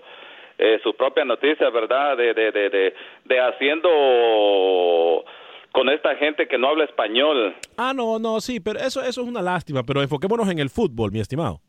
eh, 0.57 0.79
sus 0.81 0.95
propias 0.95 1.27
noticias, 1.27 1.71
¿verdad? 1.73 2.15
De, 2.15 2.33
de, 2.33 2.51
de, 2.51 2.69
de, 2.69 2.93
de 3.25 3.39
haciendo 3.39 5.25
con 5.71 5.89
esta 5.89 6.15
gente 6.15 6.47
que 6.47 6.57
no 6.57 6.69
habla 6.69 6.85
español. 6.85 7.55
Ah, 7.77 7.93
no, 7.95 8.19
no, 8.19 8.39
sí, 8.41 8.59
pero 8.59 8.79
eso, 8.79 9.01
eso 9.01 9.21
es 9.21 9.27
una 9.27 9.41
lástima, 9.41 9.83
pero 9.83 10.01
enfoquémonos 10.01 10.49
en 10.49 10.59
el 10.59 10.69
fútbol, 10.69 11.11
mi 11.11 11.19
estimado. 11.19 11.59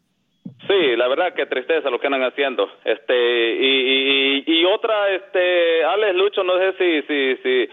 Sí, 0.67 0.97
la 0.97 1.07
verdad 1.07 1.35
que 1.35 1.47
tristeza 1.47 1.89
lo 1.89 2.01
que 2.01 2.07
andan 2.07 2.25
haciendo. 2.25 2.69
Este 2.85 3.55
y, 3.55 4.45
y, 4.45 4.61
y 4.61 4.65
otra, 4.65 5.11
este, 5.11 5.85
Alex 5.85 6.15
Lucho, 6.17 6.43
no 6.43 6.59
sé 6.59 6.73
si, 6.79 7.03
si, 7.03 7.37
si, 7.43 7.69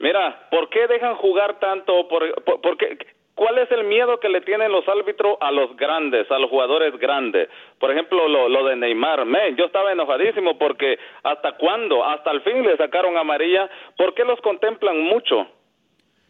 mira, 0.00 0.48
¿por 0.50 0.68
qué 0.70 0.86
dejan 0.88 1.14
jugar 1.16 1.60
tanto? 1.60 2.08
¿Por, 2.08 2.42
por, 2.42 2.60
por 2.60 2.76
qué? 2.76 2.98
¿Cuál 3.36 3.58
es 3.58 3.70
el 3.70 3.84
miedo 3.84 4.20
que 4.20 4.28
le 4.28 4.42
tienen 4.42 4.70
los 4.70 4.86
árbitros 4.86 5.38
a 5.40 5.50
los 5.50 5.74
grandes, 5.76 6.30
a 6.30 6.38
los 6.38 6.50
jugadores 6.50 6.98
grandes? 6.98 7.48
Por 7.78 7.90
ejemplo, 7.90 8.28
lo, 8.28 8.48
lo 8.48 8.64
de 8.66 8.76
Neymar. 8.76 9.24
Men, 9.24 9.56
yo 9.56 9.64
estaba 9.64 9.92
enojadísimo 9.92 10.58
porque 10.58 10.98
¿hasta 11.22 11.52
cuándo? 11.52 12.04
Hasta 12.04 12.32
el 12.32 12.42
fin 12.42 12.62
le 12.66 12.76
sacaron 12.76 13.16
amarilla. 13.16 13.70
¿Por 13.96 14.14
qué 14.14 14.24
los 14.24 14.40
contemplan 14.40 15.00
mucho? 15.00 15.46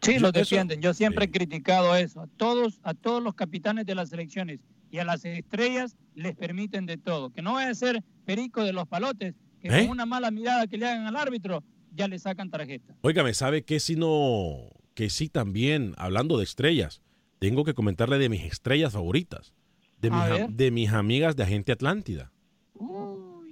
Sí, 0.02 0.18
los 0.18 0.32
defienden. 0.32 0.80
Yo 0.80 0.94
siempre 0.94 1.26
he 1.26 1.30
criticado 1.30 1.94
eso. 1.96 2.22
A 2.22 2.26
todos, 2.26 2.80
a 2.82 2.94
todos 2.94 3.22
los 3.22 3.34
capitanes 3.34 3.86
de 3.86 3.94
las 3.94 4.10
selecciones 4.10 4.60
y 4.90 4.98
a 4.98 5.04
las 5.04 5.24
estrellas 5.24 5.96
les 6.14 6.34
permiten 6.36 6.86
de 6.86 6.96
todo. 6.96 7.30
Que 7.30 7.42
no 7.42 7.54
vaya 7.54 7.70
a 7.70 7.74
ser 7.74 8.02
perico 8.24 8.64
de 8.64 8.72
los 8.72 8.86
palotes, 8.86 9.34
que 9.60 9.68
¿Eh? 9.68 9.82
con 9.82 9.90
una 9.90 10.06
mala 10.06 10.30
mirada 10.30 10.66
que 10.66 10.78
le 10.78 10.86
hagan 10.86 11.06
al 11.06 11.16
árbitro 11.16 11.62
ya 11.92 12.08
le 12.08 12.18
sacan 12.18 12.50
tarjeta. 12.50 12.94
Óigame, 13.02 13.34
¿sabe 13.34 13.62
qué 13.62 13.80
si 13.80 13.96
no 13.96 14.70
que 14.94 15.10
sí 15.10 15.28
también, 15.28 15.94
hablando 15.96 16.38
de 16.38 16.44
estrellas, 16.44 17.02
tengo 17.38 17.64
que 17.64 17.74
comentarle 17.74 18.18
de 18.18 18.28
mis 18.28 18.42
estrellas 18.42 18.92
favoritas, 18.92 19.54
de, 20.00 20.10
mis, 20.10 20.56
de 20.56 20.70
mis, 20.70 20.90
amigas 20.90 21.36
de 21.36 21.42
Agente 21.42 21.72
Atlántida. 21.72 22.32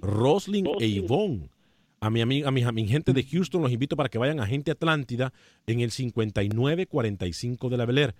Roslyn 0.01 0.67
e 0.79 0.87
Yvonne. 0.87 1.49
A 2.01 2.09
mi, 2.09 2.21
amiga, 2.21 2.47
a, 2.47 2.51
mi, 2.51 2.63
a 2.63 2.71
mi 2.71 2.87
gente 2.87 3.13
de 3.13 3.23
Houston 3.23 3.61
los 3.61 3.71
invito 3.71 3.95
para 3.95 4.09
que 4.09 4.17
vayan 4.17 4.39
a 4.39 4.43
Agente 4.43 4.71
Atlántida 4.71 5.33
en 5.67 5.81
el 5.81 5.91
5945 5.91 7.69
de 7.69 7.77
la 7.77 7.85
Bel 7.85 7.97
Air. 7.97 8.15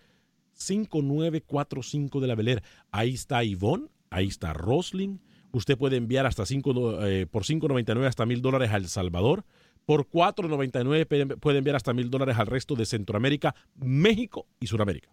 5945 0.54 2.20
de 2.20 2.28
la 2.28 2.36
Bel 2.36 2.50
Air. 2.50 2.64
Ahí 2.92 3.14
está 3.14 3.44
Yvonne, 3.44 3.88
ahí 4.10 4.28
está 4.28 4.54
Roslyn. 4.54 5.22
Usted 5.52 5.78
puede 5.78 5.98
enviar 5.98 6.26
hasta 6.26 6.46
5, 6.46 7.06
eh, 7.06 7.26
por 7.26 7.44
5.99 7.44 8.06
hasta 8.06 8.26
mil 8.26 8.42
dólares 8.42 8.72
a 8.72 8.78
El 8.78 8.88
Salvador. 8.88 9.46
Por 9.86 10.08
4.99 10.08 11.40
puede 11.40 11.58
enviar 11.58 11.76
hasta 11.76 11.94
mil 11.94 12.12
dólares 12.12 12.38
al 12.38 12.48
resto 12.48 12.76
de 12.76 12.86
Centroamérica, 12.86 13.56
México 13.76 14.46
y 14.60 14.68
Sudamérica. 14.68 15.10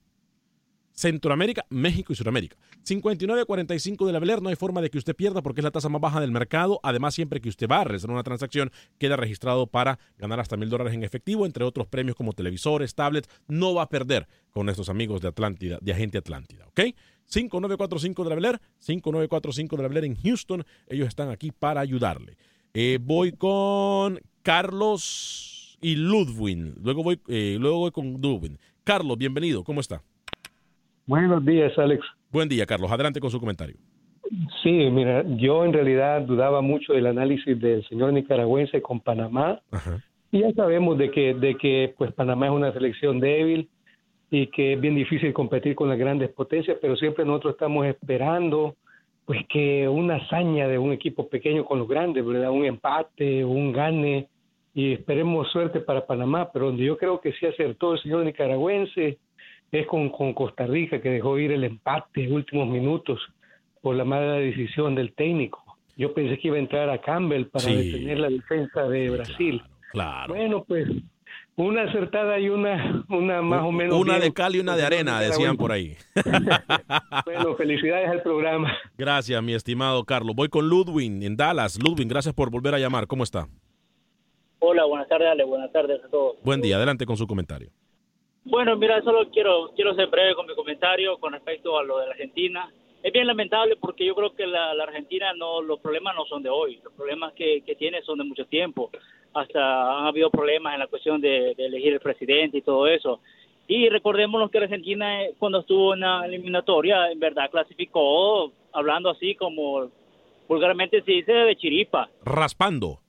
Centroamérica, 0.96 1.66
México 1.68 2.12
y 2.12 2.16
Sudamérica. 2.16 2.56
59.45 2.86 4.06
de 4.06 4.12
la 4.12 4.18
Beler, 4.18 4.40
no 4.40 4.48
hay 4.48 4.56
forma 4.56 4.80
de 4.80 4.88
que 4.88 4.96
usted 4.96 5.14
pierda 5.14 5.42
porque 5.42 5.60
es 5.60 5.64
la 5.64 5.70
tasa 5.70 5.90
más 5.90 6.00
baja 6.00 6.20
del 6.20 6.30
mercado. 6.30 6.80
Además, 6.82 7.14
siempre 7.14 7.40
que 7.40 7.50
usted 7.50 7.68
va 7.68 7.82
a 7.82 7.84
realizar 7.84 8.10
una 8.10 8.22
transacción, 8.22 8.72
queda 8.98 9.16
registrado 9.16 9.66
para 9.66 9.98
ganar 10.16 10.40
hasta 10.40 10.56
mil 10.56 10.70
dólares 10.70 10.94
en 10.94 11.04
efectivo, 11.04 11.44
entre 11.44 11.64
otros 11.64 11.86
premios 11.86 12.16
como 12.16 12.32
televisores, 12.32 12.94
tablets. 12.94 13.28
No 13.46 13.74
va 13.74 13.82
a 13.82 13.88
perder 13.90 14.26
con 14.50 14.64
nuestros 14.64 14.88
amigos 14.88 15.20
de 15.20 15.28
Atlántida, 15.28 15.78
de 15.82 15.92
Agente 15.92 16.18
Atlántida, 16.18 16.66
¿ok? 16.68 16.80
5945 17.26 18.24
de 18.24 18.30
la 18.30 18.34
Beler, 18.36 18.60
5945 18.78 19.76
de 19.76 19.82
la 19.82 19.88
Beler 19.88 20.04
en 20.04 20.16
Houston. 20.16 20.64
Ellos 20.88 21.08
están 21.08 21.28
aquí 21.28 21.50
para 21.50 21.82
ayudarle. 21.82 22.38
Eh, 22.72 22.98
voy 23.02 23.32
con 23.32 24.18
Carlos 24.42 25.76
y 25.82 25.96
Ludwin. 25.96 26.74
Luego 26.82 27.02
voy, 27.02 27.20
eh, 27.28 27.58
luego 27.60 27.78
voy 27.78 27.90
con 27.90 28.12
Ludwin. 28.22 28.58
Carlos, 28.84 29.18
bienvenido. 29.18 29.62
¿Cómo 29.62 29.80
está? 29.80 30.02
Buenos 31.06 31.44
días, 31.44 31.76
Alex. 31.78 32.04
Buen 32.32 32.48
día, 32.48 32.66
Carlos. 32.66 32.90
Adelante 32.90 33.20
con 33.20 33.30
su 33.30 33.38
comentario. 33.38 33.76
Sí, 34.62 34.90
mira, 34.90 35.24
yo 35.36 35.64
en 35.64 35.72
realidad 35.72 36.22
dudaba 36.22 36.60
mucho 36.60 36.92
del 36.92 37.06
análisis 37.06 37.60
del 37.60 37.86
señor 37.88 38.12
nicaragüense 38.12 38.82
con 38.82 39.00
Panamá. 39.00 39.60
Ajá. 39.70 40.02
Y 40.32 40.40
ya 40.40 40.52
sabemos 40.52 40.98
de 40.98 41.12
que, 41.12 41.34
de 41.34 41.54
que 41.54 41.94
pues 41.96 42.12
Panamá 42.12 42.46
es 42.46 42.52
una 42.52 42.72
selección 42.72 43.20
débil 43.20 43.68
y 44.30 44.48
que 44.48 44.72
es 44.72 44.80
bien 44.80 44.96
difícil 44.96 45.32
competir 45.32 45.76
con 45.76 45.88
las 45.88 45.98
grandes 45.98 46.30
potencias, 46.30 46.76
pero 46.80 46.96
siempre 46.96 47.24
nosotros 47.24 47.54
estamos 47.54 47.86
esperando 47.86 48.74
pues 49.24 49.40
que 49.48 49.88
una 49.88 50.16
hazaña 50.16 50.66
de 50.66 50.78
un 50.78 50.92
equipo 50.92 51.28
pequeño 51.28 51.64
con 51.64 51.78
los 51.78 51.88
grandes, 51.88 52.26
¿verdad? 52.26 52.50
Un 52.50 52.64
empate, 52.64 53.44
un 53.44 53.72
gane, 53.72 54.28
y 54.74 54.92
esperemos 54.92 55.50
suerte 55.50 55.80
para 55.80 56.06
Panamá, 56.06 56.50
pero 56.52 56.66
donde 56.66 56.84
yo 56.84 56.98
creo 56.98 57.20
que 57.20 57.32
sí 57.32 57.46
acertó 57.46 57.94
el 57.94 58.02
señor 58.02 58.24
nicaragüense 58.24 59.18
es 59.80 59.86
con, 59.86 60.10
con 60.10 60.32
Costa 60.34 60.66
Rica, 60.66 61.00
que 61.00 61.10
dejó 61.10 61.38
ir 61.38 61.52
el 61.52 61.64
empate 61.64 62.24
en 62.24 62.32
últimos 62.32 62.68
minutos 62.68 63.20
por 63.82 63.94
la 63.96 64.04
mala 64.04 64.34
decisión 64.34 64.94
del 64.94 65.12
técnico. 65.14 65.62
Yo 65.96 66.12
pensé 66.12 66.38
que 66.38 66.48
iba 66.48 66.56
a 66.56 66.60
entrar 66.60 66.90
a 66.90 67.00
Campbell 67.00 67.46
para 67.46 67.64
Sí. 67.64 67.74
detener 67.92 68.18
la 68.18 68.28
defensa 68.28 68.82
de 68.88 69.10
Brasil. 69.10 69.62
Claro. 69.92 70.34
Bueno, 70.34 70.64
pues 70.64 70.86
una 71.56 71.84
acertada 71.84 72.38
y 72.38 72.50
una, 72.50 73.04
una 73.08 73.40
más 73.40 73.62
o 73.62 73.72
menos. 73.72 73.98
Una 73.98 74.14
bien. 74.18 74.24
de 74.28 74.32
cal 74.34 74.54
y 74.54 74.60
una 74.60 74.76
de 74.76 74.84
arena, 74.84 75.20
decían 75.20 75.56
por 75.56 75.72
ahí. 75.72 75.96
Bueno, 77.24 77.54
felicidades 77.56 78.08
al 78.08 78.22
programa. 78.22 78.72
Gracias, 78.98 79.42
mi 79.42 79.54
estimado 79.54 80.04
Carlos. 80.04 80.34
Voy 80.36 80.48
con 80.48 80.68
Ludwin 80.68 81.22
en 81.22 81.36
Dallas. 81.36 81.78
Ludwin, 81.82 82.08
gracias 82.08 82.34
por 82.34 82.50
volver 82.50 82.74
a 82.74 82.78
llamar. 82.78 83.06
¿Cómo 83.06 83.24
está? 83.24 83.48
Hola, 84.58 84.84
buenas 84.84 85.08
tardes, 85.08 85.28
Ale. 85.28 85.44
Buenas 85.44 85.72
tardes 85.72 86.02
a 86.04 86.08
todos. 86.08 86.36
Buen 86.44 86.60
día. 86.60 86.76
Adelante 86.76 87.06
con 87.06 87.16
su 87.16 87.26
comentario. 87.26 87.70
Bueno, 88.48 88.76
mira, 88.76 89.02
solo 89.02 89.28
quiero 89.30 89.72
quiero 89.74 89.94
ser 89.94 90.06
breve 90.06 90.34
con 90.36 90.46
mi 90.46 90.54
comentario 90.54 91.18
con 91.18 91.32
respecto 91.32 91.76
a 91.78 91.82
lo 91.82 91.98
de 91.98 92.06
la 92.06 92.12
Argentina. 92.12 92.72
Es 93.02 93.12
bien 93.12 93.26
lamentable 93.26 93.76
porque 93.76 94.06
yo 94.06 94.14
creo 94.14 94.34
que 94.34 94.46
la, 94.46 94.72
la 94.74 94.84
Argentina 94.84 95.32
no 95.34 95.60
los 95.60 95.80
problemas 95.80 96.14
no 96.14 96.24
son 96.26 96.42
de 96.42 96.48
hoy, 96.48 96.80
los 96.82 96.92
problemas 96.94 97.32
que, 97.34 97.62
que 97.62 97.74
tiene 97.74 98.02
son 98.02 98.18
de 98.18 98.24
mucho 98.24 98.46
tiempo. 98.46 98.90
Hasta 99.34 99.98
han 99.98 100.06
habido 100.06 100.30
problemas 100.30 100.74
en 100.74 100.80
la 100.80 100.86
cuestión 100.86 101.20
de, 101.20 101.54
de 101.56 101.66
elegir 101.66 101.92
el 101.92 102.00
presidente 102.00 102.58
y 102.58 102.62
todo 102.62 102.86
eso. 102.86 103.20
Y 103.68 103.88
recordémonos 103.88 104.50
que 104.50 104.60
la 104.60 104.66
Argentina 104.66 105.24
eh, 105.24 105.34
cuando 105.38 105.60
estuvo 105.60 105.94
en 105.94 106.00
la 106.00 106.24
eliminatoria, 106.24 107.10
en 107.10 107.18
verdad 107.18 107.50
clasificó, 107.50 108.52
hablando 108.72 109.10
así 109.10 109.34
como 109.34 109.90
vulgarmente 110.48 111.02
se 111.02 111.10
dice, 111.10 111.32
de 111.32 111.56
chiripa, 111.56 112.08
Raspando. 112.24 113.00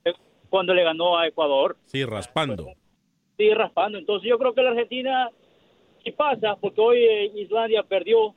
cuando 0.50 0.74
le 0.74 0.84
ganó 0.84 1.18
a 1.18 1.28
Ecuador. 1.28 1.78
Sí, 1.86 2.04
raspando. 2.04 2.66
Sigue 3.38 3.56
raspando. 3.56 3.98
Entonces 3.98 4.28
yo 4.30 4.38
creo 4.38 4.54
que 4.54 4.64
la 4.64 4.72
Argentina, 4.72 5.30
si 6.04 6.12
pasa, 6.12 6.58
porque 6.60 6.82
hoy 6.82 6.98
eh, 7.04 7.32
Islandia 7.36 7.84
perdió, 7.84 8.34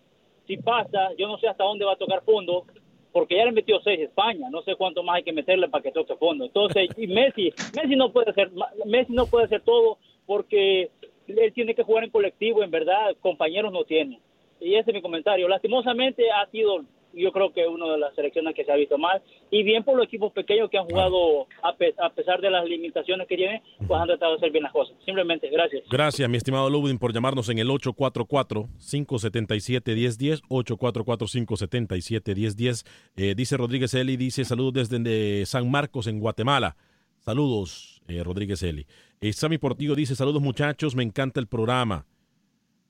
si 0.46 0.58
pasa, 0.58 1.10
yo 1.16 1.26
no 1.26 1.38
sé 1.38 1.48
hasta 1.48 1.64
dónde 1.64 1.84
va 1.84 1.94
a 1.94 1.96
tocar 1.96 2.22
fondo, 2.22 2.66
porque 3.12 3.36
ya 3.36 3.44
le 3.44 3.52
metió 3.52 3.80
seis 3.80 4.00
España, 4.00 4.48
no 4.50 4.62
sé 4.62 4.76
cuánto 4.76 5.02
más 5.02 5.16
hay 5.16 5.22
que 5.24 5.32
meterle 5.32 5.68
para 5.68 5.82
que 5.82 5.90
toque 5.90 6.14
fondo. 6.16 6.44
Entonces, 6.44 6.90
y 6.96 7.06
Messi, 7.08 7.52
Messi 7.74 7.96
no 7.96 8.12
puede 8.12 8.30
hacer, 8.30 8.50
Messi 8.86 9.12
no 9.12 9.26
puede 9.26 9.46
hacer 9.46 9.62
todo 9.62 9.98
porque 10.26 10.90
él 11.26 11.52
tiene 11.52 11.74
que 11.74 11.82
jugar 11.82 12.04
en 12.04 12.10
colectivo, 12.10 12.62
en 12.62 12.70
verdad, 12.70 13.16
compañeros 13.20 13.72
no 13.72 13.84
tiene. 13.84 14.20
Y 14.60 14.74
ese 14.74 14.90
es 14.90 14.94
mi 14.94 15.02
comentario. 15.02 15.48
Lastimosamente 15.48 16.30
ha 16.30 16.46
sido 16.50 16.84
yo 17.14 17.32
creo 17.32 17.50
que 17.52 17.66
una 17.66 17.92
de 17.92 17.98
las 17.98 18.14
selecciones 18.14 18.54
que 18.54 18.64
se 18.64 18.72
ha 18.72 18.76
visto 18.76 18.96
mal. 18.98 19.22
Y 19.50 19.62
bien 19.62 19.84
por 19.84 19.96
los 19.96 20.06
equipos 20.06 20.32
pequeños 20.32 20.70
que 20.70 20.78
han 20.78 20.86
jugado 20.86 21.46
a, 21.62 21.74
a 22.04 22.10
pesar 22.10 22.40
de 22.40 22.50
las 22.50 22.64
limitaciones 22.64 23.26
que 23.26 23.36
tienen 23.36 23.60
pues 23.86 24.00
han 24.00 24.06
tratado 24.06 24.32
de 24.32 24.38
hacer 24.38 24.50
bien 24.50 24.64
las 24.64 24.72
cosas. 24.72 24.96
Simplemente 25.04 25.50
gracias. 25.50 25.84
Gracias 25.90 26.28
mi 26.28 26.36
estimado 26.36 26.68
Lubin 26.70 26.98
por 26.98 27.12
llamarnos 27.12 27.48
en 27.48 27.58
el 27.58 27.68
844-577-1010 27.68 30.42
844-577-1010 30.48 32.86
eh, 33.16 33.34
dice 33.36 33.56
Rodríguez 33.56 33.92
Eli 33.94 34.16
dice 34.16 34.44
saludos 34.44 34.88
desde 34.88 35.44
San 35.46 35.68
Marcos 35.70 36.06
en 36.06 36.20
Guatemala. 36.20 36.76
Saludos 37.18 38.02
eh, 38.08 38.22
Rodríguez 38.24 38.62
Eli. 38.62 38.86
Eh, 39.20 39.32
Sammy 39.32 39.58
Portillo 39.58 39.94
dice 39.94 40.16
saludos 40.16 40.42
muchachos 40.42 40.96
me 40.96 41.02
encanta 41.02 41.40
el 41.40 41.46
programa 41.46 42.06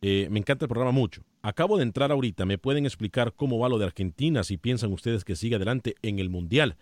eh, 0.03 0.28
me 0.30 0.38
encanta 0.38 0.64
el 0.64 0.68
programa 0.68 0.92
mucho. 0.92 1.22
Acabo 1.42 1.76
de 1.76 1.82
entrar 1.82 2.11
ahorita. 2.11 2.46
¿Me 2.46 2.59
pueden 2.59 2.86
explicar 2.86 3.34
cómo 3.34 3.59
va 3.59 3.68
lo 3.68 3.78
de 3.78 3.84
Argentina? 3.84 4.44
Si 4.44 4.57
piensan 4.57 4.92
ustedes 4.92 5.24
que 5.24 5.36
sigue 5.36 5.57
adelante 5.57 5.94
en 6.03 6.18
el 6.18 6.30
Mundial. 6.30 6.76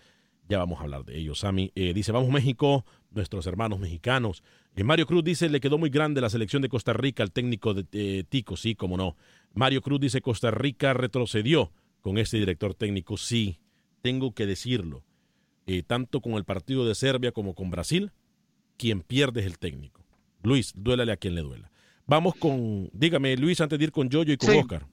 Ya 0.48 0.58
vamos 0.58 0.78
a 0.78 0.82
hablar 0.82 1.04
de 1.04 1.18
ello. 1.18 1.34
Sammy 1.34 1.72
eh, 1.74 1.92
dice, 1.92 2.12
vamos 2.12 2.30
México, 2.30 2.86
nuestros 3.10 3.46
hermanos 3.46 3.80
mexicanos. 3.80 4.42
Eh, 4.76 4.84
Mario 4.84 5.06
Cruz 5.06 5.24
dice, 5.24 5.48
le 5.48 5.60
quedó 5.60 5.78
muy 5.78 5.90
grande 5.90 6.20
la 6.20 6.30
selección 6.30 6.62
de 6.62 6.68
Costa 6.68 6.92
Rica 6.92 7.22
al 7.22 7.32
técnico 7.32 7.74
de 7.74 8.24
Tico. 8.28 8.56
Sí, 8.56 8.74
cómo 8.74 8.96
no. 8.96 9.16
Mario 9.52 9.82
Cruz 9.82 10.00
dice, 10.00 10.20
Costa 10.20 10.50
Rica 10.50 10.94
retrocedió 10.94 11.72
con 12.00 12.18
este 12.18 12.38
director 12.38 12.74
técnico. 12.74 13.16
Sí, 13.16 13.58
tengo 14.00 14.32
que 14.32 14.46
decirlo. 14.46 15.04
tanto 15.86 16.22
con 16.22 16.34
el 16.34 16.44
partido 16.44 16.86
de 16.86 16.94
Serbia 16.94 17.32
como 17.32 17.54
con 17.54 17.70
Brasil, 17.70 18.12
quien 18.78 19.02
pierde 19.02 19.40
es 19.40 19.46
el 19.46 19.58
técnico. 19.58 20.02
Luis, 20.42 20.72
duélale 20.74 21.12
a 21.12 21.18
quien 21.18 21.34
le 21.34 21.42
duela. 21.42 21.70
Vamos 22.11 22.36
con, 22.36 22.88
dígame 22.94 23.36
Luis, 23.36 23.61
antes 23.61 23.78
de 23.78 23.84
ir 23.84 23.92
con 23.92 24.09
Yoyo 24.09 24.32
y 24.32 24.38
con 24.38 24.48
Oscar. 24.56 24.86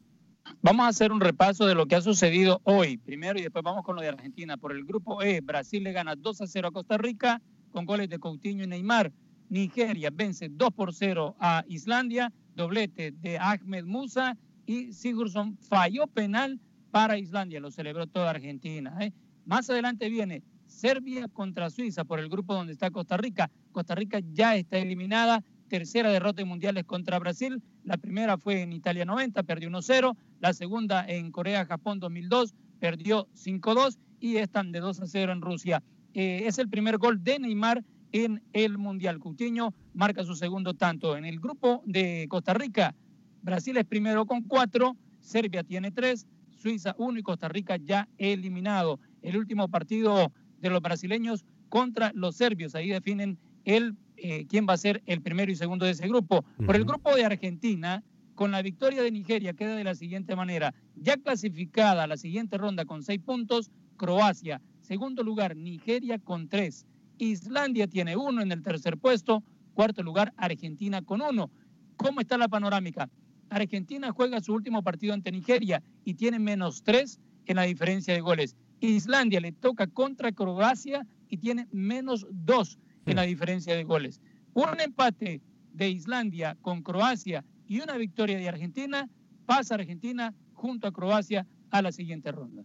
Vamos 0.62 0.86
a 0.86 0.90
hacer 0.90 1.14
un 1.14 1.22
repaso 1.22 1.66
de 1.66 1.74
lo 1.74 1.86
que 1.86 1.96
ha 1.96 2.02
sucedido 2.02 2.60
hoy, 2.66 2.98
primero, 2.98 3.40
y 3.40 3.44
después 3.44 3.64
vamos 3.64 3.86
con 3.86 3.96
lo 3.96 4.02
de 4.02 4.10
Argentina. 4.10 4.58
Por 4.58 4.74
el 4.74 4.84
grupo 4.84 5.24
E, 5.24 5.40
Brasil 5.40 5.82
le 5.82 5.94
gana 5.94 6.18
2 6.18 6.42
a 6.42 6.46
0 6.48 6.68
a 6.68 6.72
Costa 6.72 6.98
Rica 6.98 7.42
con 7.72 7.86
goles 7.86 8.10
de 8.10 8.20
Coutinho 8.20 8.66
y 8.66 8.68
Neymar. 8.68 9.14
Nigeria 9.48 10.10
vence 10.12 10.50
2 10.50 10.74
por 10.74 10.94
0 10.94 11.38
a 11.40 11.64
Islandia, 11.70 12.34
doblete 12.54 13.12
de 13.12 13.38
Ahmed 13.40 13.86
Musa 13.86 14.36
y 14.66 14.92
Sigurdsson 14.92 15.58
falló 15.58 16.08
penal 16.08 16.60
para 16.92 17.18
Islandia, 17.18 17.62
lo 17.62 17.72
celebró 17.72 18.08
toda 18.08 18.32
Argentina. 18.32 18.94
¿eh? 19.00 19.14
Más 19.46 19.70
adelante 19.70 20.10
viene 20.10 20.44
Serbia 20.68 21.30
contra 21.30 21.70
Suiza 21.70 22.04
por 22.04 22.20
el 22.20 22.28
grupo 22.28 22.54
donde 22.54 22.74
está 22.74 22.92
Costa 22.92 23.16
Rica. 23.16 23.50
Costa 23.72 23.96
Rica 23.96 24.20
ya 24.34 24.58
está 24.58 24.80
eliminada 24.80 25.42
tercera 25.68 26.10
derrota 26.12 26.42
en 26.42 26.48
mundiales 26.48 26.86
contra 26.86 27.20
Brasil. 27.20 27.62
La 27.84 27.98
primera 27.98 28.38
fue 28.38 28.62
en 28.62 28.74
Italia 28.74 29.06
90, 29.06 29.44
perdió 29.44 29.70
1-0. 29.70 30.16
La 30.40 30.54
segunda 30.54 31.06
en 31.08 31.32
Corea-Japón 31.32 32.00
2002, 32.00 32.54
perdió 32.80 33.28
5-2. 33.34 33.98
Y 34.20 34.38
están 34.38 34.72
de 34.72 34.82
2-0 34.82 35.32
en 35.32 35.42
Rusia. 35.42 35.84
Eh, 36.14 36.44
es 36.46 36.58
el 36.58 36.70
primer 36.70 36.98
gol 36.98 37.24
de 37.24 37.40
Neymar 37.40 37.84
en 38.12 38.42
el 38.54 38.78
Mundial. 38.78 39.20
Coutinho 39.20 39.74
marca 39.94 40.24
su 40.24 40.36
segundo 40.36 40.74
tanto. 40.74 41.18
En 41.18 41.26
el 41.26 41.40
grupo 41.40 41.84
de 41.86 42.28
Costa 42.30 42.54
Rica, 42.54 42.96
Brasil 43.42 43.76
es 43.78 43.86
primero 43.86 44.26
con 44.26 44.42
4, 44.44 44.96
Serbia 45.20 45.64
tiene 45.64 45.92
3, 45.92 46.26
Suiza 46.56 46.96
1 46.98 47.20
y 47.20 47.24
Costa 47.24 47.50
Rica 47.50 47.78
ya 47.78 48.08
eliminado. 48.18 49.00
El 49.22 49.38
último 49.38 49.68
partido 49.68 50.32
de 50.62 50.70
los 50.70 50.82
brasileños 50.82 51.46
contra 51.70 52.12
los 52.16 52.38
serbios. 52.38 52.74
Ahí 52.74 52.90
definen 52.90 53.38
el 53.66 53.96
eh, 54.18 54.46
quién 54.48 54.66
va 54.68 54.74
a 54.74 54.78
ser 54.78 55.02
el 55.06 55.22
primero 55.22 55.52
y 55.52 55.56
segundo 55.56 55.86
de 55.86 55.92
ese 55.92 56.08
grupo. 56.08 56.46
Por 56.66 56.76
el 56.76 56.86
grupo 56.86 57.16
de 57.16 57.26
Argentina, 57.26 58.04
con 58.36 58.52
la 58.52 58.62
victoria 58.62 59.02
de 59.02 59.12
Nigeria, 59.12 59.54
queda 59.54 59.76
de 59.76 59.84
la 59.84 59.96
siguiente 59.96 60.36
manera. 60.36 60.74
Ya 60.96 61.18
clasificada 61.18 62.04
a 62.04 62.08
la 62.08 62.18
siguiente 62.18 62.58
ronda 62.58 62.86
con 62.86 63.04
seis 63.04 63.20
puntos, 63.20 63.72
Croacia. 63.98 64.62
Segundo 64.82 65.24
lugar, 65.24 65.56
Nigeria 65.56 66.20
con 66.20 66.48
tres. 66.50 66.86
Islandia 67.18 67.88
tiene 67.88 68.16
uno 68.16 68.42
en 68.42 68.52
el 68.52 68.62
tercer 68.62 68.98
puesto. 68.98 69.44
Cuarto 69.74 70.04
lugar, 70.04 70.34
Argentina 70.38 71.02
con 71.02 71.22
uno. 71.22 71.50
¿Cómo 71.98 72.22
está 72.22 72.38
la 72.38 72.48
panorámica? 72.48 73.10
Argentina 73.50 74.12
juega 74.12 74.42
su 74.42 74.54
último 74.54 74.84
partido 74.84 75.14
ante 75.14 75.32
Nigeria 75.32 75.82
y 76.04 76.16
tiene 76.16 76.40
menos 76.40 76.84
tres 76.84 77.20
en 77.46 77.56
la 77.58 77.64
diferencia 77.64 78.14
de 78.14 78.22
goles. 78.22 78.56
Islandia 78.82 79.40
le 79.40 79.52
toca 79.52 79.88
contra 79.88 80.32
Croacia 80.32 81.06
y 81.30 81.38
tiene 81.38 81.68
menos 81.72 82.28
dos 82.32 82.78
en 83.06 83.16
la 83.16 83.24
diferencia 83.24 83.76
de 83.76 83.84
goles. 83.84 84.22
Un 84.54 84.80
empate 84.80 85.42
de 85.74 85.90
Islandia 85.90 86.58
con 86.62 86.82
Croacia 86.82 87.44
y 87.68 87.80
una 87.80 87.98
victoria 87.98 88.38
de 88.38 88.48
Argentina, 88.48 89.10
pasa 89.46 89.76
Argentina 89.76 90.34
junto 90.54 90.88
a 90.88 90.92
Croacia 90.92 91.46
a 91.72 91.82
la 91.82 91.92
siguiente 91.92 92.32
ronda. 92.32 92.64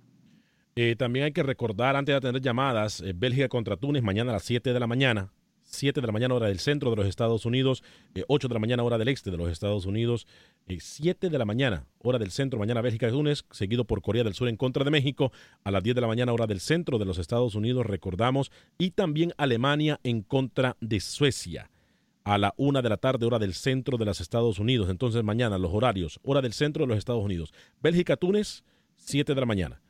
Eh, 0.77 0.95
también 0.97 1.25
hay 1.25 1.33
que 1.33 1.43
recordar, 1.43 1.97
antes 1.97 2.13
de 2.13 2.17
atender 2.17 2.41
llamadas, 2.41 3.01
eh, 3.01 3.13
Bélgica 3.15 3.49
contra 3.49 3.77
Túnez 3.77 4.03
mañana 4.03 4.31
a 4.31 4.35
las 4.35 4.45
7 4.45 4.73
de 4.73 4.81
la 4.81 4.87
mañana. 4.87 5.33
7 5.71 6.01
de 6.01 6.07
la 6.07 6.13
mañana 6.13 6.35
hora 6.35 6.49
del 6.49 6.59
centro 6.59 6.91
de 6.91 6.97
los 6.97 7.07
Estados 7.07 7.47
Unidos, 7.47 7.83
8 8.27 8.47
eh, 8.47 8.49
de 8.49 8.55
la 8.55 8.61
mañana 8.61 8.83
hora 8.83 8.99
del 8.99 9.09
este 9.09 9.31
de 9.31 9.37
los 9.37 9.51
Estados 9.51 9.87
Unidos, 9.87 10.27
7 10.69 11.31
de 11.31 11.39
la 11.39 11.45
mañana 11.45 11.87
hora 12.03 12.19
del 12.19 12.31
centro, 12.31 12.59
mañana 12.59 12.81
Bélgica 12.81 13.09
y 13.09 13.13
Túnez, 13.13 13.45
seguido 13.51 13.85
por 13.85 14.03
Corea 14.03 14.25
del 14.25 14.35
Sur 14.35 14.49
en 14.49 14.57
contra 14.57 14.85
de 14.85 14.91
México, 14.91 15.33
a 15.65 15.71
las 15.71 15.83
10 15.83 15.95
de 15.95 16.01
la 16.01 16.07
mañana 16.09 16.33
hora 16.33 16.47
del 16.47 16.61
centro 16.61 16.99
de 16.99 17.05
los 17.05 17.19
Estados 17.19 17.55
Unidos, 17.55 17.87
recordamos, 17.87 18.51
y 18.79 18.91
también 18.91 19.33
Alemania 19.37 20.01
en 20.03 20.23
contra 20.23 20.77
de 20.81 21.01
Suecia 21.01 21.71
a 22.25 22.37
la 22.37 22.53
1 22.57 22.83
de 22.83 22.89
la 22.89 22.97
tarde, 22.97 23.27
hora 23.27 23.39
del 23.39 23.55
centro 23.55 23.97
de 23.97 24.05
los 24.05 24.21
Estados 24.21 24.59
Unidos. 24.59 24.91
Entonces, 24.91 25.23
mañana 25.25 25.59
los 25.59 25.73
horarios, 25.73 26.21
hora 26.23 26.43
del 26.43 26.53
centro 26.53 26.85
de 26.85 26.89
los 26.89 26.99
Estados 26.99 27.25
Unidos. 27.25 27.53
Bélgica, 27.83 28.17
Túnez, 28.17 28.65
7 28.97 29.35
de 29.35 29.41
la 29.41 29.47
mañana. 29.47 29.81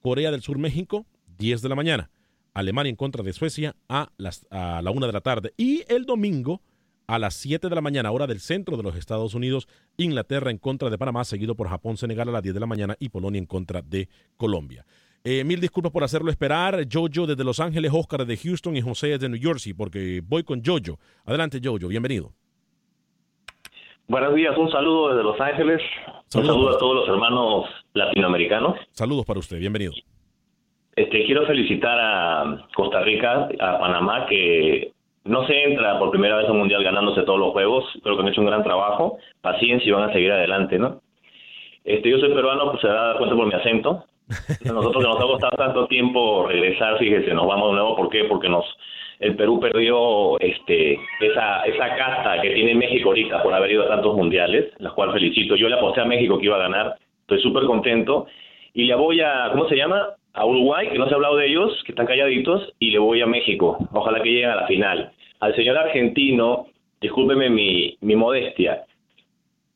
Corea 0.00 0.30
del 0.30 0.42
Sur, 0.42 0.58
México, 0.58 1.06
10 1.38 1.62
de 1.62 1.68
la 1.68 1.74
mañana. 1.74 2.10
Alemania 2.58 2.90
en 2.90 2.96
contra 2.96 3.22
de 3.22 3.32
Suecia 3.32 3.76
a, 3.88 4.10
las, 4.16 4.44
a 4.50 4.82
la 4.82 4.90
una 4.90 5.06
de 5.06 5.12
la 5.12 5.20
tarde. 5.20 5.52
Y 5.56 5.84
el 5.88 6.04
domingo 6.04 6.60
a 7.06 7.18
las 7.18 7.34
7 7.34 7.68
de 7.68 7.74
la 7.74 7.80
mañana, 7.80 8.10
hora 8.10 8.26
del 8.26 8.40
centro 8.40 8.76
de 8.76 8.82
los 8.82 8.96
Estados 8.96 9.34
Unidos, 9.34 9.68
Inglaterra 9.96 10.50
en 10.50 10.58
contra 10.58 10.90
de 10.90 10.98
Panamá, 10.98 11.24
seguido 11.24 11.54
por 11.54 11.68
Japón, 11.68 11.96
Senegal 11.96 12.28
a 12.28 12.32
las 12.32 12.42
10 12.42 12.54
de 12.54 12.60
la 12.60 12.66
mañana 12.66 12.96
y 12.98 13.10
Polonia 13.10 13.38
en 13.38 13.46
contra 13.46 13.80
de 13.80 14.08
Colombia. 14.36 14.84
Eh, 15.22 15.44
mil 15.44 15.60
disculpas 15.60 15.92
por 15.92 16.02
hacerlo 16.02 16.30
esperar. 16.30 16.84
Jojo 16.92 17.26
desde 17.26 17.44
Los 17.44 17.60
Ángeles, 17.60 17.92
Oscar 17.94 18.26
desde 18.26 18.48
Houston 18.48 18.76
y 18.76 18.82
José 18.82 19.08
desde 19.08 19.28
New 19.28 19.40
Jersey, 19.40 19.72
porque 19.72 20.20
voy 20.24 20.42
con 20.42 20.60
Jojo. 20.64 20.98
Adelante, 21.26 21.60
Jojo, 21.62 21.86
bienvenido. 21.86 22.32
Buenos 24.08 24.34
días, 24.34 24.56
un 24.58 24.70
saludo 24.72 25.10
desde 25.10 25.22
Los 25.22 25.40
Ángeles. 25.40 25.80
Un 26.34 26.44
saludo 26.44 26.70
a 26.70 26.78
todos 26.78 26.94
los 26.96 27.08
hermanos 27.08 27.66
latinoamericanos. 27.94 28.76
Saludos 28.90 29.24
para 29.24 29.38
usted, 29.38 29.58
bienvenido. 29.58 29.92
Este, 30.98 31.24
quiero 31.26 31.46
felicitar 31.46 31.96
a 31.96 32.66
Costa 32.74 33.00
Rica, 33.02 33.48
a 33.60 33.78
Panamá, 33.78 34.26
que 34.26 34.90
no 35.22 35.46
se 35.46 35.62
entra 35.62 35.96
por 35.96 36.10
primera 36.10 36.38
vez 36.38 36.50
un 36.50 36.58
mundial 36.58 36.82
ganándose 36.82 37.22
todos 37.22 37.38
los 37.38 37.52
juegos. 37.52 37.84
Creo 38.02 38.16
que 38.16 38.22
han 38.22 38.28
hecho 38.28 38.40
un 38.40 38.48
gran 38.48 38.64
trabajo. 38.64 39.16
Paciencia 39.40 39.88
y 39.88 39.92
van 39.92 40.10
a 40.10 40.12
seguir 40.12 40.32
adelante, 40.32 40.76
¿no? 40.76 41.00
Este, 41.84 42.10
yo 42.10 42.18
soy 42.18 42.34
peruano, 42.34 42.72
pues 42.72 42.80
se 42.80 42.88
da 42.88 43.16
cuenta 43.16 43.36
por 43.36 43.46
mi 43.46 43.54
acento. 43.54 44.06
Nosotros 44.64 45.04
que 45.04 45.08
nos 45.08 45.20
ha 45.20 45.26
costado 45.26 45.56
tanto 45.56 45.86
tiempo 45.86 46.48
regresar, 46.48 46.98
fíjese, 46.98 47.32
nos 47.32 47.46
vamos 47.46 47.70
de 47.70 47.74
nuevo. 47.74 47.94
¿Por 47.94 48.08
qué? 48.08 48.24
Porque 48.24 48.48
nos 48.48 48.64
el 49.20 49.36
Perú 49.36 49.60
perdió 49.60 50.36
este 50.40 50.98
esa 51.20 51.62
esa 51.62 51.94
casta 51.94 52.40
que 52.42 52.50
tiene 52.50 52.74
México 52.74 53.10
ahorita 53.10 53.40
por 53.44 53.54
haber 53.54 53.70
ido 53.70 53.84
a 53.84 53.88
tantos 53.88 54.16
mundiales, 54.16 54.72
la 54.78 54.90
cual 54.90 55.12
felicito. 55.12 55.54
Yo 55.54 55.68
le 55.68 55.76
aposté 55.76 56.00
a 56.00 56.06
México 56.06 56.38
que 56.38 56.46
iba 56.46 56.56
a 56.56 56.66
ganar. 56.68 56.96
Estoy 57.20 57.40
súper 57.40 57.66
contento. 57.66 58.26
Y 58.74 58.84
le 58.84 58.96
voy 58.96 59.20
a, 59.20 59.50
¿cómo 59.52 59.68
se 59.68 59.76
llama? 59.76 60.17
A 60.38 60.46
Uruguay, 60.46 60.88
que 60.90 60.98
no 60.98 61.06
se 61.06 61.12
ha 61.12 61.16
hablado 61.16 61.36
de 61.36 61.46
ellos, 61.46 61.72
que 61.84 61.92
están 61.92 62.06
calladitos, 62.06 62.72
y 62.78 62.90
le 62.90 62.98
voy 62.98 63.20
a 63.20 63.26
México. 63.26 63.76
Ojalá 63.92 64.22
que 64.22 64.30
lleguen 64.30 64.50
a 64.50 64.56
la 64.56 64.66
final. 64.66 65.12
Al 65.40 65.54
señor 65.56 65.76
argentino, 65.76 66.66
discúlpeme 67.00 67.50
mi, 67.50 67.96
mi 68.00 68.16
modestia. 68.16 68.84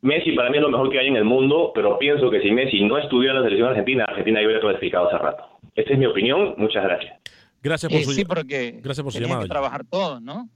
Messi 0.00 0.32
para 0.32 0.50
mí 0.50 0.56
es 0.56 0.62
lo 0.62 0.70
mejor 0.70 0.90
que 0.90 0.98
hay 0.98 1.06
en 1.08 1.16
el 1.16 1.24
mundo, 1.24 1.70
pero 1.74 1.98
pienso 1.98 2.28
que 2.30 2.40
si 2.40 2.50
Messi 2.50 2.82
no 2.84 2.98
estudió 2.98 3.30
en 3.30 3.36
la 3.36 3.42
selección 3.44 3.68
argentina, 3.68 4.04
Argentina 4.08 4.40
ya 4.40 4.46
hubiera 4.46 4.60
clasificado 4.60 5.08
hace 5.08 5.18
rato. 5.18 5.44
Esta 5.76 5.92
es 5.92 5.98
mi 5.98 6.06
opinión. 6.06 6.54
Muchas 6.56 6.82
gracias. 6.84 7.20
Gracias 7.62 7.92
por 7.92 8.00
Eh, 8.00 8.04
su, 8.04 8.10
sí, 8.12 8.24
porque 8.24 8.80
gracias 8.82 9.04
por 9.04 9.12
su 9.12 9.20
llamada. 9.20 9.42
que 9.42 9.48
trabajar 9.48 9.82
todos, 9.88 10.20
¿no? 10.20 10.48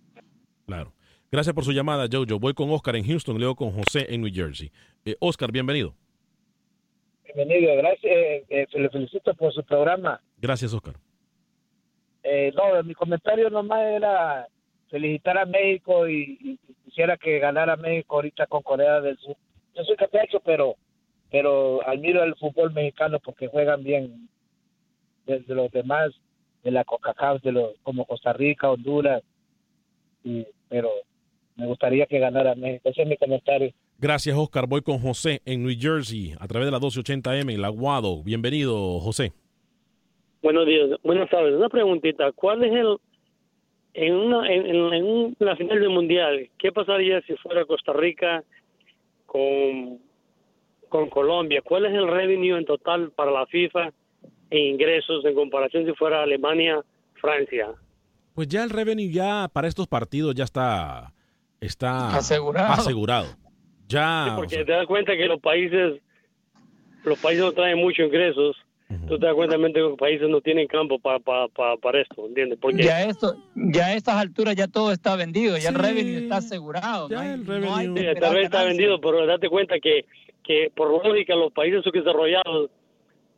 Claro. 0.66 0.92
Gracias 1.30 1.54
por 1.54 1.64
su 1.64 1.70
llamada, 1.72 2.06
Jojo. 2.10 2.40
Voy 2.40 2.54
con 2.54 2.70
Oscar 2.70 2.96
en 2.96 3.04
Houston, 3.06 3.38
luego 3.38 3.54
con 3.54 3.70
José 3.70 4.06
en 4.12 4.22
New 4.22 4.30
Jersey. 4.34 4.70
Eh, 5.04 5.14
Oscar, 5.20 5.52
bienvenido. 5.52 5.94
Bienvenido, 7.36 7.76
gracias. 7.76 8.02
eh, 8.04 8.44
eh, 8.48 8.66
le 8.72 8.88
felicito 8.88 9.34
por 9.34 9.52
su 9.52 9.62
programa. 9.62 10.22
Gracias, 10.38 10.72
Oscar. 10.72 10.94
Eh, 12.22 12.50
no, 12.56 12.82
mi 12.82 12.94
comentario 12.94 13.50
nomás 13.50 13.82
era 13.82 14.48
felicitar 14.88 15.36
a 15.36 15.44
México 15.44 16.08
y, 16.08 16.38
y 16.40 16.58
quisiera 16.86 17.18
que 17.18 17.38
ganara 17.38 17.76
México 17.76 18.16
ahorita 18.16 18.46
con 18.46 18.62
Corea 18.62 19.02
del 19.02 19.18
Sur. 19.18 19.36
Yo 19.74 19.84
soy 19.84 19.96
catecho, 19.96 20.40
pero 20.40 20.76
pero 21.30 21.86
admiro 21.86 22.24
el 22.24 22.36
fútbol 22.36 22.72
mexicano 22.72 23.18
porque 23.20 23.48
juegan 23.48 23.84
bien 23.84 24.30
desde 25.26 25.54
los 25.54 25.70
demás 25.72 26.12
de 26.64 26.70
la 26.70 26.84
CONCACAF, 26.84 27.42
de 27.42 27.52
los 27.52 27.74
como 27.82 28.06
Costa 28.06 28.32
Rica, 28.32 28.70
Honduras, 28.70 29.22
y, 30.24 30.46
pero 30.70 30.88
me 31.56 31.66
gustaría 31.66 32.06
que 32.06 32.18
ganara 32.18 32.54
México. 32.54 32.88
Ese 32.88 33.02
es 33.02 33.08
mi 33.08 33.18
comentario. 33.18 33.74
Gracias, 33.98 34.36
Oscar. 34.36 34.66
Voy 34.66 34.82
con 34.82 34.98
José 34.98 35.40
en 35.44 35.64
New 35.64 35.74
Jersey 35.78 36.34
a 36.38 36.46
través 36.46 36.66
de 36.66 36.72
la 36.72 36.78
1280M, 36.78 37.54
el 37.54 37.64
Aguado. 37.64 38.22
Bienvenido, 38.22 39.00
José. 39.00 39.32
Buenos 40.42 40.66
días, 40.66 40.90
buenas 41.02 41.28
tardes. 41.30 41.54
Una 41.54 41.68
preguntita, 41.68 42.30
¿cuál 42.32 42.62
es 42.64 42.72
el 42.72 42.96
en 43.94 44.14
una 44.14 44.52
en, 44.52 44.66
en- 44.92 45.36
la 45.38 45.56
final 45.56 45.80
del 45.80 45.88
mundial, 45.88 46.50
qué 46.58 46.70
pasaría 46.70 47.20
si 47.22 47.34
fuera 47.36 47.64
Costa 47.64 47.92
Rica 47.94 48.44
con 49.24 49.98
con 50.88 51.08
Colombia? 51.08 51.62
¿Cuál 51.64 51.86
es 51.86 51.94
el 51.94 52.06
revenue 52.06 52.58
en 52.58 52.64
total 52.66 53.10
para 53.12 53.30
la 53.32 53.46
FIFA 53.46 53.90
en 54.50 54.74
ingresos 54.74 55.24
en 55.24 55.34
comparación 55.34 55.86
si 55.86 55.92
fuera 55.94 56.22
Alemania, 56.22 56.80
Francia? 57.14 57.68
Pues 58.34 58.46
ya 58.48 58.62
el 58.62 58.70
revenue 58.70 59.10
ya 59.10 59.48
para 59.52 59.66
estos 59.66 59.88
partidos 59.88 60.34
ya 60.34 60.44
está 60.44 61.12
está 61.60 62.14
Asegurado. 62.14 62.72
asegurado. 62.74 63.26
Ya, 63.88 64.32
Porque 64.36 64.64
te 64.64 64.72
das 64.72 64.86
cuenta 64.86 65.16
que 65.16 65.26
los 65.26 65.40
países 65.40 66.00
los 67.04 67.18
países 67.18 67.44
no 67.44 67.52
traen 67.52 67.78
muchos 67.78 68.06
ingresos. 68.06 68.56
Tú 69.08 69.18
te 69.18 69.26
das 69.26 69.34
cuenta 69.34 69.56
que 69.56 69.80
los 69.80 69.96
países 69.98 70.28
no 70.28 70.40
tienen 70.40 70.66
campo 70.66 70.98
para 70.98 71.18
para 71.20 71.48
para, 71.48 71.76
para 71.76 72.00
esto, 72.00 72.26
¿entiendes? 72.26 72.58
Porque 72.60 72.82
Ya 72.84 73.02
esto, 73.04 73.36
ya 73.54 73.86
a 73.86 73.94
estas 73.94 74.16
alturas 74.16 74.54
ya 74.56 74.66
todo 74.68 74.90
está 74.92 75.14
vendido, 75.16 75.56
ya 75.58 75.68
el 75.68 75.74
revenue 75.76 76.18
está 76.18 76.38
asegurado. 76.38 77.08
no 77.08 77.18
hay- 77.20 77.36
no 77.36 77.74
hay 77.76 77.86
que 77.94 78.00
Sí, 78.00 78.06
esperar 78.06 78.20
tal 78.20 78.34
vez 78.34 78.44
está 78.44 78.64
vendido, 78.64 79.00
pero 79.00 79.26
date 79.26 79.48
cuenta 79.48 79.78
que, 79.80 80.04
que 80.42 80.70
por 80.74 80.90
lógica 81.04 81.34
los 81.36 81.52
países 81.52 81.82
subdesarrollados, 81.84 82.70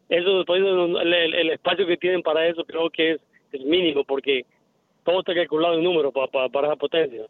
esos 0.08 0.44
países, 0.46 0.68
el, 0.68 1.14
el- 1.14 1.34
el 1.34 1.50
espacio 1.50 1.86
que 1.86 1.96
tienen 1.98 2.22
para 2.22 2.46
eso 2.46 2.64
creo 2.64 2.88
que 2.90 3.12
es, 3.12 3.20
es 3.52 3.64
mínimo, 3.64 4.04
porque 4.04 4.44
todo 5.04 5.20
está 5.20 5.34
calculado 5.34 5.74
en 5.74 5.84
números 5.84 6.12
para, 6.14 6.26
para, 6.28 6.48
para 6.48 6.66
esa 6.68 6.76
potencia. 6.76 7.24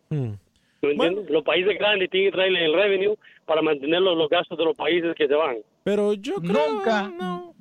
¿Me 0.81 0.93
entiendes? 0.93 1.29
Los 1.31 1.43
países 1.43 1.76
grandes 1.79 2.09
tienen 2.11 2.31
que 2.31 2.37
traer 2.37 2.55
el 2.57 2.72
revenue 2.72 3.16
para 3.45 3.62
mantener 3.62 4.01
los, 4.01 4.16
los 4.16 4.29
gastos 4.29 4.57
de 4.57 4.64
los 4.64 4.76
países 4.76 5.14
que 5.16 5.26
se 5.26 5.35
van. 5.35 5.57
Pero 5.83 6.12
yo 6.14 6.35
nunca, 6.41 7.11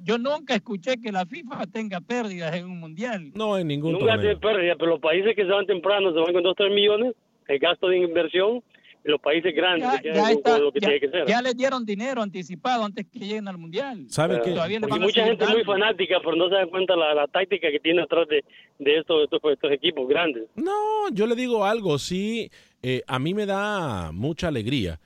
yo 0.04 0.18
nunca 0.18 0.54
escuché 0.56 1.02
que 1.02 1.12
la 1.12 1.26
FIFA 1.26 1.66
tenga 1.68 2.00
pérdidas 2.02 2.56
en 2.56 2.66
un 2.66 2.80
mundial. 2.80 3.32
No, 3.34 3.58
en 3.58 3.68
ningún 3.68 3.94
Nunca 3.94 4.14
hace 4.16 4.36
pérdida, 4.36 4.76
pero 4.78 4.92
los 4.92 5.00
países 5.00 5.36
que 5.36 5.44
se 5.44 5.50
van 5.50 5.66
temprano 5.66 6.12
se 6.14 6.20
van 6.20 6.34
con 6.34 6.44
2 6.44 6.54
3 6.58 6.72
millones, 6.74 7.14
el 7.48 7.60
gasto 7.60 7.88
de 7.88 7.98
inversión, 7.98 8.62
y 9.06 9.10
los 9.10 9.22
países 9.22 9.56
grandes 9.56 9.90
Ya, 9.90 10.00
quedan 10.02 10.16
ya 10.16 10.32
está, 10.32 10.60
lo 10.60 10.72
que 10.74 10.80
ya- 10.82 10.88
tiene 10.90 11.00
que 11.00 11.10
ser. 11.10 11.26
ya 11.28 11.42
les 11.42 11.56
dieron 11.56 11.86
dinero 11.86 12.22
anticipado 12.22 12.84
antes 12.84 13.06
que 13.10 13.20
lleguen 13.20 13.48
al 13.48 13.58
mundial. 13.58 14.06
¿Sabe 14.10 14.42
qué? 14.44 14.52
Todavía 14.52 14.80
les 14.82 14.90
van 14.90 15.00
mucha 15.02 15.24
gente 15.24 15.46
es 15.46 15.50
muy 15.52 15.64
fanática, 15.64 16.18
pero 16.22 16.36
no 16.36 16.50
se 16.50 16.56
da 16.56 16.68
cuenta 16.68 16.96
la, 16.98 17.14
la 17.14 17.28
táctica 17.28 17.72
que 17.72 17.80
tiene 17.80 18.02
atrás 18.02 18.28
de, 18.28 18.44
de 18.80 18.98
estos, 18.98 19.24
estos, 19.24 19.40
estos 19.54 19.72
equipos 19.72 20.06
grandes. 20.10 20.44
No, 20.56 21.10
yo 21.14 21.26
le 21.26 21.36
digo 21.36 21.64
algo, 21.64 21.98
sí, 21.98 22.50
eh, 22.84 23.02
a 23.08 23.20
mí 23.20 23.34
me 23.34 23.46
da 23.46 24.12
mucha 24.12 24.48
alegría 24.48 25.00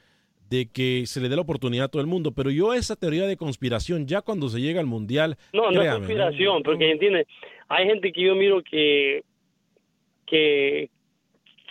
de 0.50 0.70
que 0.70 1.06
se 1.06 1.22
le 1.22 1.30
dé 1.30 1.36
la 1.38 1.44
oportunidad 1.44 1.86
a 1.86 1.88
todo 1.88 2.02
el 2.02 2.08
mundo, 2.08 2.34
pero 2.34 2.50
yo 2.50 2.74
esa 2.74 2.98
teoría 2.98 3.26
de 3.26 3.38
conspiración, 3.38 4.06
ya 4.06 4.22
cuando 4.22 4.50
se 4.50 4.60
llega 4.60 4.82
al 4.82 4.86
Mundial, 4.86 5.38
No, 5.54 5.72
no 5.72 5.82
es 5.82 5.94
conspiración, 5.94 6.62
porque 6.64 6.92
entiende, 6.92 7.26
hay 7.70 7.88
gente 7.88 8.12
que 8.12 8.22
yo 8.22 8.36
miro 8.36 8.62
que 8.62 9.24
que 10.26 10.90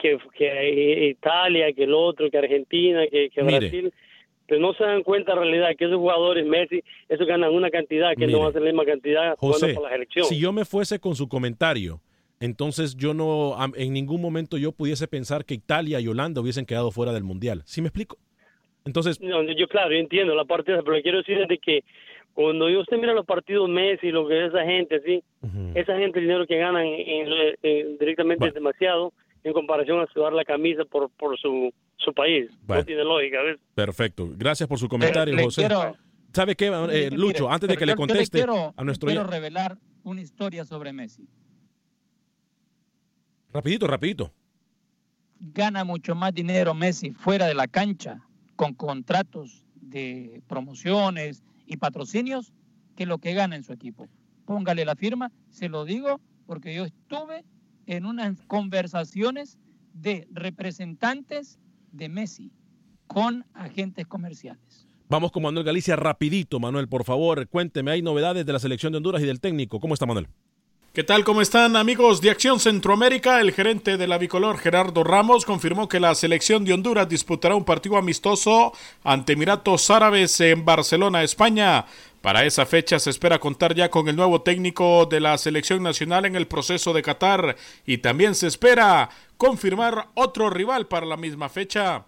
que, 0.01 0.19
que 0.35 1.09
Italia, 1.11 1.73
que 1.75 1.85
el 1.85 1.93
otro, 1.93 2.31
que 2.31 2.39
Argentina, 2.39 3.07
que, 3.11 3.29
que 3.29 3.43
Mire. 3.43 3.59
Brasil, 3.59 3.93
pero 4.47 4.61
no 4.63 4.73
se 4.73 4.83
dan 4.83 5.03
cuenta 5.03 5.33
en 5.33 5.39
realidad 5.41 5.69
que 5.79 5.85
esos 5.85 5.99
jugadores 5.99 6.47
Messi, 6.47 6.83
esos 7.09 7.27
ganan 7.27 7.53
una 7.53 7.71
cantidad 7.71 8.13
que 8.13 8.27
Mire. 8.27 8.33
no 8.33 8.41
va 8.41 8.49
a 8.49 8.53
ser 8.53 8.63
la 8.63 8.69
misma 8.69 8.87
cantidad 8.87 9.37
jugando 9.37 9.59
José, 9.61 9.75
por 9.75 9.83
la 9.85 9.91
selección. 9.91 10.25
si 10.25 10.39
yo 10.39 10.53
me 10.53 10.65
fuese 10.65 10.99
con 10.99 11.15
su 11.15 11.29
comentario, 11.29 12.01
entonces 12.41 12.97
yo 12.97 13.15
no, 13.15 13.57
en 13.77 13.93
ningún 13.93 14.21
momento 14.21 14.57
yo 14.57 14.73
pudiese 14.73 15.07
pensar 15.07 15.45
que 15.45 15.55
Italia 15.55 16.01
y 16.01 16.09
Holanda 16.09 16.41
hubiesen 16.41 16.65
quedado 16.67 16.91
fuera 16.91 17.13
del 17.13 17.23
Mundial. 17.23 17.63
¿Sí 17.67 17.81
me 17.83 17.89
explico? 17.89 18.19
Entonces, 18.85 19.21
No, 19.21 19.43
yo 19.43 19.69
claro, 19.69 19.93
yo 19.93 19.99
entiendo 19.99 20.35
la 20.35 20.45
parte 20.47 20.73
esa, 20.73 20.83
pero 20.83 20.97
le 20.97 21.03
quiero 21.03 21.19
decir 21.19 21.39
es 21.39 21.49
de 21.49 21.59
que 21.59 21.85
cuando 22.33 22.71
yo 22.71 22.81
usted 22.81 22.97
mira 22.97 23.13
los 23.13 23.27
partidos 23.27 23.69
Messi, 23.69 24.11
lo 24.11 24.27
que 24.27 24.47
es 24.47 24.49
esa 24.55 24.65
gente, 24.65 24.97
así, 24.97 25.23
esa 25.75 25.97
gente 25.99 26.19
el 26.19 26.25
dinero 26.25 26.47
que 26.47 26.57
ganan 26.57 26.85
en- 26.87 27.29
en- 27.63 27.99
directamente 27.99 28.49
es 28.49 28.55
demasiado 28.55 29.13
en 29.45 29.53
comparación 29.53 30.01
a 30.01 30.07
sudar 30.07 30.33
la 30.33 30.45
camisa 30.45 30.85
por, 30.87 31.11
por 31.11 31.39
su, 31.39 31.73
su 31.97 32.13
país. 32.15 32.51
Bueno. 32.67 32.81
No 32.83 32.87
tiene 32.87 33.05
lógica, 33.05 33.43
¿ves? 33.43 33.59
perfecto. 33.75 34.29
Gracias 34.37 34.67
por 34.69 34.79
su 34.79 34.89
comentario, 34.89 35.35
le 35.35 35.43
José. 35.45 35.63
quiero- 35.63 35.95
¿Sabe 36.33 36.55
qué, 36.55 36.67
eh, 36.67 37.11
Lucho? 37.11 37.45
mire, 37.45 37.55
Antes 37.55 37.69
de 37.69 37.77
que 37.77 37.85
le 37.85 37.91
yo- 37.93 37.95
yo 37.95 37.97
conteste 37.97 38.39
quiero, 38.39 38.73
a 38.77 38.85
nuestro... 38.85 39.09
quiero 39.09 39.25
revelar 39.25 39.77
una 40.05 40.21
historia 40.23 40.65
sobre 40.65 40.93
Messi. 40.93 41.27
Rapidito, 43.53 43.87
rapidito. 43.87 44.33
Gana 45.41 45.85
mucho 45.85 46.15
más 46.15 46.35
dinero 46.35 46.75
Messi 46.75 47.13
fuera 47.13 47.47
de 47.47 47.55
la 47.55 47.67
cancha 47.67 48.21
con 48.57 48.75
contratos 48.75 49.65
de 49.75 50.43
promociones 50.47 51.43
y 51.67 51.79
patrocinios 51.79 52.53
que 52.95 53.07
lo 53.07 53.19
que 53.19 53.35
gana 53.35 53.57
en 53.57 53.65
su 53.65 53.73
equipo. 53.73 54.09
Póngale 54.45 54.85
la 54.85 54.95
firma, 54.95 55.33
se 55.49 55.69
lo 55.69 55.85
digo 55.85 56.21
porque 56.47 56.75
yo 56.75 56.85
estuve 56.85 57.45
en 57.87 58.05
unas 58.05 58.41
conversaciones 58.43 59.59
de 59.95 60.29
representantes 60.31 61.59
de 61.93 62.09
Messi 62.09 62.53
con 63.07 63.45
agentes 63.55 64.07
comerciales. 64.07 64.87
Vamos 65.09 65.33
con 65.33 65.43
Manuel 65.43 65.65
Galicia 65.65 65.97
rapidito, 65.97 66.61
Manuel, 66.61 66.89
por 66.89 67.05
favor, 67.05 67.49
cuénteme, 67.49 67.91
hay 67.91 68.03
novedades 68.03 68.47
de 68.47 68.53
la 68.53 68.61
selección 68.61 68.93
de 68.93 68.99
Honduras 68.99 69.23
y 69.23 69.27
del 69.27 69.41
técnico. 69.41 69.81
¿Cómo 69.81 69.95
está, 69.95 70.07
Manuel? 70.07 70.29
¿Qué 70.93 71.05
tal? 71.05 71.23
¿Cómo 71.23 71.41
están 71.41 71.77
amigos 71.77 72.21
de 72.21 72.31
Acción 72.31 72.59
Centroamérica? 72.59 73.41
El 73.41 73.53
gerente 73.53 73.97
de 73.97 74.09
la 74.09 74.19
bicolor 74.19 74.59
Gerardo 74.59 75.05
Ramos 75.05 75.45
confirmó 75.45 75.89
que 75.89 76.01
la 76.01 76.17
selección 76.17 76.65
de 76.65 76.73
Honduras 76.73 77.09
disputará 77.09 77.55
un 77.55 77.65
partido 77.65 77.97
amistoso 77.97 78.73
ante 79.05 79.35
Emiratos 79.35 79.89
Árabes 79.89 80.41
en 80.41 80.65
Barcelona, 80.65 81.23
España. 81.23 81.87
Para 82.21 82.45
esa 82.45 82.67
fecha 82.67 82.99
se 82.99 83.11
espera 83.11 83.39
contar 83.39 83.73
ya 83.77 83.89
con 83.89 84.09
el 84.09 84.17
nuevo 84.17 84.43
técnico 84.43 85.07
de 85.07 85.21
la 85.21 85.39
selección 85.39 85.81
nacional 85.81 86.25
en 86.25 86.35
el 86.35 86.49
proceso 86.49 86.93
de 86.93 87.03
Qatar 87.03 87.55
y 87.87 87.99
también 87.99 88.35
se 88.35 88.49
espera 88.49 89.11
confirmar 89.37 90.09
otro 90.15 90.51
rival 90.51 90.89
para 90.89 91.07
la 91.07 91.17
misma 91.17 91.49
fecha. 91.49 92.05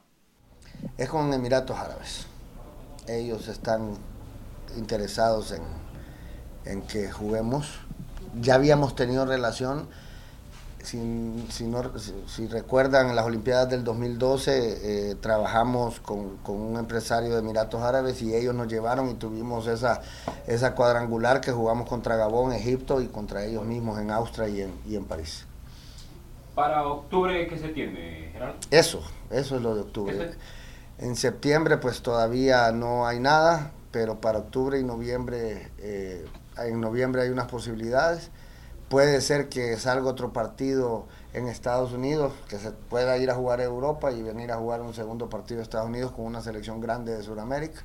es 0.98 1.08
con 1.08 1.32
Emiratos 1.32 1.78
Árabes. 1.78 2.26
Ellos 3.06 3.46
están 3.46 3.96
interesados 4.76 5.52
en, 5.52 5.62
en 6.64 6.82
que 6.82 7.12
juguemos. 7.12 7.78
Ya 8.40 8.54
habíamos 8.54 8.94
tenido 8.96 9.26
relación, 9.26 9.88
si, 10.82 11.46
si 11.50 11.64
no- 11.64 11.98
si- 11.98 12.14
si 12.26 12.46
recuerdan, 12.48 13.10
en 13.10 13.16
las 13.16 13.24
Olimpiadas 13.26 13.68
del 13.68 13.84
2012 13.84 15.10
eh, 15.10 15.14
trabajamos 15.16 16.00
con, 16.00 16.38
con 16.38 16.56
un 16.60 16.76
empresario 16.78 17.30
de 17.32 17.38
Emiratos 17.40 17.82
Árabes 17.82 18.20
y 18.22 18.34
ellos 18.34 18.54
nos 18.54 18.68
llevaron 18.68 19.08
y 19.10 19.14
tuvimos 19.14 19.66
esa, 19.66 20.00
esa 20.46 20.74
cuadrangular 20.74 21.40
que 21.40 21.52
jugamos 21.52 21.88
contra 21.88 22.16
Gabón, 22.16 22.52
Egipto 22.52 23.00
y 23.00 23.06
contra 23.06 23.44
ellos 23.44 23.64
mismos 23.64 23.98
en 24.00 24.10
Austria 24.10 24.48
y 24.48 24.62
en, 24.62 24.72
y 24.88 24.96
en 24.96 25.04
París. 25.04 25.44
Para 26.54 26.86
octubre, 26.86 27.46
¿qué 27.48 27.56
se 27.58 27.68
tiene, 27.68 28.30
Gerardo? 28.32 28.56
Eso, 28.70 29.02
eso 29.30 29.56
es 29.56 29.62
lo 29.62 29.74
de 29.74 29.82
octubre. 29.82 30.32
En 30.98 31.16
septiembre 31.16 31.76
pues 31.78 32.02
todavía 32.02 32.70
no 32.72 33.06
hay 33.06 33.20
nada, 33.20 33.70
pero 33.90 34.20
para 34.20 34.38
octubre 34.40 34.78
y 34.78 34.84
noviembre, 34.84 35.70
eh, 35.78 36.26
en 36.58 36.80
noviembre 36.80 37.22
hay 37.22 37.28
unas 37.28 37.48
posibilidades. 37.48 38.30
Puede 38.88 39.20
ser 39.20 39.48
que 39.48 39.76
salga 39.78 40.10
otro 40.10 40.32
partido 40.32 41.06
en 41.32 41.48
Estados 41.48 41.92
Unidos, 41.92 42.32
que 42.48 42.58
se 42.58 42.72
pueda 42.72 43.16
ir 43.16 43.30
a 43.30 43.34
jugar 43.34 43.60
a 43.60 43.64
Europa 43.64 44.12
y 44.12 44.22
venir 44.22 44.52
a 44.52 44.56
jugar 44.56 44.82
un 44.82 44.92
segundo 44.92 45.30
partido 45.30 45.58
de 45.58 45.62
Estados 45.62 45.88
Unidos 45.88 46.12
con 46.12 46.26
una 46.26 46.42
selección 46.42 46.80
grande 46.80 47.16
de 47.16 47.22
Sudamérica. 47.22 47.84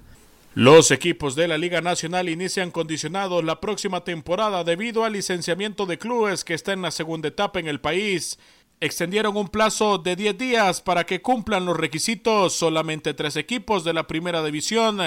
Los 0.53 0.89
equipos 0.89 1.35
de 1.35 1.47
la 1.47 1.57
Liga 1.57 1.81
Nacional 1.81 2.29
inician 2.29 2.71
condicionados 2.71 3.43
la 3.43 3.61
próxima 3.61 4.03
temporada 4.03 4.63
debido 4.63 5.03
al 5.03 5.13
licenciamiento 5.13 5.85
de 5.85 5.99
clubes 5.99 6.43
que 6.43 6.55
está 6.55 6.73
en 6.73 6.81
la 6.81 6.91
segunda 6.91 7.27
etapa 7.27 7.59
en 7.59 7.67
el 7.67 7.79
país. 7.79 8.39
Extendieron 8.79 9.37
un 9.37 9.49
plazo 9.49 9.99
de 9.99 10.15
10 10.15 10.37
días 10.37 10.81
para 10.81 11.05
que 11.05 11.21
cumplan 11.21 11.65
los 11.65 11.77
requisitos. 11.77 12.53
Solamente 12.53 13.13
tres 13.13 13.35
equipos 13.35 13.83
de 13.83 13.93
la 13.93 14.07
primera 14.07 14.43
división 14.43 14.99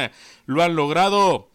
lo 0.46 0.62
han 0.62 0.76
logrado. 0.76 1.49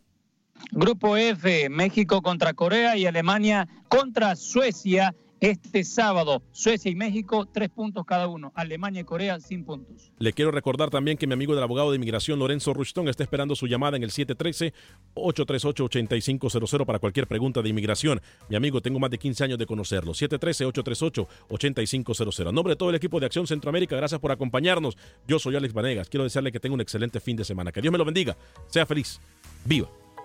Grupo 0.71 1.17
F, 1.17 1.69
México 1.69 2.23
contra 2.23 2.55
Corea 2.55 2.97
y 2.97 3.07
Alemania 3.07 3.69
contra 3.89 4.37
Suecia 4.37 5.15
este 5.41 5.83
sábado. 5.85 6.43
Suecia 6.53 6.91
y 6.91 6.95
México, 6.95 7.47
tres 7.47 7.71
puntos 7.71 8.05
cada 8.05 8.29
uno. 8.29 8.53
Alemania 8.55 9.01
y 9.03 9.05
Corea, 9.05 9.39
sin 9.41 9.65
puntos. 9.65 10.11
Le 10.19 10.33
quiero 10.33 10.51
recordar 10.51 10.91
también 10.91 11.17
que 11.17 11.27
mi 11.27 11.35
amigo 11.35 11.55
del 11.55 11.63
abogado 11.63 11.91
de 11.91 11.97
inmigración, 11.97 12.39
Lorenzo 12.39 12.75
Rushton, 12.75 13.09
está 13.09 13.23
esperando 13.23 13.57
su 13.57 13.67
llamada 13.67 13.97
en 13.97 14.03
el 14.03 14.11
713-838-8500 14.11 16.85
para 16.85 16.99
cualquier 16.99 17.27
pregunta 17.27 17.63
de 17.63 17.69
inmigración. 17.69 18.21
Mi 18.49 18.57
amigo, 18.57 18.81
tengo 18.81 18.99
más 18.99 19.11
de 19.11 19.19
15 19.19 19.45
años 19.45 19.59
de 19.59 19.67
conocerlo. 19.67 20.13
713-838-8500. 20.13 22.49
A 22.49 22.53
nombre 22.53 22.73
de 22.73 22.77
todo 22.77 22.89
el 22.91 22.97
equipo 22.97 23.21
de 23.21 23.27
Acción 23.27 23.47
Centroamérica, 23.47 23.95
gracias 23.97 24.21
por 24.21 24.33
acompañarnos. 24.33 24.97
Yo 25.27 25.39
soy 25.39 25.57
Alex 25.57 25.73
Vanegas. 25.73 26.09
Quiero 26.09 26.25
desearle 26.25 26.53
que 26.53 26.61
tenga 26.61 26.75
un 26.75 26.81
excelente 26.81 27.21
fin 27.21 27.37
de 27.37 27.45
semana. 27.45 27.73
Que 27.73 27.81
Dios 27.81 27.93
me 27.93 27.99
lo 27.99 28.05
bendiga. 28.05 28.37
Sea 28.69 28.87
feliz. 28.87 29.21
Viva 29.65 29.89